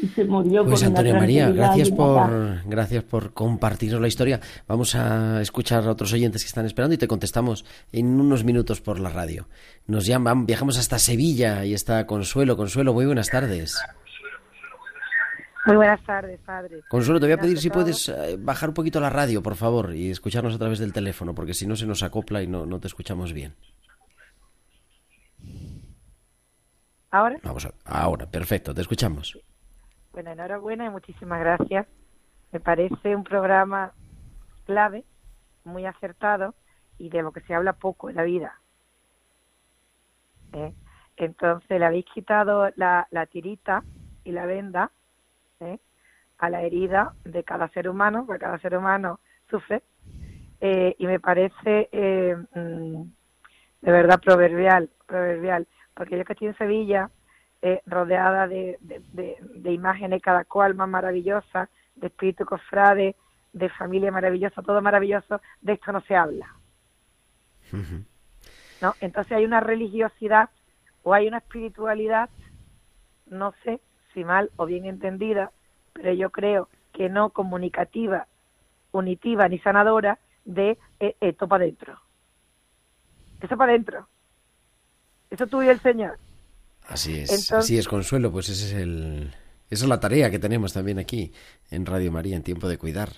y 0.00 0.06
se 0.06 0.24
murió 0.24 0.64
Pues 0.64 0.80
con 0.80 0.90
Antonio 0.90 1.14
María, 1.16 1.50
gracias 1.50 1.90
por, 1.90 2.62
gracias 2.66 3.02
por 3.02 3.32
compartirnos 3.32 4.00
la 4.00 4.06
historia. 4.08 4.40
Vamos 4.68 4.94
a 4.94 5.40
escuchar 5.42 5.84
a 5.86 5.90
otros 5.90 6.12
oyentes 6.12 6.42
que 6.44 6.46
están 6.48 6.64
esperando 6.64 6.94
y 6.94 6.98
te 6.98 7.08
contestamos 7.08 7.64
en 7.92 8.20
unos 8.20 8.44
minutos 8.44 8.80
por 8.80 9.00
la 9.00 9.10
radio. 9.10 9.48
Nos 9.88 10.06
llaman, 10.06 10.46
viajamos 10.46 10.78
hasta 10.78 10.98
Sevilla 11.00 11.64
y 11.64 11.74
está 11.74 12.06
Consuelo. 12.06 12.56
Consuelo, 12.56 12.94
muy 12.94 13.04
buenas 13.06 13.28
tardes. 13.28 13.76
Muy 15.64 15.76
buenas 15.76 16.02
tardes, 16.04 16.40
padre. 16.40 16.82
Consuelo, 16.88 17.20
te 17.20 17.26
voy 17.26 17.34
a 17.34 17.38
pedir 17.38 17.58
si 17.58 17.70
puedes 17.70 18.08
eh, 18.08 18.36
bajar 18.38 18.70
un 18.70 18.74
poquito 18.74 19.00
la 19.00 19.10
radio, 19.10 19.42
por 19.42 19.54
favor, 19.54 19.94
y 19.94 20.10
escucharnos 20.10 20.54
a 20.54 20.58
través 20.58 20.80
del 20.80 20.92
teléfono, 20.92 21.34
porque 21.34 21.54
si 21.54 21.66
no 21.66 21.76
se 21.76 21.86
nos 21.86 22.02
acopla 22.02 22.42
y 22.42 22.48
no, 22.48 22.66
no 22.66 22.80
te 22.80 22.88
escuchamos 22.88 23.32
bien. 23.32 23.54
Ahora, 27.10 27.38
Vamos 27.44 27.66
a, 27.66 27.74
ahora, 27.84 28.26
perfecto, 28.26 28.72
te 28.74 28.80
escuchamos. 28.80 29.38
bueno, 30.12 30.30
enhorabuena 30.32 30.86
y 30.86 30.90
muchísimas 30.90 31.40
gracias. 31.40 31.86
Me 32.52 32.60
parece 32.60 33.14
un 33.14 33.22
programa 33.22 33.92
clave, 34.64 35.04
muy 35.64 35.84
acertado 35.86 36.54
y 36.98 37.08
de 37.10 37.22
lo 37.22 37.32
que 37.32 37.40
se 37.42 37.54
habla 37.54 37.74
poco 37.74 38.08
en 38.10 38.16
la 38.16 38.22
vida. 38.24 38.60
¿Eh? 40.54 40.72
Entonces, 41.16 41.78
le 41.78 41.84
habéis 41.84 42.06
quitado 42.12 42.70
la, 42.76 43.06
la 43.10 43.26
tirita 43.26 43.84
y 44.24 44.32
la 44.32 44.46
venda 44.46 44.90
¿eh? 45.62 45.80
a 46.38 46.50
la 46.50 46.62
herida 46.62 47.14
de 47.24 47.44
cada 47.44 47.68
ser 47.68 47.88
humano, 47.88 48.24
porque 48.26 48.40
cada 48.44 48.58
ser 48.58 48.76
humano 48.76 49.20
sufre. 49.48 49.82
Eh, 50.60 50.94
y 50.98 51.06
me 51.06 51.18
parece 51.20 51.88
eh, 51.92 52.36
mm, 52.54 53.02
de 53.82 53.92
verdad 53.92 54.20
proverbial, 54.20 54.90
proverbial, 55.06 55.66
porque 55.94 56.16
yo 56.18 56.24
que 56.24 56.32
estoy 56.34 56.48
en 56.48 56.56
Sevilla, 56.58 57.10
eh, 57.62 57.80
rodeada 57.86 58.48
de, 58.48 58.76
de, 58.80 59.00
de- 59.12 59.36
de 59.40 59.72
imágenes 59.72 60.20
cada 60.22 60.44
cual 60.44 60.74
más 60.74 60.88
maravillosas, 60.88 61.68
de 61.96 62.06
espíritu 62.08 62.44
cofrade, 62.44 63.14
de 63.52 63.68
familia 63.70 64.10
maravillosa, 64.10 64.62
todo 64.62 64.80
maravilloso, 64.82 65.40
de 65.60 65.74
esto 65.74 65.92
no 65.92 66.00
se 66.02 66.16
habla. 66.16 66.48
¿no? 68.80 68.94
Entonces 69.00 69.32
hay 69.32 69.44
una 69.44 69.60
religiosidad 69.60 70.48
o 71.02 71.14
hay 71.14 71.28
una 71.28 71.38
espiritualidad, 71.38 72.30
no 73.26 73.52
sé 73.64 73.80
si 74.14 74.24
mal 74.24 74.50
o 74.56 74.66
bien 74.66 74.84
entendida, 74.84 75.52
pero 75.92 76.12
yo 76.12 76.30
creo 76.30 76.68
que 76.92 77.08
no 77.08 77.30
comunicativa, 77.30 78.26
unitiva 78.92 79.48
ni 79.48 79.58
sanadora 79.58 80.18
de 80.44 80.78
eh, 81.00 81.16
esto 81.20 81.48
para 81.48 81.64
adentro. 81.64 81.98
Eso 83.40 83.56
para 83.56 83.72
adentro. 83.72 84.08
Eso 85.30 85.46
tuyo 85.46 85.70
el 85.70 85.80
Señor. 85.80 86.18
Así 86.86 87.12
es, 87.12 87.30
Entonces- 87.30 87.52
así 87.52 87.78
es, 87.78 87.88
Consuelo, 87.88 88.30
pues 88.32 88.48
ese 88.48 88.66
es 88.66 88.72
el, 88.74 89.32
esa 89.70 89.84
es 89.84 89.88
la 89.88 90.00
tarea 90.00 90.30
que 90.30 90.38
tenemos 90.38 90.72
también 90.72 90.98
aquí 90.98 91.32
en 91.70 91.86
Radio 91.86 92.12
María, 92.12 92.36
en 92.36 92.42
Tiempo 92.42 92.68
de 92.68 92.76
Cuidar. 92.78 93.10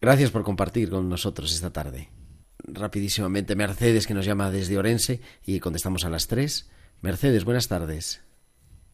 Gracias 0.00 0.30
por 0.30 0.44
compartir 0.44 0.90
con 0.90 1.08
nosotros 1.08 1.52
esta 1.52 1.72
tarde. 1.72 2.08
Rapidísimamente, 2.64 3.56
Mercedes, 3.56 4.06
que 4.06 4.14
nos 4.14 4.26
llama 4.26 4.50
desde 4.50 4.76
Orense, 4.76 5.20
y 5.46 5.60
contestamos 5.60 6.04
a 6.04 6.10
las 6.10 6.26
tres. 6.26 6.70
Mercedes, 7.00 7.44
buenas 7.44 7.68
tardes. 7.68 8.22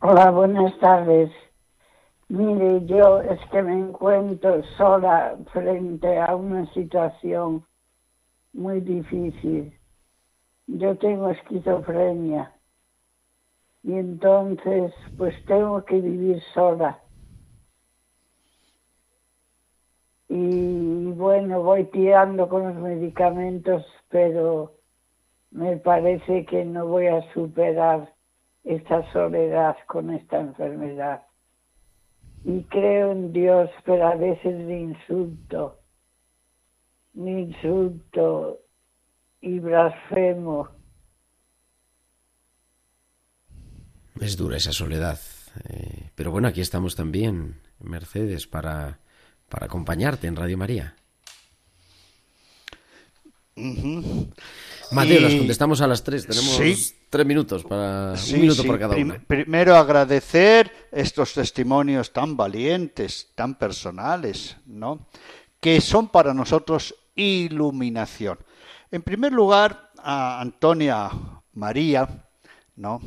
Hola, 0.00 0.30
buenas 0.32 0.78
tardes. 0.80 1.30
Mire, 2.28 2.84
yo 2.84 3.22
es 3.22 3.40
que 3.50 3.62
me 3.62 3.72
encuentro 3.72 4.62
sola 4.76 5.38
frente 5.50 6.18
a 6.18 6.36
una 6.36 6.70
situación 6.74 7.64
muy 8.52 8.80
difícil. 8.80 9.78
Yo 10.66 10.98
tengo 10.98 11.30
esquizofrenia 11.30 12.52
y 13.82 13.94
entonces 13.94 14.92
pues 15.16 15.34
tengo 15.46 15.82
que 15.86 16.00
vivir 16.00 16.42
sola. 16.52 17.00
Y 20.28 21.12
bueno, 21.12 21.62
voy 21.62 21.84
tirando 21.84 22.48
con 22.48 22.64
los 22.64 22.76
medicamentos, 22.76 23.86
pero 24.10 24.74
me 25.50 25.78
parece 25.78 26.44
que 26.44 26.64
no 26.64 26.86
voy 26.86 27.06
a 27.06 27.22
superar 27.32 28.13
esta 28.64 29.10
soledad 29.12 29.76
con 29.86 30.10
esta 30.10 30.40
enfermedad. 30.40 31.22
Y 32.44 32.62
creo 32.64 33.12
en 33.12 33.32
Dios, 33.32 33.70
pero 33.84 34.06
a 34.08 34.16
veces 34.16 34.54
me 34.66 34.80
insulto, 34.80 35.78
me 37.14 37.40
insulto 37.42 38.58
y 39.40 39.58
blasfemo. 39.60 40.68
Es 44.20 44.36
dura 44.36 44.56
esa 44.56 44.72
soledad. 44.72 45.18
eh, 45.68 46.10
pero 46.14 46.30
bueno, 46.30 46.48
aquí 46.48 46.60
estamos 46.60 46.96
también, 46.96 47.60
Mercedes, 47.80 48.46
para, 48.46 48.98
para 49.48 49.66
acompañarte 49.66 50.26
en 50.26 50.36
Radio 50.36 50.58
María. 50.58 50.96
Mateo, 53.56 55.18
Y- 55.18 55.22
las 55.22 55.34
contestamos 55.34 55.80
a 55.80 55.86
las 55.86 56.02
tres. 56.02 56.26
Tenemos 56.26 56.56
Sí. 56.56 56.94
Tres 57.14 57.26
minutos 57.26 57.62
para 57.62 58.16
Sí, 58.16 58.34
un 58.34 58.40
minuto 58.40 58.62
sí. 58.62 58.66
por 58.66 58.76
cada 58.76 58.96
una. 58.96 59.22
Primero 59.24 59.76
agradecer 59.76 60.88
estos 60.90 61.32
testimonios 61.32 62.12
tan 62.12 62.36
valientes, 62.36 63.30
tan 63.36 63.54
personales, 63.54 64.56
¿no? 64.66 65.06
Que 65.60 65.80
son 65.80 66.08
para 66.08 66.34
nosotros 66.34 66.92
iluminación. 67.14 68.40
En 68.90 69.02
primer 69.02 69.32
lugar, 69.32 69.92
a 69.96 70.40
Antonia 70.40 71.08
María, 71.52 72.26
¿no? 72.74 73.00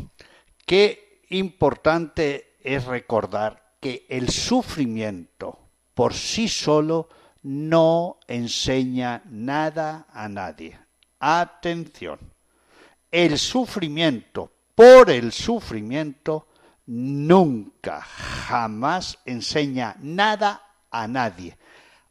Qué 0.65 1.23
importante 1.29 2.55
es 2.63 2.85
recordar 2.85 3.75
que 3.81 4.05
el 4.07 4.29
sufrimiento 4.29 5.59
por 5.93 6.13
sí 6.13 6.47
solo 6.47 7.09
no 7.43 8.19
enseña 8.29 9.21
nada 9.25 10.07
a 10.13 10.29
nadie. 10.29 10.79
Atención 11.19 12.36
el 13.11 13.37
sufrimiento 13.37 14.51
por 14.75 15.09
el 15.09 15.31
sufrimiento 15.31 16.47
nunca, 16.85 18.01
jamás 18.01 19.19
enseña 19.25 19.95
nada 19.99 20.61
a 20.91 21.07
nadie. 21.07 21.57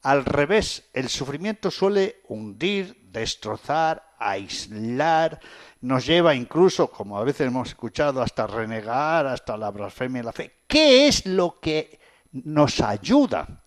Al 0.02 0.24
revés, 0.24 0.88
el 0.92 1.08
sufrimiento 1.08 1.70
suele 1.70 2.22
hundir, 2.28 3.08
destrozar, 3.10 4.14
aislar, 4.18 5.40
nos 5.80 6.06
lleva 6.06 6.34
incluso, 6.34 6.90
como 6.90 7.18
a 7.18 7.24
veces 7.24 7.46
hemos 7.46 7.68
escuchado, 7.68 8.22
hasta 8.22 8.46
renegar, 8.46 9.26
hasta 9.26 9.56
la 9.56 9.70
blasfemia 9.70 10.20
de 10.22 10.26
la 10.26 10.32
fe. 10.32 10.52
¿Qué 10.66 11.08
es 11.08 11.26
lo 11.26 11.60
que 11.60 11.98
nos 12.32 12.80
ayuda? 12.80 13.64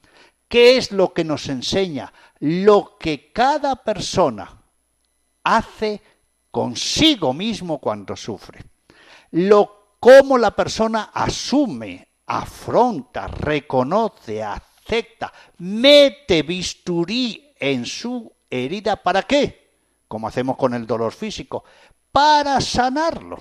¿Qué 0.47 0.77
es 0.77 0.91
lo 0.91 1.13
que 1.13 1.23
nos 1.23 1.47
enseña? 1.49 2.11
Lo 2.39 2.97
que 2.99 3.31
cada 3.31 3.75
persona 3.77 4.61
hace 5.43 6.01
consigo 6.51 7.33
mismo 7.33 7.79
cuando 7.79 8.15
sufre. 8.15 8.63
Lo 9.31 9.95
cómo 9.99 10.37
la 10.37 10.55
persona 10.55 11.11
asume, 11.13 12.07
afronta, 12.25 13.27
reconoce, 13.27 14.43
acepta, 14.43 15.31
mete 15.57 16.43
bisturí 16.43 17.53
en 17.59 17.85
su 17.85 18.31
herida, 18.49 18.95
¿para 18.95 19.23
qué? 19.23 19.75
Como 20.07 20.27
hacemos 20.27 20.57
con 20.57 20.73
el 20.73 20.87
dolor 20.87 21.11
físico, 21.11 21.63
para 22.11 22.59
sanarlo. 22.61 23.37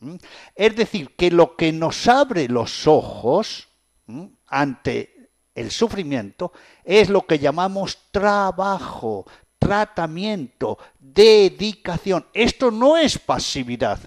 ¿Mm? 0.00 0.14
Es 0.54 0.76
decir, 0.76 1.14
que 1.16 1.30
lo 1.30 1.56
que 1.56 1.72
nos 1.72 2.08
abre 2.08 2.48
los 2.48 2.86
ojos 2.86 3.68
¿m? 4.06 4.30
ante 4.46 5.20
el 5.54 5.70
sufrimiento 5.70 6.52
es 6.84 7.10
lo 7.10 7.26
que 7.26 7.38
llamamos 7.38 7.98
trabajo, 8.10 9.26
tratamiento, 9.60 10.78
dedicación. 10.98 12.26
Esto 12.34 12.72
no 12.72 12.96
es 12.96 13.18
pasividad, 13.18 14.00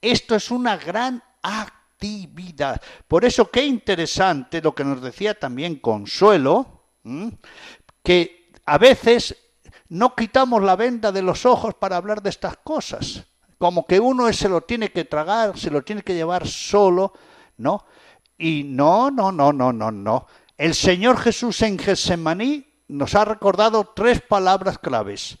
esto 0.00 0.36
es 0.36 0.52
una 0.52 0.76
gran 0.76 1.20
actividad. 1.42 2.80
Por 3.08 3.24
eso 3.24 3.50
qué 3.50 3.64
interesante 3.64 4.62
lo 4.62 4.74
que 4.74 4.84
nos 4.84 5.02
decía 5.02 5.36
también 5.36 5.76
Consuelo, 5.76 6.84
que 8.04 8.52
a 8.66 8.78
veces 8.78 9.36
no 9.88 10.14
quitamos 10.14 10.62
la 10.62 10.76
venda 10.76 11.10
de 11.10 11.22
los 11.22 11.46
ojos 11.46 11.74
para 11.74 11.96
hablar 11.96 12.22
de 12.22 12.30
estas 12.30 12.58
cosas. 12.58 13.24
Como 13.56 13.86
que 13.86 13.98
uno 13.98 14.32
se 14.32 14.48
lo 14.48 14.60
tiene 14.60 14.92
que 14.92 15.04
tragar, 15.04 15.58
se 15.58 15.70
lo 15.70 15.82
tiene 15.82 16.02
que 16.02 16.14
llevar 16.14 16.46
solo, 16.46 17.12
¿no? 17.56 17.84
Y 18.36 18.62
no, 18.64 19.10
no, 19.10 19.32
no, 19.32 19.52
no, 19.52 19.72
no, 19.72 19.90
no. 19.90 20.26
El 20.56 20.74
Señor 20.74 21.18
Jesús 21.18 21.62
en 21.62 21.78
Getsemaní 21.78 22.67
nos 22.88 23.14
ha 23.14 23.24
recordado 23.24 23.92
tres 23.94 24.20
palabras 24.20 24.78
claves. 24.78 25.38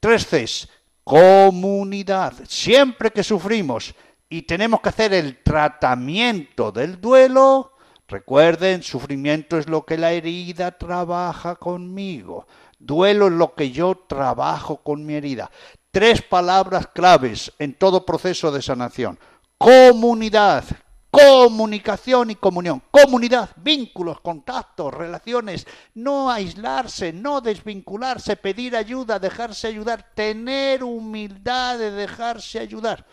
Tres 0.00 0.26
Cs. 0.26 0.68
Comunidad. 1.04 2.34
Siempre 2.46 3.10
que 3.10 3.22
sufrimos 3.22 3.94
y 4.28 4.42
tenemos 4.42 4.80
que 4.80 4.88
hacer 4.90 5.14
el 5.14 5.42
tratamiento 5.42 6.70
del 6.72 7.00
duelo, 7.00 7.72
recuerden, 8.06 8.82
sufrimiento 8.82 9.56
es 9.58 9.68
lo 9.68 9.84
que 9.86 9.96
la 9.96 10.12
herida 10.12 10.72
trabaja 10.72 11.56
conmigo. 11.56 12.46
Duelo 12.78 13.28
es 13.28 13.32
lo 13.32 13.54
que 13.54 13.70
yo 13.70 14.04
trabajo 14.06 14.78
con 14.82 15.04
mi 15.04 15.14
herida. 15.14 15.50
Tres 15.90 16.22
palabras 16.22 16.88
claves 16.88 17.52
en 17.58 17.74
todo 17.74 18.04
proceso 18.04 18.52
de 18.52 18.62
sanación. 18.62 19.18
Comunidad, 19.56 20.64
comunicación 21.10 22.30
y 22.30 22.34
comunión. 22.34 22.82
Comunidad, 22.90 23.50
vínculos, 23.56 24.20
contactos, 24.20 24.92
relaciones. 24.92 25.66
No 25.94 26.30
aislarse, 26.30 27.12
no 27.12 27.40
desvincularse, 27.40 28.36
pedir 28.36 28.76
ayuda, 28.76 29.18
dejarse 29.18 29.68
ayudar, 29.68 30.12
tener 30.14 30.84
humildad 30.84 31.78
de 31.78 31.90
dejarse 31.90 32.58
ayudar. 32.58 33.06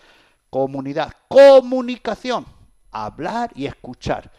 Comunidad, 0.49 1.11
comunicación, 1.27 2.45
hablar 2.91 3.51
y 3.55 3.65
escuchar. 3.65 4.31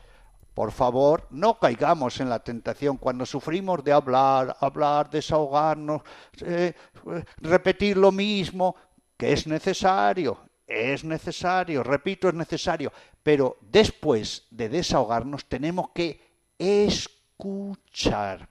Por 0.54 0.72
favor, 0.72 1.26
no 1.30 1.58
caigamos 1.58 2.18
en 2.18 2.30
la 2.30 2.38
tentación 2.38 2.96
cuando 2.96 3.26
sufrimos 3.26 3.84
de 3.84 3.92
hablar, 3.92 4.56
hablar, 4.60 5.10
desahogarnos, 5.10 6.00
eh, 6.40 6.72
repetir 7.42 7.98
lo 7.98 8.10
mismo, 8.10 8.74
que 9.18 9.34
es 9.34 9.46
necesario, 9.46 10.38
es 10.66 11.04
necesario, 11.04 11.82
repito, 11.82 12.28
es 12.28 12.34
necesario, 12.34 12.90
pero 13.26 13.58
después 13.60 14.46
de 14.52 14.68
desahogarnos 14.68 15.46
tenemos 15.46 15.88
que 15.90 16.54
escuchar, 16.56 18.48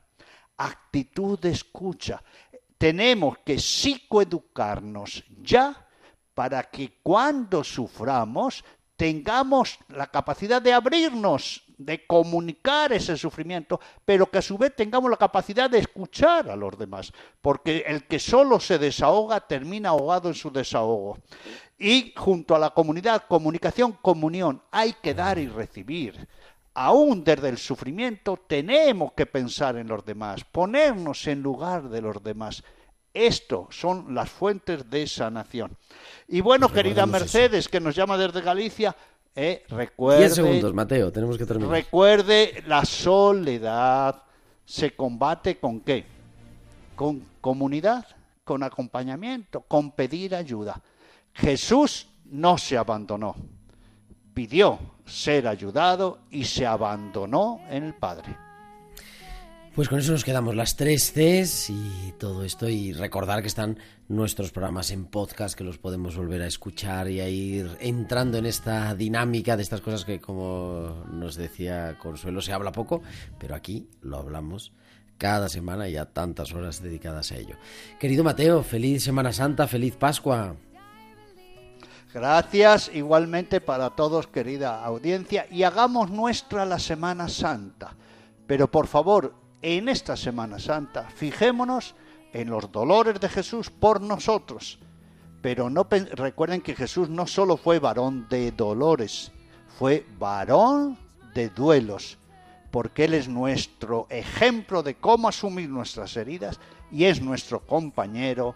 actitud 0.58 1.40
de 1.40 1.52
escucha. 1.52 2.22
Tenemos 2.78 3.38
que 3.46 3.58
psicoeducarnos 3.58 5.24
ya 5.42 5.88
para 6.34 6.62
que 6.64 7.00
cuando 7.02 7.64
suframos 7.64 8.66
tengamos 8.98 9.80
la 9.88 10.08
capacidad 10.08 10.62
de 10.62 10.74
abrirnos, 10.74 11.64
de 11.78 12.06
comunicar 12.06 12.94
ese 12.94 13.18
sufrimiento, 13.18 13.80
pero 14.04 14.30
que 14.30 14.38
a 14.38 14.42
su 14.42 14.58
vez 14.58 14.76
tengamos 14.76 15.10
la 15.10 15.18
capacidad 15.18 15.70
de 15.70 15.80
escuchar 15.80 16.50
a 16.50 16.56
los 16.56 16.78
demás, 16.78 17.12
porque 17.42 17.84
el 17.88 18.06
que 18.06 18.20
solo 18.20 18.60
se 18.60 18.78
desahoga 18.78 19.42
termina 19.42 19.90
ahogado 19.90 20.30
en 20.30 20.36
su 20.36 20.52
desahogo. 20.52 21.18
Y 21.78 22.14
junto 22.16 22.56
a 22.56 22.60
la 22.60 22.70
comunidad, 22.70 23.24
comunicación, 23.28 23.94
comunión, 24.02 24.62
hay 24.72 24.94
que 24.94 25.14
dar 25.14 25.38
y 25.38 25.48
recibir. 25.48 26.28
Aún 26.74 27.24
desde 27.24 27.50
el 27.50 27.58
sufrimiento 27.58 28.38
tenemos 28.48 29.14
que 29.14 29.26
pensar 29.26 29.78
en 29.78 29.88
los 29.88 30.06
demás, 30.06 30.44
ponernos 30.44 31.26
en 31.28 31.42
lugar 31.42 31.90
de 31.90 32.02
los 32.02 32.22
demás. 32.22 32.64
Esto 33.14 33.70
son 33.72 34.14
las 34.14 34.30
fuentes 34.30 34.90
de 34.90 35.08
sanación. 35.08 35.78
Y 36.28 36.42
bueno, 36.42 36.68
querida 36.70 37.06
Mercedes, 37.06 37.70
que 37.70 37.80
nos 37.80 37.96
llama 37.96 38.18
desde 38.18 38.42
Galicia, 38.42 38.94
eh, 39.36 39.64
recuerde, 39.70 40.20
Diez 40.20 40.36
segundos, 40.36 40.74
Mateo, 40.74 41.12
tenemos 41.12 41.38
que 41.38 41.46
terminar. 41.46 41.72
recuerde, 41.72 42.64
la 42.68 42.86
soledad 42.86 44.24
se 44.64 44.96
combate 44.96 45.58
con 45.58 45.82
qué? 45.82 46.06
Con 46.96 47.26
comunidad, 47.42 48.06
con 48.44 48.64
acompañamiento, 48.64 49.62
con 49.62 49.92
pedir 49.92 50.36
ayuda. 50.36 50.82
Jesús 51.34 52.08
no 52.26 52.58
se 52.58 52.78
abandonó, 52.78 53.36
pidió 54.34 54.80
ser 55.06 55.48
ayudado 55.48 56.20
y 56.32 56.46
se 56.46 56.66
abandonó 56.66 57.62
en 57.70 57.84
el 57.84 57.94
Padre. 57.94 58.45
Pues 59.76 59.90
con 59.90 60.00
eso 60.00 60.14
nos 60.14 60.24
quedamos 60.24 60.56
las 60.56 60.78
tres 60.78 61.12
Cs 61.12 61.70
y 61.70 62.14
todo 62.18 62.46
esto 62.46 62.70
y 62.70 62.94
recordar 62.94 63.42
que 63.42 63.50
están 63.50 63.78
nuestros 64.08 64.54
programas 64.54 64.90
en 64.92 65.04
podcast 65.06 65.54
que 65.54 65.66
los 65.66 65.80
podemos 65.80 66.16
volver 66.16 66.44
a 66.44 66.48
escuchar 66.48 67.10
y 67.10 67.20
a 67.20 67.28
ir 67.28 67.76
entrando 67.82 68.38
en 68.38 68.46
esta 68.46 68.96
dinámica 68.96 69.58
de 69.58 69.64
estas 69.64 69.82
cosas 69.82 70.06
que 70.06 70.22
como 70.22 71.04
nos 71.12 71.36
decía 71.36 71.98
Consuelo 72.00 72.40
se 72.42 72.54
habla 72.54 72.72
poco, 72.72 73.02
pero 73.38 73.54
aquí 73.54 73.90
lo 74.02 74.16
hablamos 74.16 74.72
cada 75.18 75.50
semana 75.50 75.90
y 75.90 75.98
a 75.98 76.06
tantas 76.06 76.54
horas 76.54 76.82
dedicadas 76.82 77.34
a 77.34 77.36
ello. 77.36 77.58
Querido 78.00 78.24
Mateo, 78.24 78.64
feliz 78.64 79.04
Semana 79.04 79.34
Santa, 79.34 79.68
feliz 79.68 79.98
Pascua. 79.98 80.56
Gracias 82.14 82.90
igualmente 82.94 83.60
para 83.60 83.90
todos, 83.90 84.28
querida 84.28 84.86
audiencia, 84.86 85.48
y 85.52 85.64
hagamos 85.64 86.12
nuestra 86.12 86.66
la 86.66 86.80
Semana 86.80 87.28
Santa. 87.28 87.94
Pero 88.48 88.72
por 88.72 88.88
favor, 88.88 89.45
en 89.66 89.90
esta 89.90 90.16
Semana 90.16 90.60
Santa, 90.60 91.10
fijémonos 91.10 91.96
en 92.34 92.52
los 92.52 92.72
dolores 92.72 93.20
de 93.20 93.28
Jesús 93.28 93.72
por 93.72 94.00
nosotros. 94.00 94.78
Pero 95.42 95.72
no 95.72 95.88
recuerden 96.12 96.62
que 96.62 96.76
Jesús 96.76 97.10
no 97.10 97.26
solo 97.26 97.58
fue 97.58 97.80
varón 97.80 98.28
de 98.30 98.52
dolores, 98.52 99.32
fue 99.80 100.06
varón 100.20 101.00
de 101.34 101.50
duelos, 101.50 102.20
porque 102.70 103.06
Él 103.06 103.16
es 103.16 103.28
nuestro 103.28 104.06
ejemplo 104.12 104.84
de 104.84 104.98
cómo 104.98 105.30
asumir 105.30 105.68
nuestras 105.68 106.16
heridas 106.16 106.60
y 106.92 107.06
es 107.06 107.20
nuestro 107.20 107.66
compañero, 107.66 108.54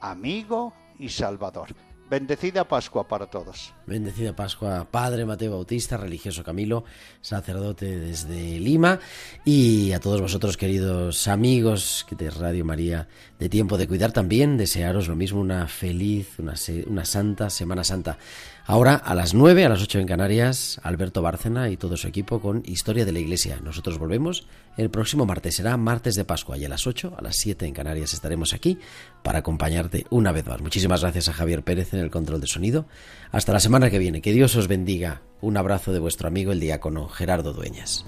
amigo 0.00 0.72
y 0.96 1.08
salvador. 1.08 1.74
Bendecida 2.12 2.68
Pascua 2.68 3.08
para 3.08 3.28
todos. 3.28 3.72
Bendecida 3.86 4.36
Pascua, 4.36 4.86
Padre 4.90 5.24
Mateo 5.24 5.52
Bautista, 5.52 5.96
religioso 5.96 6.44
Camilo, 6.44 6.84
sacerdote 7.22 7.98
desde 7.98 8.60
Lima, 8.60 9.00
y 9.46 9.92
a 9.92 9.98
todos 9.98 10.20
vosotros, 10.20 10.58
queridos 10.58 11.26
amigos 11.26 12.04
de 12.10 12.28
Radio 12.28 12.66
María, 12.66 13.08
de 13.38 13.48
Tiempo 13.48 13.78
de 13.78 13.88
Cuidar 13.88 14.12
también, 14.12 14.58
desearos 14.58 15.08
lo 15.08 15.16
mismo, 15.16 15.40
una 15.40 15.66
feliz, 15.68 16.38
una, 16.38 16.52
una 16.86 17.06
santa 17.06 17.48
Semana 17.48 17.82
Santa. 17.82 18.18
Ahora, 18.64 18.94
a 18.94 19.16
las 19.16 19.34
9, 19.34 19.64
a 19.64 19.68
las 19.68 19.82
8 19.82 19.98
en 19.98 20.06
Canarias, 20.06 20.80
Alberto 20.84 21.20
Bárcena 21.20 21.68
y 21.68 21.76
todo 21.76 21.96
su 21.96 22.06
equipo 22.06 22.40
con 22.40 22.62
Historia 22.64 23.04
de 23.04 23.10
la 23.10 23.18
Iglesia. 23.18 23.58
Nosotros 23.60 23.98
volvemos 23.98 24.46
el 24.76 24.88
próximo 24.88 25.26
martes, 25.26 25.56
será 25.56 25.76
martes 25.76 26.14
de 26.14 26.24
Pascua, 26.24 26.56
y 26.56 26.64
a 26.64 26.68
las 26.68 26.86
8, 26.86 27.14
a 27.18 27.22
las 27.22 27.36
7 27.36 27.66
en 27.66 27.74
Canarias 27.74 28.14
estaremos 28.14 28.54
aquí 28.54 28.78
para 29.24 29.40
acompañarte 29.40 30.06
una 30.10 30.30
vez 30.30 30.46
más. 30.46 30.60
Muchísimas 30.60 31.00
gracias 31.00 31.28
a 31.28 31.32
Javier 31.32 31.64
Pérez 31.64 31.92
en 31.92 32.00
el 32.00 32.10
control 32.10 32.40
de 32.40 32.46
sonido. 32.46 32.86
Hasta 33.32 33.52
la 33.52 33.60
semana 33.60 33.90
que 33.90 33.98
viene. 33.98 34.22
Que 34.22 34.32
Dios 34.32 34.54
os 34.54 34.68
bendiga. 34.68 35.22
Un 35.40 35.56
abrazo 35.56 35.92
de 35.92 35.98
vuestro 35.98 36.28
amigo 36.28 36.52
el 36.52 36.60
diácono 36.60 37.08
Gerardo 37.08 37.52
Dueñas. 37.52 38.06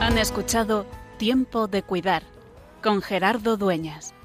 Han 0.00 0.18
escuchado 0.18 0.86
Tiempo 1.18 1.66
de 1.66 1.82
Cuidar 1.82 2.35
con 2.86 3.02
Gerardo 3.02 3.56
Dueñas. 3.56 4.15